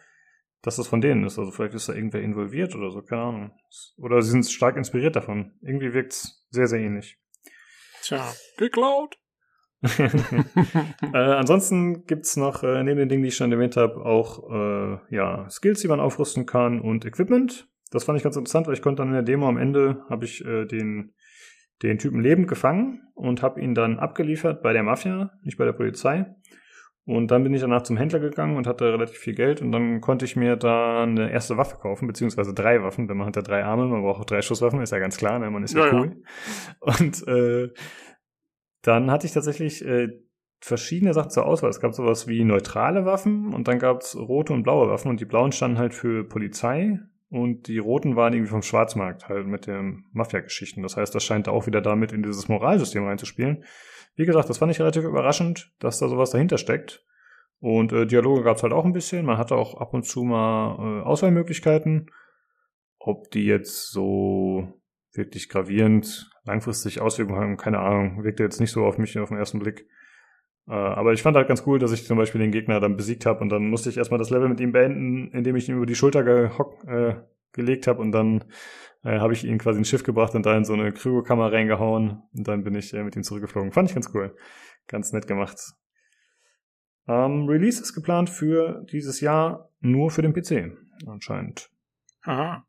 [0.62, 1.38] dass das von denen ist.
[1.38, 3.52] Also vielleicht ist da irgendwer involviert oder so, keine Ahnung.
[3.98, 5.54] Oder sie sind stark inspiriert davon.
[5.62, 7.20] Irgendwie wirkt's sehr, sehr ähnlich.
[8.02, 9.18] Tja, geklaut.
[11.14, 15.15] Äh, ansonsten gibt's noch, äh, neben den Dingen, die ich schon erwähnt habe, auch äh,
[15.15, 17.68] ja, Skills, die man aufrüsten kann und Equipment.
[17.91, 20.26] Das fand ich ganz interessant, weil ich konnte dann in der Demo am Ende, habe
[20.26, 21.14] ich äh, den,
[21.84, 25.73] den Typen lebend gefangen und habe ihn dann abgeliefert bei der Mafia, nicht bei der
[25.73, 26.26] Polizei.
[27.05, 29.99] Und dann bin ich danach zum Händler gegangen und hatte relativ viel Geld und dann
[29.99, 33.41] konnte ich mir da eine erste Waffe kaufen, beziehungsweise drei Waffen, denn man hat ja
[33.41, 35.51] drei Arme, man braucht auch drei Schusswaffen, ist ja ganz klar, ne?
[35.51, 36.15] man ist ja, ja cool.
[36.81, 36.95] Ja.
[36.99, 37.73] Und äh,
[38.84, 40.10] dann hatte ich tatsächlich äh,
[40.60, 41.69] verschiedene Sachen zur Auswahl.
[41.69, 45.19] Es gab sowas wie neutrale Waffen und dann gab es rote und blaue Waffen und
[45.19, 46.99] die blauen standen halt für Polizei
[47.30, 50.84] und die roten waren irgendwie vom Schwarzmarkt halt mit den Mafia-Geschichten.
[50.84, 53.64] Das heißt, das scheint auch wieder damit in dieses Moralsystem reinzuspielen.
[54.15, 57.03] Wie gesagt, das fand ich relativ überraschend, dass da sowas dahinter steckt.
[57.60, 59.26] Und äh, Dialoge gab es halt auch ein bisschen.
[59.26, 62.11] Man hatte auch ab und zu mal äh, Auswahlmöglichkeiten.
[62.99, 64.68] Ob die jetzt so
[65.14, 69.38] wirklich gravierend langfristig Auswirkungen haben, keine Ahnung, wirkte jetzt nicht so auf mich auf den
[69.38, 69.88] ersten Blick.
[70.68, 73.26] Äh, aber ich fand halt ganz cool, dass ich zum Beispiel den Gegner dann besiegt
[73.26, 75.86] habe und dann musste ich erstmal das Level mit ihm beenden, indem ich ihn über
[75.86, 77.15] die Schulter gehock, äh,
[77.52, 78.45] gelegt habe und dann
[79.03, 82.24] äh, habe ich ihn quasi ins Schiff gebracht und da in so eine Kryokammer reingehauen
[82.34, 83.72] und dann bin ich äh, mit ihm zurückgeflogen.
[83.72, 84.36] Fand ich ganz cool.
[84.88, 85.57] Ganz nett gemacht.
[87.07, 91.70] Ähm, Release ist geplant für dieses Jahr nur für den PC, anscheinend.
[92.24, 92.65] Aha.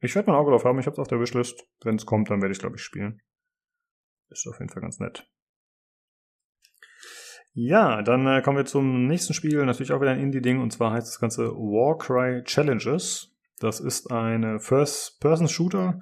[0.00, 1.66] Ich werde mein Auge drauf haben, ich habe es auf der Wishlist.
[1.82, 3.20] Wenn es kommt, dann werde ich glaube ich spielen.
[4.30, 5.28] Ist auf jeden Fall ganz nett.
[7.54, 10.92] Ja, dann äh, kommen wir zum nächsten Spiel, natürlich auch wieder ein Indie-Ding, und zwar
[10.92, 13.34] heißt das Ganze Warcry Challenges.
[13.58, 15.98] Das ist ein First-Person-Shooter.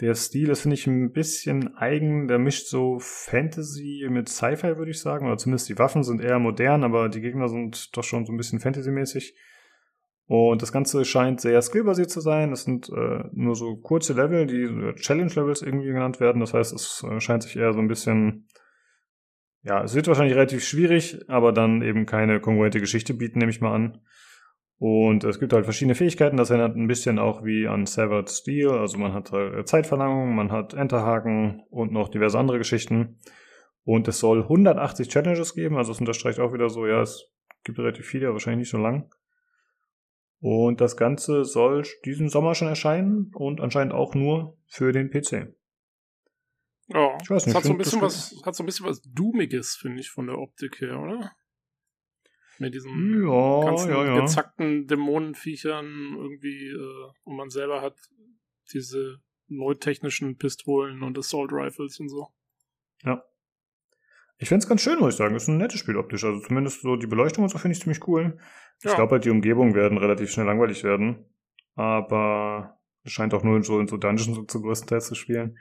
[0.00, 2.26] Der Stil ist, finde ich, ein bisschen eigen.
[2.26, 5.26] Der mischt so Fantasy mit Sci-Fi, würde ich sagen.
[5.26, 8.36] Oder zumindest die Waffen sind eher modern, aber die Gegner sind doch schon so ein
[8.36, 9.36] bisschen Fantasy-mäßig.
[10.26, 12.52] Und das Ganze scheint sehr skillbasiert zu sein.
[12.52, 16.40] Es sind äh, nur so kurze Level, die Challenge-Levels irgendwie genannt werden.
[16.40, 18.46] Das heißt, es äh, scheint sich eher so ein bisschen
[19.66, 23.60] ja, es wird wahrscheinlich relativ schwierig, aber dann eben keine kongruente Geschichte bieten, nehme ich
[23.60, 24.00] mal an.
[24.78, 26.36] Und es gibt halt verschiedene Fähigkeiten.
[26.36, 28.70] Das erinnert ein bisschen auch wie an Severed Steel.
[28.70, 33.18] Also man hat halt Zeitverlangung, man hat Enterhaken und noch diverse andere Geschichten.
[33.82, 35.76] Und es soll 180 Challenges geben.
[35.78, 37.32] Also es unterstreicht auch wieder so, ja, es
[37.64, 39.10] gibt relativ viele, aber wahrscheinlich nicht so lang.
[40.40, 45.54] Und das Ganze soll diesen Sommer schon erscheinen und anscheinend auch nur für den PC.
[46.88, 49.76] Ja, ich weiß nicht, hat so ein bisschen was, hat so ein bisschen was Doomiges,
[49.76, 51.32] finde ich, von der Optik her, oder?
[52.58, 54.20] Mit diesen ja, ganzen ja, ja.
[54.20, 57.96] gezackten Dämonenviechern irgendwie, äh, und man selber hat
[58.72, 62.28] diese neutechnischen Pistolen und Assault Rifles und so.
[63.02, 63.22] Ja.
[64.38, 65.34] Ich finde es ganz schön, muss ich sagen.
[65.34, 66.24] Ist ein nettes Spiel optisch.
[66.24, 68.38] Also zumindest so die Beleuchtung und so finde ich ziemlich cool.
[68.82, 71.24] Ich glaube halt, die Umgebungen werden relativ schnell langweilig werden.
[71.74, 75.14] Aber es scheint auch nur in so, in so Dungeons so zu größten Teil zu
[75.14, 75.58] spielen.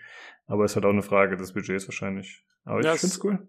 [0.48, 2.46] Aber es ist halt auch eine Frage des Budgets wahrscheinlich.
[2.66, 3.48] Aber ja, ich finde es cool.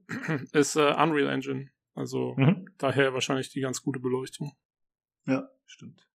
[0.52, 1.70] Ist äh, Unreal Engine.
[1.94, 2.68] Also mhm.
[2.78, 4.52] daher wahrscheinlich die ganz gute Beleuchtung.
[5.26, 6.06] Ja, stimmt.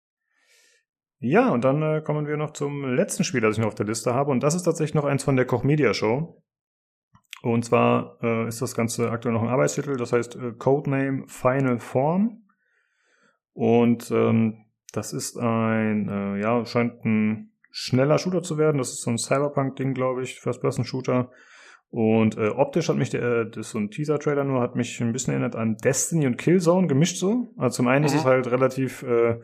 [1.19, 3.85] Ja, und dann äh, kommen wir noch zum letzten Spiel, das ich noch auf der
[3.85, 4.31] Liste habe.
[4.31, 6.41] Und das ist tatsächlich noch eins von der Koch Media Show.
[7.43, 11.79] Und zwar äh, ist das Ganze aktuell noch ein Arbeitstitel, das heißt äh, Codename Final
[11.79, 12.43] Form.
[13.53, 18.77] Und ähm, das ist ein, äh, ja, scheint ein schneller Shooter zu werden.
[18.77, 21.31] Das ist so ein Cyberpunk-Ding, glaube ich, First-Person-Shooter.
[21.89, 25.01] Und äh, optisch hat mich der, äh, das ist so ein Teaser-Trailer nur, hat mich
[25.01, 27.53] ein bisschen erinnert an Destiny und Killzone gemischt so.
[27.57, 28.05] Also zum einen mhm.
[28.05, 29.39] ist es halt relativ, äh,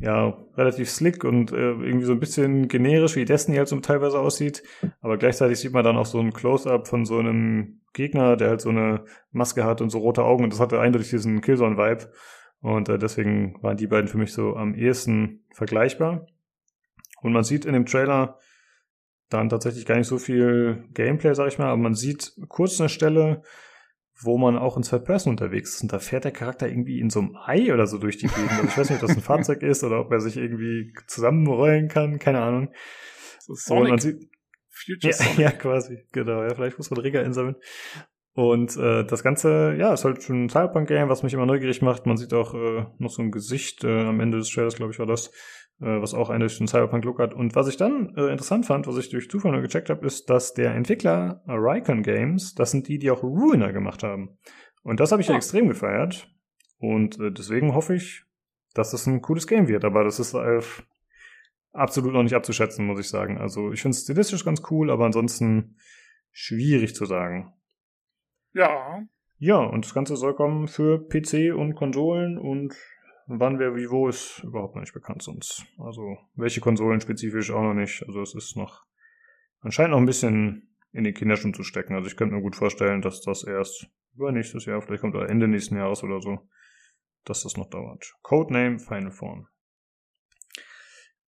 [0.00, 4.18] ja, relativ slick und äh, irgendwie so ein bisschen generisch, wie Destiny halt so teilweise
[4.18, 4.62] aussieht.
[5.00, 8.60] Aber gleichzeitig sieht man dann auch so ein Close-Up von so einem Gegner, der halt
[8.60, 10.44] so eine Maske hat und so rote Augen.
[10.44, 12.10] Und das hatte eindeutig diesen Killzone-Vibe.
[12.60, 16.26] Und äh, deswegen waren die beiden für mich so am ehesten vergleichbar.
[17.22, 18.38] Und man sieht in dem Trailer
[19.28, 22.88] dann tatsächlich gar nicht so viel Gameplay, sag ich mal, aber man sieht kurz eine
[22.88, 23.42] Stelle,
[24.20, 27.10] wo man auch in Third Person unterwegs ist und da fährt der Charakter irgendwie in
[27.10, 28.52] so einem Ei oder so durch die Gegend.
[28.52, 31.88] Also ich weiß nicht, ob das ein Fahrzeug ist oder ob er sich irgendwie zusammenrollen
[31.88, 32.72] kann, keine Ahnung.
[33.40, 33.88] So Sonic.
[33.88, 34.30] man sieht,
[34.68, 35.38] Future ja, Sonic.
[35.38, 36.42] ja, quasi, genau.
[36.42, 37.56] Ja, vielleicht muss man Rigger einsammeln.
[38.34, 42.06] Und äh, das Ganze, ja, ist halt schon ein Cyberpunk-Game, was mich immer neugierig macht.
[42.06, 44.98] Man sieht auch äh, noch so ein Gesicht äh, am Ende des Trailers, glaube ich,
[44.98, 45.32] war das
[45.78, 47.34] was auch eindeutig einen Cyberpunk-Look hat.
[47.34, 50.30] Und was ich dann äh, interessant fand, was ich durch Zufall nur gecheckt habe, ist,
[50.30, 54.38] dass der Entwickler äh, Rycon Games, das sind die, die auch Ruiner gemacht haben.
[54.82, 55.36] Und das habe ich ja.
[55.36, 56.28] extrem gefeiert.
[56.78, 58.24] Und äh, deswegen hoffe ich,
[58.74, 59.84] dass das ein cooles Game wird.
[59.84, 60.60] Aber das ist äh,
[61.72, 63.38] absolut noch nicht abzuschätzen, muss ich sagen.
[63.38, 65.76] Also ich finde es stilistisch ganz cool, aber ansonsten
[66.30, 67.52] schwierig zu sagen.
[68.52, 69.02] Ja.
[69.38, 72.76] Ja, und das Ganze soll kommen für PC und Konsolen und
[73.26, 75.64] Wann, wer, wie, wo ist überhaupt noch nicht bekannt sonst.
[75.78, 78.02] Also welche Konsolen spezifisch auch noch nicht.
[78.06, 78.84] Also es ist noch
[79.60, 81.94] anscheinend noch ein bisschen in die Kinderschuhen zu stecken.
[81.94, 85.76] Also ich könnte mir gut vorstellen, dass das erst übernächstes Jahr, vielleicht kommt Ende nächsten
[85.76, 86.48] Jahres oder so,
[87.24, 88.14] dass das noch dauert.
[88.22, 89.48] Codename Final Form.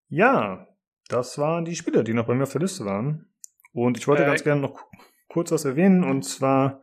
[0.07, 0.67] Ja,
[1.07, 3.33] das waren die Spiele, die noch bei mir auf der Liste waren.
[3.71, 4.85] Und ich wollte äh, ganz gerne noch
[5.27, 6.81] kurz was erwähnen, und zwar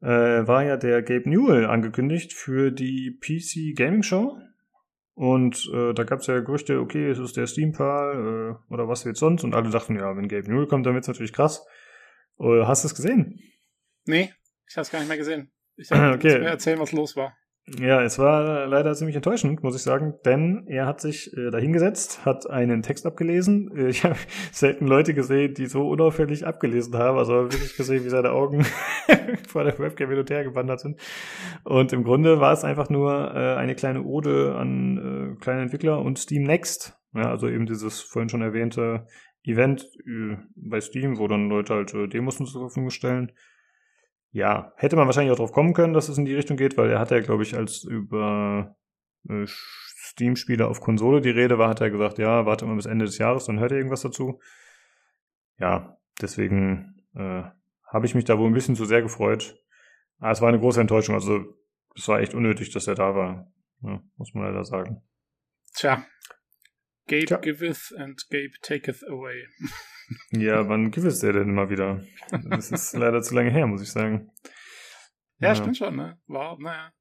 [0.00, 4.38] äh, war ja der Gabe Newell angekündigt für die PC Gaming Show.
[5.14, 8.12] Und äh, da gab es ja Gerüchte, okay, es ist der Steam Pal
[8.70, 9.42] äh, oder was wird sonst?
[9.42, 11.66] Und alle dachten, ja, wenn Gabe Newell kommt, dann wird's natürlich krass.
[12.38, 13.40] Äh, hast du es gesehen?
[14.06, 14.32] Nee,
[14.68, 15.50] ich habe es gar nicht mehr gesehen.
[15.76, 16.38] Ich okay.
[16.38, 17.36] mir erzählen, was los war.
[17.76, 22.24] Ja, es war leider ziemlich enttäuschend, muss ich sagen, denn er hat sich äh, dahingesetzt,
[22.24, 23.70] hat einen Text abgelesen.
[23.76, 24.16] Äh, ich habe
[24.52, 28.64] selten Leute gesehen, die so unauffällig abgelesen haben, also wirklich gesehen, wie seine Augen
[29.48, 30.98] vor der Webcam hin und her gewandert sind.
[31.64, 36.00] Und im Grunde war es einfach nur äh, eine kleine Ode an äh, kleine Entwickler
[36.00, 36.98] und Steam Next.
[37.14, 39.06] Ja, also eben dieses vorhin schon erwähnte
[39.44, 43.32] Event äh, bei Steam, wo dann Leute halt äh, Demos zur Verfügung stellen
[44.38, 46.90] ja, hätte man wahrscheinlich auch drauf kommen können, dass es in die Richtung geht, weil
[46.90, 48.76] er hat ja, glaube ich, als über
[49.28, 53.04] äh, Steam-Spiele auf Konsole die Rede war, hat er gesagt, ja, warte mal bis Ende
[53.04, 54.40] des Jahres, dann hört er irgendwas dazu.
[55.58, 57.42] Ja, deswegen äh,
[57.86, 59.60] habe ich mich da wohl ein bisschen zu sehr gefreut.
[60.18, 61.44] Aber es war eine große Enttäuschung, also
[61.96, 63.52] es war echt unnötig, dass er da war,
[63.82, 65.02] ja, muss man leider sagen.
[65.74, 66.04] Tja,
[67.08, 67.38] Gabe Tja.
[67.38, 69.46] giveth and Gabe taketh away.
[70.30, 72.02] Ja, wann gibt es der denn immer wieder?
[72.48, 74.30] Das ist leider zu lange her, muss ich sagen.
[75.38, 76.18] Ja, ja, stimmt schon, ne?
[76.26, 76.92] War, naja.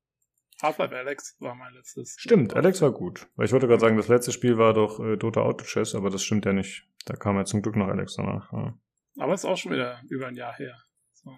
[0.62, 2.16] Half-Life Alex war mein letztes.
[2.20, 3.28] Stimmt, Alex war gut.
[3.36, 6.10] Weil ich wollte gerade sagen, das letzte Spiel war doch äh, Dota Auto Chess, aber
[6.10, 6.86] das stimmt ja nicht.
[7.06, 8.52] Da kam ja zum Glück noch Alex danach.
[8.52, 8.78] Ja.
[9.20, 10.76] Aber ist auch schon wieder über ein Jahr her.
[11.14, 11.34] So.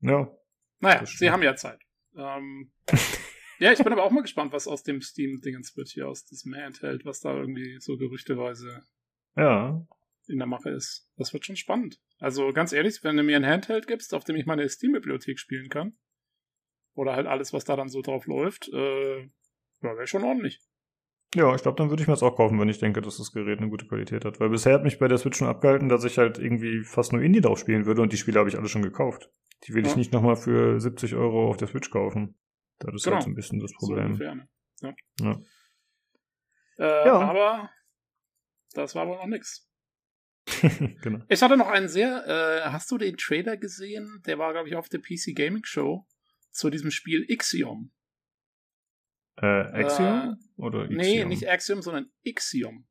[0.00, 0.30] Ja.
[0.80, 1.80] Naja, sie haben ja Zeit.
[2.16, 2.72] Ähm,
[3.64, 6.54] ja, ich bin aber auch mal gespannt, was aus dem Steam-Dingens wird hier, aus diesem
[6.54, 8.82] Handheld, was da irgendwie so gerüchteweise
[9.36, 9.84] Ja.
[10.26, 11.08] in der Mache ist.
[11.16, 11.98] Das wird schon spannend.
[12.18, 15.68] Also ganz ehrlich, wenn du mir ein Handheld gibst, auf dem ich meine Steam-Bibliothek spielen
[15.68, 15.96] kann,
[16.94, 19.28] oder halt alles, was da dann so drauf läuft, äh, ja,
[19.82, 20.60] wäre schon ordentlich.
[21.34, 23.32] Ja, ich glaube, dann würde ich mir das auch kaufen, wenn ich denke, dass das
[23.32, 24.38] Gerät eine gute Qualität hat.
[24.38, 27.22] Weil bisher hat mich bei der Switch schon abgehalten, dass ich halt irgendwie fast nur
[27.22, 29.30] Indie drauf spielen würde und die Spiele habe ich alle schon gekauft.
[29.66, 29.90] Die will Ja.
[29.90, 32.36] ich nicht nochmal für 70 Euro auf der Switch kaufen.
[32.78, 33.16] Das ist Genau.
[33.16, 34.06] halt so ein bisschen das So Problem.
[34.06, 34.48] ungefähr, ne?
[34.82, 34.94] ja.
[35.20, 35.40] Ja.
[36.78, 37.18] Äh, Ja.
[37.20, 37.70] Aber
[38.74, 39.68] das war wohl noch nix.
[41.02, 41.24] genau.
[41.28, 44.22] Ich hatte noch einen sehr, äh, hast du den Trailer gesehen?
[44.26, 46.06] Der war, glaube ich, auf der PC Gaming Show
[46.50, 47.92] zu diesem Spiel Ixiom.
[49.36, 50.38] Äh, Axiom?
[50.56, 50.96] Oder Ixiom?
[51.00, 52.86] Nee, nicht Axiom, sondern Ixiom.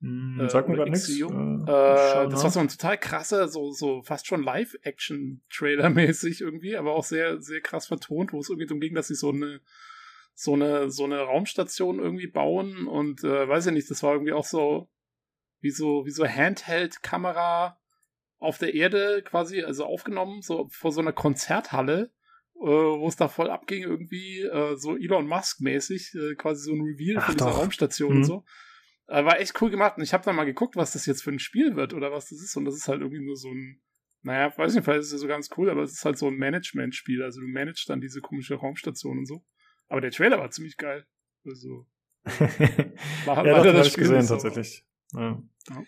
[0.00, 1.08] Hm, äh, Sag mir gerade nichts.
[1.08, 6.92] Äh, Äh, das war so ein total krasser, so, so fast schon Live-Action-Trailer-mäßig irgendwie, aber
[6.94, 9.60] auch sehr, sehr krass vertont, wo es irgendwie darum ging, dass sie so eine,
[10.34, 14.32] so eine, so eine Raumstation irgendwie bauen und äh, weiß ich nicht, das war irgendwie
[14.32, 14.88] auch so
[15.60, 17.78] wie so, wie so Handheld-Kamera
[18.38, 22.10] auf der Erde quasi, also aufgenommen, so vor so einer Konzerthalle,
[22.56, 26.82] äh, wo es da voll abging, irgendwie, äh, so Elon Musk-mäßig, äh, quasi so ein
[26.82, 27.58] Reveal Ach von dieser doch.
[27.58, 28.16] Raumstation Mhm.
[28.18, 28.44] und so.
[29.06, 31.30] Äh, war echt cool gemacht und ich habe dann mal geguckt, was das jetzt für
[31.30, 33.82] ein Spiel wird oder was das ist und das ist halt irgendwie nur so ein,
[34.22, 36.28] naja, weiß nicht, vielleicht ist es ja so ganz cool, aber es ist halt so
[36.28, 39.44] ein Management-Spiel, also du managst dann diese komische Raumstation und so.
[39.88, 41.06] Aber der Trailer war ziemlich geil.
[41.44, 41.86] Also,
[43.26, 44.34] war ja, leider das habe das ich Spiel gesehen so.
[44.34, 44.86] tatsächlich.
[45.12, 45.42] Ja.
[45.68, 45.82] Ja.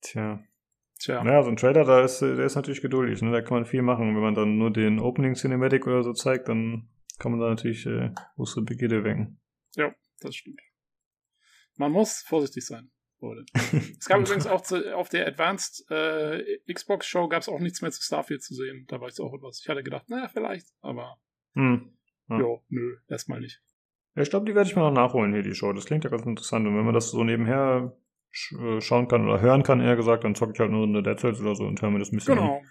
[0.00, 0.44] Tja.
[0.98, 1.24] Tja.
[1.24, 3.30] Naja, so ein Trailer, da ist, der ist natürlich geduldig, ne?
[3.30, 4.08] Da kann man viel machen.
[4.08, 7.48] Und wenn man dann nur den Opening Cinematic oder so zeigt, dann kann man da
[7.48, 9.40] natürlich äh, große Begierde wecken.
[10.20, 10.60] Das stimmt.
[11.80, 12.90] Man muss vorsichtig sein,
[13.20, 13.46] Leute.
[13.98, 17.80] Es gab übrigens auch zu, auf der Advanced äh, Xbox Show gab es auch nichts
[17.80, 18.84] mehr zu Starfield zu sehen.
[18.88, 19.60] Da war jetzt auch etwas.
[19.62, 21.16] Ich hatte gedacht, naja, vielleicht, aber
[21.54, 21.96] Hm.
[22.28, 22.38] Ja.
[22.38, 23.62] jo, nö, erstmal nicht.
[24.14, 25.72] Ja, ich glaube, die werde ich mal noch nachholen hier, die Show.
[25.72, 26.66] Das klingt ja ganz interessant.
[26.66, 27.96] Und wenn man das so nebenher
[28.30, 31.02] sch äh, schauen kann oder hören kann, eher gesagt, dann zocke ich halt nur eine
[31.02, 32.44] Dead Cells oder so und höre mir das ein bisschen an.
[32.44, 32.62] Genau,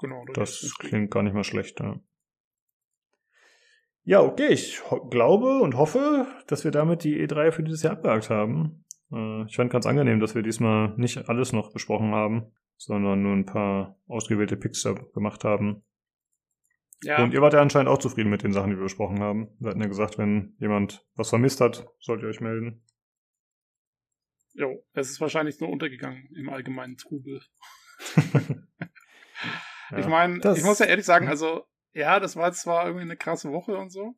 [0.00, 0.32] genau.
[0.34, 0.90] Das gut.
[0.90, 1.98] klingt gar nicht mal schlecht, ja.
[4.08, 4.48] Ja, okay.
[4.48, 4.80] Ich
[5.10, 8.86] glaube und hoffe, dass wir damit die E3 für dieses Jahr abgehakt haben.
[9.12, 13.34] Äh, ich fand ganz angenehm, dass wir diesmal nicht alles noch besprochen haben, sondern nur
[13.34, 15.84] ein paar ausgewählte Picks gemacht haben.
[17.02, 19.50] Ja, Und ihr wart ja anscheinend auch zufrieden mit den Sachen, die wir besprochen haben.
[19.58, 22.82] Wir hatten ja gesagt, wenn jemand was vermisst hat, sollt ihr euch melden.
[24.54, 27.42] jo, es ist wahrscheinlich nur untergegangen im allgemeinen Trubel.
[29.90, 33.16] Ja, ich meine, ich muss ja ehrlich sagen, also, ja, das war zwar irgendwie eine
[33.16, 34.14] krasse Woche und so,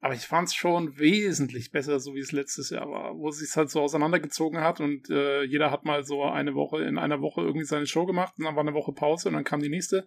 [0.00, 3.38] aber ich fand es schon wesentlich besser, so wie es letztes Jahr war, wo es
[3.38, 7.22] sich halt so auseinandergezogen hat und äh, jeder hat mal so eine Woche, in einer
[7.22, 9.70] Woche irgendwie seine Show gemacht und dann war eine Woche Pause und dann kam die
[9.70, 10.04] nächste.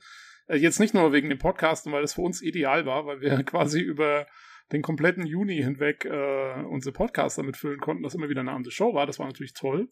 [0.47, 3.43] Äh, jetzt nicht nur wegen dem Podcasten, weil das für uns ideal war, weil wir
[3.43, 4.27] quasi über
[4.71, 8.71] den kompletten Juni hinweg äh, unsere Podcasts damit füllen konnten, dass immer wieder eine andere
[8.71, 9.07] Show war.
[9.07, 9.89] Das war natürlich toll.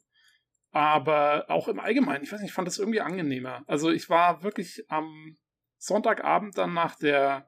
[0.71, 3.63] Aber auch im Allgemeinen, ich weiß nicht, ich fand das irgendwie angenehmer.
[3.65, 5.35] Also ich war wirklich am
[5.85, 7.47] Sonntagabend dann nach der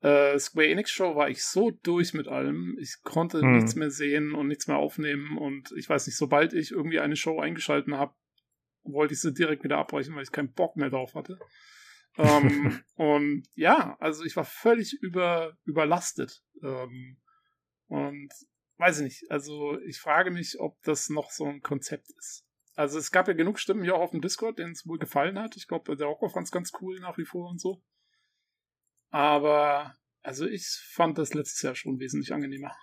[0.00, 2.76] äh, Square Enix Show war ich so durch mit allem.
[2.80, 3.52] Ich konnte Hm.
[3.52, 5.38] nichts mehr sehen und nichts mehr aufnehmen.
[5.38, 8.14] Und ich weiß nicht, sobald ich irgendwie eine Show eingeschalten habe,
[8.82, 11.38] wollte ich sie direkt wieder abbrechen, weil ich keinen Bock mehr drauf hatte.
[12.18, 16.42] ähm, und ja, also ich war völlig über, überlastet.
[16.62, 17.18] Ähm,
[17.86, 18.28] und
[18.78, 19.30] weiß ich nicht.
[19.30, 22.44] Also ich frage mich, ob das noch so ein Konzept ist.
[22.74, 25.38] Also es gab ja genug Stimmen hier auch auf dem Discord, denen es wohl gefallen
[25.38, 25.56] hat.
[25.56, 27.82] Ich glaube, der Rocco fand es ganz cool nach wie vor und so.
[29.10, 32.74] Aber also ich fand das letztes Jahr schon wesentlich angenehmer.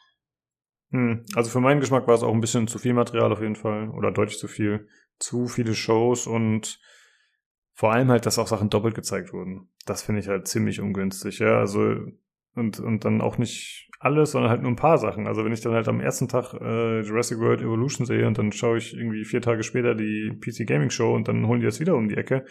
[0.91, 3.55] Hm, Also für meinen Geschmack war es auch ein bisschen zu viel Material auf jeden
[3.55, 3.89] Fall.
[3.89, 4.87] Oder deutlich zu viel.
[5.17, 6.79] Zu viele Shows und
[7.73, 9.69] vor allem halt, dass auch Sachen doppelt gezeigt wurden.
[9.85, 11.57] Das finde ich halt ziemlich ungünstig, ja.
[11.59, 11.95] Also
[12.59, 15.27] und, und dann auch nicht alles, sondern halt nur ein paar Sachen.
[15.27, 18.51] Also wenn ich dann halt am ersten Tag äh, Jurassic World Evolution sehe und dann
[18.51, 21.79] schaue ich irgendwie vier Tage später die PC Gaming Show und dann holen die das
[21.79, 22.45] wieder um die Ecke.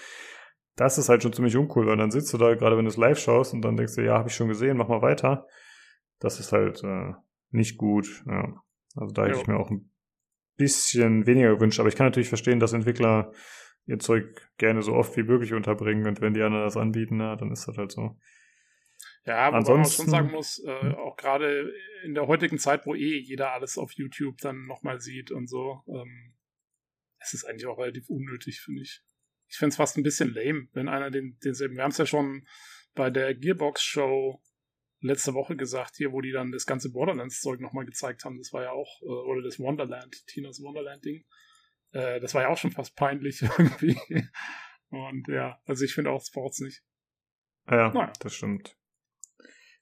[0.77, 2.97] Das ist halt schon ziemlich uncool, weil dann sitzt du da, gerade wenn du es
[2.97, 5.47] live schaust und dann denkst du, ja, habe ich schon gesehen, mach mal weiter.
[6.21, 7.13] Das ist halt äh,
[7.51, 8.25] nicht gut.
[8.27, 8.55] Ja.
[8.95, 9.41] Also da hätte Ja.
[9.41, 9.91] ich mir auch ein
[10.57, 11.81] bisschen weniger gewünscht.
[11.81, 13.33] Aber ich kann natürlich verstehen, dass Entwickler
[13.87, 17.37] ihr Zeug gerne so oft wie möglich unterbringen und wenn die anderen das anbieten, na,
[17.37, 18.19] dann ist das halt so.
[19.29, 21.73] Ja, wobei man Ansonsten- schon sagen muss, äh, auch gerade
[22.03, 25.83] in der heutigen Zeit, wo eh jeder alles auf YouTube dann nochmal sieht und so,
[25.87, 26.35] ähm,
[27.19, 29.03] es ist eigentlich auch relativ unnötig, finde ich.
[29.49, 32.07] Ich finde es fast ein bisschen lame, wenn einer den, denselben, wir haben es ja
[32.07, 32.47] schon
[32.95, 34.43] bei der Gearbox-Show
[35.01, 38.39] letzte Woche gesagt, hier, wo die dann das ganze Borderlands-Zeug nochmal gezeigt haben.
[38.39, 41.25] Das war ja auch, äh, oder das Wonderland, Tinas Wonderland-Ding.
[41.93, 43.97] Äh, das war ja auch schon fast peinlich irgendwie.
[44.89, 46.83] Und ja, also ich finde auch, es braucht's nicht.
[47.69, 48.13] Ja, naja.
[48.21, 48.78] das stimmt.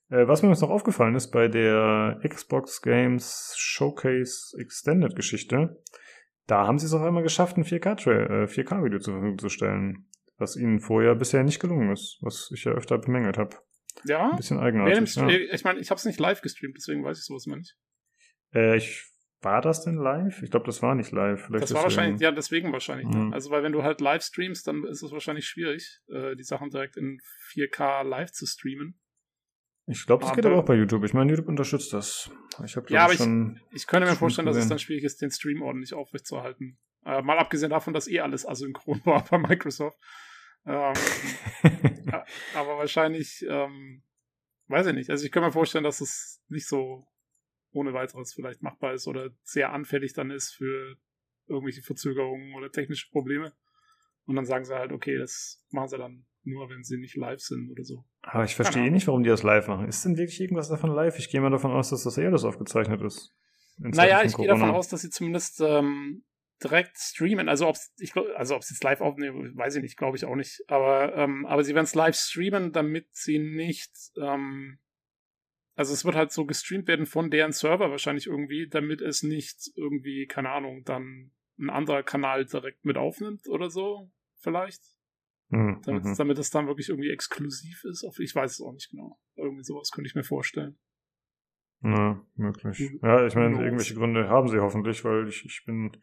[0.09, 5.83] Äh, was mir jetzt noch aufgefallen ist bei der Xbox Games Showcase Extended Geschichte,
[6.47, 10.09] da haben sie es auf einmal geschafft, ein 4K-Video äh, 4K zur Verfügung zu stellen.
[10.39, 13.57] Was ihnen vorher bisher nicht gelungen ist, was ich ja öfter bemängelt habe.
[14.05, 14.31] Ja.
[14.31, 15.15] Ein bisschen eigenartig.
[15.15, 15.29] Ja.
[15.29, 17.75] Ich meine, ich habe es nicht live gestreamt, deswegen weiß ich sowas immer nicht.
[18.55, 19.11] Äh, ich
[19.41, 20.43] war das denn live?
[20.43, 21.47] Ich glaube, das war nicht live.
[21.47, 23.07] Vielleicht das war wahrscheinlich, ja, deswegen wahrscheinlich.
[23.07, 23.33] Mhm.
[23.33, 26.71] Also, weil wenn du halt live streamst, dann ist es wahrscheinlich schwierig, äh, die Sachen
[26.71, 27.19] direkt in
[27.53, 28.99] 4K live zu streamen.
[29.87, 31.05] Ich glaube, das aber, geht aber auch bei YouTube.
[31.05, 32.31] Ich meine, YouTube unterstützt das.
[32.65, 35.23] Ich hab, ja, aber schon ich, ich könnte mir vorstellen, dass es dann schwierig ist,
[35.23, 36.79] den Stream ordentlich aufrechtzuerhalten.
[37.05, 39.99] Äh, mal abgesehen davon, dass eh alles asynchron war bei Microsoft.
[40.67, 40.95] Ähm,
[42.55, 44.03] aber wahrscheinlich, ähm,
[44.67, 45.11] weiß ich nicht.
[45.11, 47.07] Also ich kann mir vorstellen, dass es nicht so
[47.71, 50.97] ohne weiteres vielleicht machbar ist oder sehr anfällig dann ist für
[51.47, 53.53] irgendwelche Verzögerungen oder technische Probleme.
[54.25, 57.41] Und dann sagen sie halt, okay, das machen sie dann nur, wenn sie nicht live
[57.41, 58.05] sind oder so.
[58.23, 59.89] Aber ich verstehe eh nicht, warum die das live machen.
[59.89, 61.19] Ist denn wirklich irgendwas davon live?
[61.19, 63.35] Ich gehe mal davon aus, dass das eher das aufgezeichnet ist.
[63.79, 66.25] Naja, ich gehe davon aus, dass sie zumindest ähm,
[66.63, 67.49] direkt streamen.
[67.49, 70.37] Also ob ich also ob sie es live aufnehmen, weiß ich nicht, glaube ich auch
[70.37, 70.63] nicht.
[70.69, 74.79] Aber ähm, aber sie werden es live streamen, damit sie nicht ähm,
[75.75, 79.71] also es wird halt so gestreamt werden von deren Server wahrscheinlich irgendwie, damit es nicht
[79.77, 84.83] irgendwie keine Ahnung dann ein anderer Kanal direkt mit aufnimmt oder so vielleicht.
[85.49, 85.81] Mhm.
[85.85, 86.17] Damit, mhm.
[86.17, 88.05] damit es dann wirklich irgendwie exklusiv ist.
[88.19, 89.19] Ich weiß es auch nicht genau.
[89.37, 90.79] Irgendwie sowas könnte ich mir vorstellen.
[91.81, 92.91] Na, möglich.
[93.03, 95.97] Ja, ich meine, irgendwelche Gründe haben sie hoffentlich, weil ich, ich bin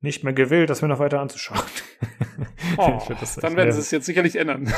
[0.00, 1.60] nicht mehr gewillt, das mir noch weiter anzuschauen.
[2.78, 3.00] Oh,
[3.40, 4.72] dann werden sie es jetzt sicherlich ändern.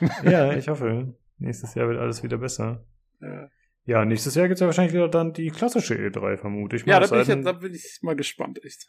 [0.24, 1.14] ja, ich hoffe.
[1.38, 2.84] Nächstes Jahr wird alles wieder besser.
[3.20, 3.50] Ja,
[3.84, 6.92] ja nächstes Jahr gibt es ja wahrscheinlich wieder dann die klassische E3, vermute ich mal.
[6.92, 8.88] Ja, da bin, ich, da bin ich mal gespannt, echt.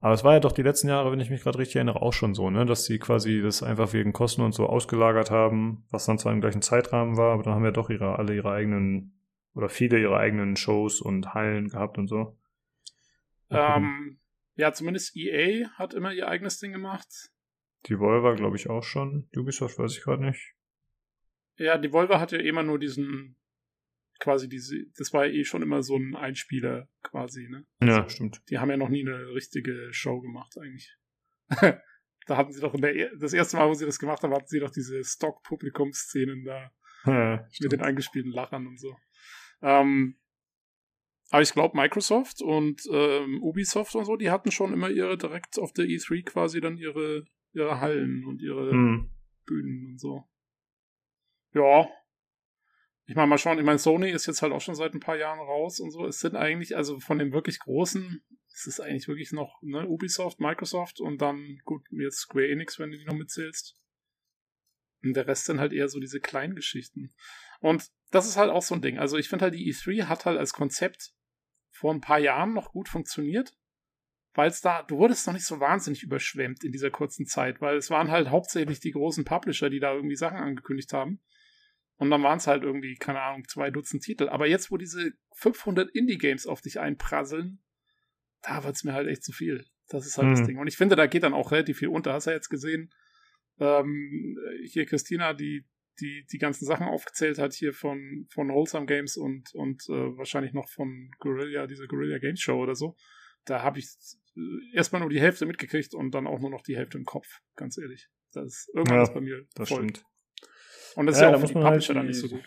[0.00, 2.14] Aber es war ja doch die letzten Jahre, wenn ich mich gerade richtig erinnere, auch
[2.14, 6.06] schon so, ne, dass sie quasi das einfach wegen Kosten und so ausgelagert haben, was
[6.06, 9.20] dann zwar im gleichen Zeitrahmen war, aber dann haben ja doch ihre, alle ihre eigenen
[9.54, 12.38] oder viele ihre eigenen Shows und Hallen gehabt und so.
[13.50, 14.18] Ähm,
[14.54, 17.30] ja, zumindest EA hat immer ihr eigenes Ding gemacht.
[17.86, 19.28] Die Volver, glaube ich, auch schon.
[19.36, 20.54] Ubisoft weiß ich gerade nicht.
[21.56, 23.36] Ja, die Volver hat ja immer nur diesen,
[24.20, 27.66] quasi diese, das war eh schon immer so ein Einspieler quasi, ne?
[27.80, 28.42] Also, ja, stimmt.
[28.50, 30.96] Die haben ja noch nie eine richtige Show gemacht, eigentlich.
[32.26, 34.46] da hatten sie doch in der, das erste Mal, wo sie das gemacht haben, hatten
[34.46, 36.70] sie doch diese Stock-Publikum-Szenen da.
[37.06, 38.94] Ja, mit den eingespielten Lachern und so.
[39.62, 40.16] Ähm,
[41.30, 45.58] aber ich glaube, Microsoft und ähm, Ubisoft und so, die hatten schon immer ihre direkt
[45.58, 49.10] auf der E3 quasi dann ihre, ihre Hallen und ihre hm.
[49.46, 50.24] Bühnen und so.
[51.54, 51.88] Ja.
[53.10, 55.16] Ich meine, mal schauen, ich meine, Sony ist jetzt halt auch schon seit ein paar
[55.16, 56.06] Jahren raus und so.
[56.06, 58.22] Es sind eigentlich, also von den wirklich großen,
[58.54, 62.92] es ist eigentlich wirklich noch ne, Ubisoft, Microsoft und dann, gut, jetzt Square Enix, wenn
[62.92, 63.76] du die noch mitzählst.
[65.02, 67.12] Und der Rest sind halt eher so diese kleinen Geschichten.
[67.58, 69.00] Und das ist halt auch so ein Ding.
[69.00, 71.10] Also ich finde halt, die E3 hat halt als Konzept
[71.72, 73.56] vor ein paar Jahren noch gut funktioniert,
[74.34, 77.76] weil es da, du wurdest noch nicht so wahnsinnig überschwemmt in dieser kurzen Zeit, weil
[77.76, 81.20] es waren halt hauptsächlich die großen Publisher, die da irgendwie Sachen angekündigt haben.
[82.00, 84.30] Und dann waren es halt irgendwie, keine Ahnung, zwei Dutzend Titel.
[84.30, 87.62] Aber jetzt, wo diese 500 Indie-Games auf dich einprasseln,
[88.40, 89.66] da wird es mir halt echt zu viel.
[89.86, 90.34] Das ist halt mhm.
[90.34, 90.58] das Ding.
[90.58, 92.14] Und ich finde, da geht dann auch relativ viel unter.
[92.14, 92.90] Hast du ja jetzt gesehen,
[93.58, 95.66] ähm, hier Christina, die
[96.00, 100.54] die die ganzen Sachen aufgezählt hat hier von von Wholesome Games und und äh, wahrscheinlich
[100.54, 102.96] noch von Guerilla, diese Guerilla Games Show oder so.
[103.44, 103.88] Da habe ich
[104.36, 107.26] äh, erstmal nur die Hälfte mitgekriegt und dann auch nur noch die Hälfte im Kopf,
[107.56, 108.08] ganz ehrlich.
[108.32, 109.46] Das ist irgendwas ja, bei mir.
[109.54, 109.82] Das voll.
[109.82, 110.09] stimmt.
[110.96, 112.44] Und das ja, ist ja auch für die Publisher halt dann nicht so gut.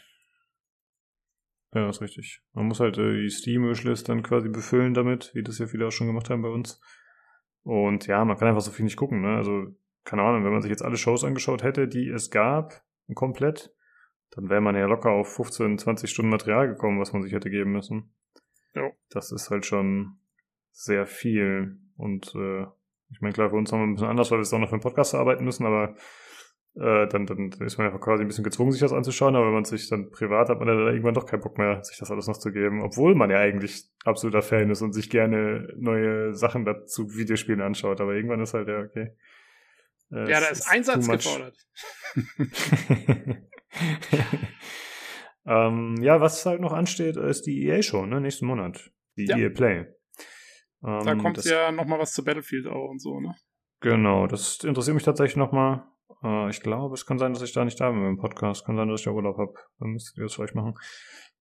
[1.74, 2.42] Ja, das ist richtig.
[2.54, 5.92] Man muss halt äh, die Steam-Wishlist dann quasi befüllen damit, wie das ja viele auch
[5.92, 6.80] schon gemacht haben bei uns.
[7.64, 9.38] Und ja, man kann einfach so viel nicht gucken, ne?
[9.38, 9.68] Also,
[10.04, 12.84] keine Ahnung, wenn man sich jetzt alle Shows angeschaut hätte, die es gab,
[13.16, 13.74] komplett,
[14.32, 17.50] dann wäre man ja locker auf 15, 20 Stunden Material gekommen, was man sich hätte
[17.50, 18.14] geben müssen.
[18.76, 18.92] Ja.
[19.10, 20.18] Das ist halt schon
[20.72, 21.78] sehr viel.
[21.96, 22.66] Und äh,
[23.12, 24.70] ich meine, klar, für uns haben wir ein bisschen anders, weil wir es auch noch
[24.70, 25.96] für einen Podcast arbeiten müssen, aber
[26.76, 29.54] äh, dann, dann ist man ja quasi ein bisschen gezwungen, sich das anzuschauen, aber wenn
[29.54, 32.28] man sich dann privat hat, man dann irgendwann doch keinen Bock mehr, sich das alles
[32.28, 36.66] noch zu geben, obwohl man ja eigentlich absoluter Fan ist und sich gerne neue Sachen
[36.66, 39.16] dazu Videospielen anschaut, aber irgendwann ist halt ja, okay.
[40.12, 41.58] Äh, ja, da ist Einsatz gefordert.
[45.46, 48.20] ähm, ja, was halt noch ansteht, ist die EA-Show, ne?
[48.20, 48.92] Nächsten Monat.
[49.16, 49.38] Die ja.
[49.38, 49.86] EA Play.
[50.84, 53.36] Ähm, da kommt ja noch mal was zu Battlefield auch und so, ne?
[53.80, 55.93] Genau, das interessiert mich tatsächlich noch mal.
[56.24, 58.66] Äh, ich glaube, es kann sein, dass ich da nicht da bin mit dem Podcast.
[58.66, 59.54] Kann sein, dass ich da Urlaub habe.
[59.80, 60.76] Dann müsstet ihr das vielleicht machen.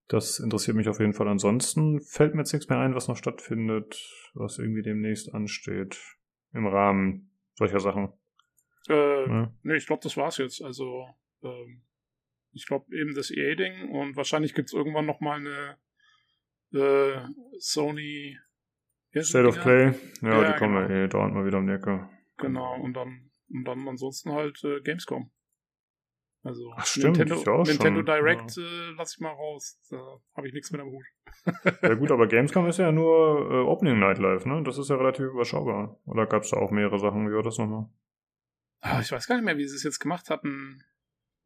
[0.08, 1.28] Das interessiert mich auf jeden Fall.
[1.28, 3.96] Ansonsten fällt mir jetzt nichts mehr ein, was noch stattfindet,
[4.34, 5.98] was irgendwie demnächst ansteht.
[6.52, 8.12] Im Rahmen solcher Sachen.
[8.88, 9.54] Äh, ja.
[9.62, 10.62] Nee, ich glaube, das war's jetzt.
[10.62, 11.06] Also,
[11.42, 11.82] ähm,
[12.52, 15.76] ich glaube eben das EA-Ding und wahrscheinlich gibt's irgendwann noch mal eine
[16.72, 17.20] äh,
[17.58, 18.38] Sony
[19.20, 19.92] State of Play.
[20.22, 20.94] Ja, ja die kommen genau.
[20.94, 22.08] ja eh dauernd mal wieder um die Ecke.
[22.38, 25.30] Genau, und dann, und dann ansonsten halt äh, Gamescom.
[26.44, 28.62] Also Ach, stimmt, Nintendo, Nintendo Direct ja.
[28.62, 29.78] äh, lass ich mal raus.
[29.90, 31.04] Da habe ich nichts mit am Hut.
[31.82, 34.60] ja gut, aber Gamescom ist ja nur äh, Opening Night Live, ne?
[34.64, 36.00] Das ist ja relativ überschaubar.
[36.04, 37.28] Oder gab es da auch mehrere Sachen?
[37.28, 37.88] Wie war das nochmal?
[38.80, 40.82] Ah, ich weiß gar nicht mehr, wie sie es jetzt gemacht hatten,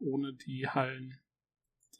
[0.00, 1.20] ohne die Hallen.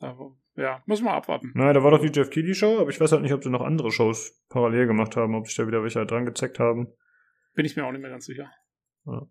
[0.01, 1.53] Aber, ja, müssen wir abwarten.
[1.55, 3.51] Nein, da war doch die Jeff Keighley Show, aber ich weiß halt nicht, ob sie
[3.51, 6.89] noch andere Shows parallel gemacht haben, ob sich da wieder welche halt dran gezeckt haben.
[7.55, 8.51] Bin ich mir auch nicht mehr ganz sicher.
[9.05, 9.27] Ja.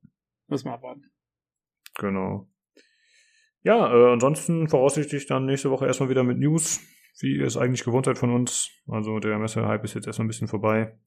[0.48, 1.12] Müssen wir abwarten.
[1.98, 2.48] Genau.
[3.64, 6.82] Ja, äh, ansonsten voraussichtlich dann nächste Woche erstmal wieder mit News,
[7.20, 8.70] wie ihr es eigentlich gewohnt seid von uns.
[8.88, 11.00] Also der Messe-Hype ist jetzt erstmal ein bisschen vorbei.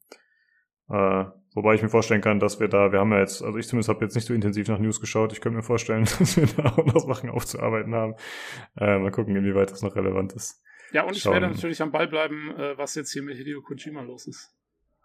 [0.88, 1.24] Äh,
[1.54, 3.90] wobei ich mir vorstellen kann, dass wir da, wir haben ja jetzt, also ich zumindest
[3.90, 5.32] habe jetzt nicht so intensiv nach News geschaut.
[5.32, 8.14] Ich könnte mir vorstellen, dass wir da auch noch Sachen aufzuarbeiten haben.
[8.76, 10.62] Äh, mal gucken, inwieweit das noch relevant ist.
[10.92, 11.34] Ja, und ich Schauen.
[11.34, 14.57] werde natürlich am Ball bleiben, äh, was jetzt hier mit Hideo Kojima los ist.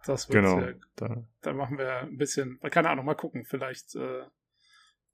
[0.05, 1.23] Das wird genau, sehr, da.
[1.41, 3.45] da machen wir ein bisschen, keine Ahnung, mal gucken.
[3.45, 4.23] Vielleicht äh,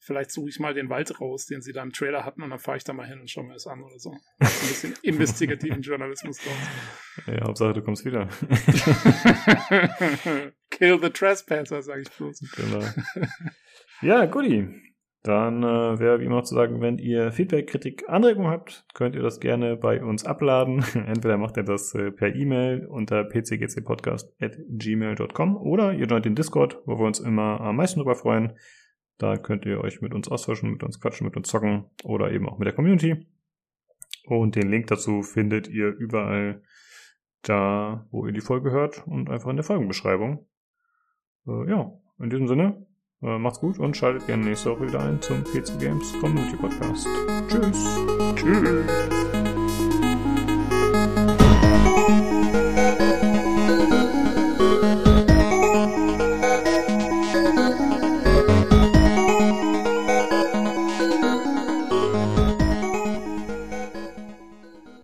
[0.02, 2.60] Vielleicht suche ich mal den Wald raus, den sie da im Trailer hatten, und dann
[2.60, 4.12] fahre ich da mal hin und schaue mir das an oder so.
[4.12, 7.28] Ein bisschen investigativen Journalismus draus.
[7.28, 8.30] Ja, Hauptsache, du kommst wieder.
[10.70, 12.40] Kill the Trespasser, sage ich bloß.
[12.56, 12.82] Genau.
[14.02, 14.89] Ja, guti.
[15.24, 19.22] Dann äh, wäre wie immer zu sagen, wenn ihr Feedback, Kritik, Anregungen habt, könnt ihr
[19.22, 20.82] das gerne bei uns abladen.
[20.94, 26.98] Entweder macht ihr das äh, per E-Mail unter pcgcpodcast.gmail.com oder ihr joint den Discord, wo
[26.98, 28.54] wir uns immer am meisten drüber freuen.
[29.18, 32.48] Da könnt ihr euch mit uns austauschen, mit uns quatschen, mit uns zocken oder eben
[32.48, 33.28] auch mit der Community.
[34.26, 36.62] Und den Link dazu findet ihr überall
[37.42, 40.48] da, wo ihr die Folge hört und einfach in der Folgenbeschreibung.
[41.46, 42.86] Äh, ja, in diesem Sinne,
[43.22, 47.08] äh, macht's gut und schaltet gerne nächste Woche wieder ein zum PC Games Community Podcast.
[47.48, 48.00] Tschüss.
[48.36, 49.19] Tschüss.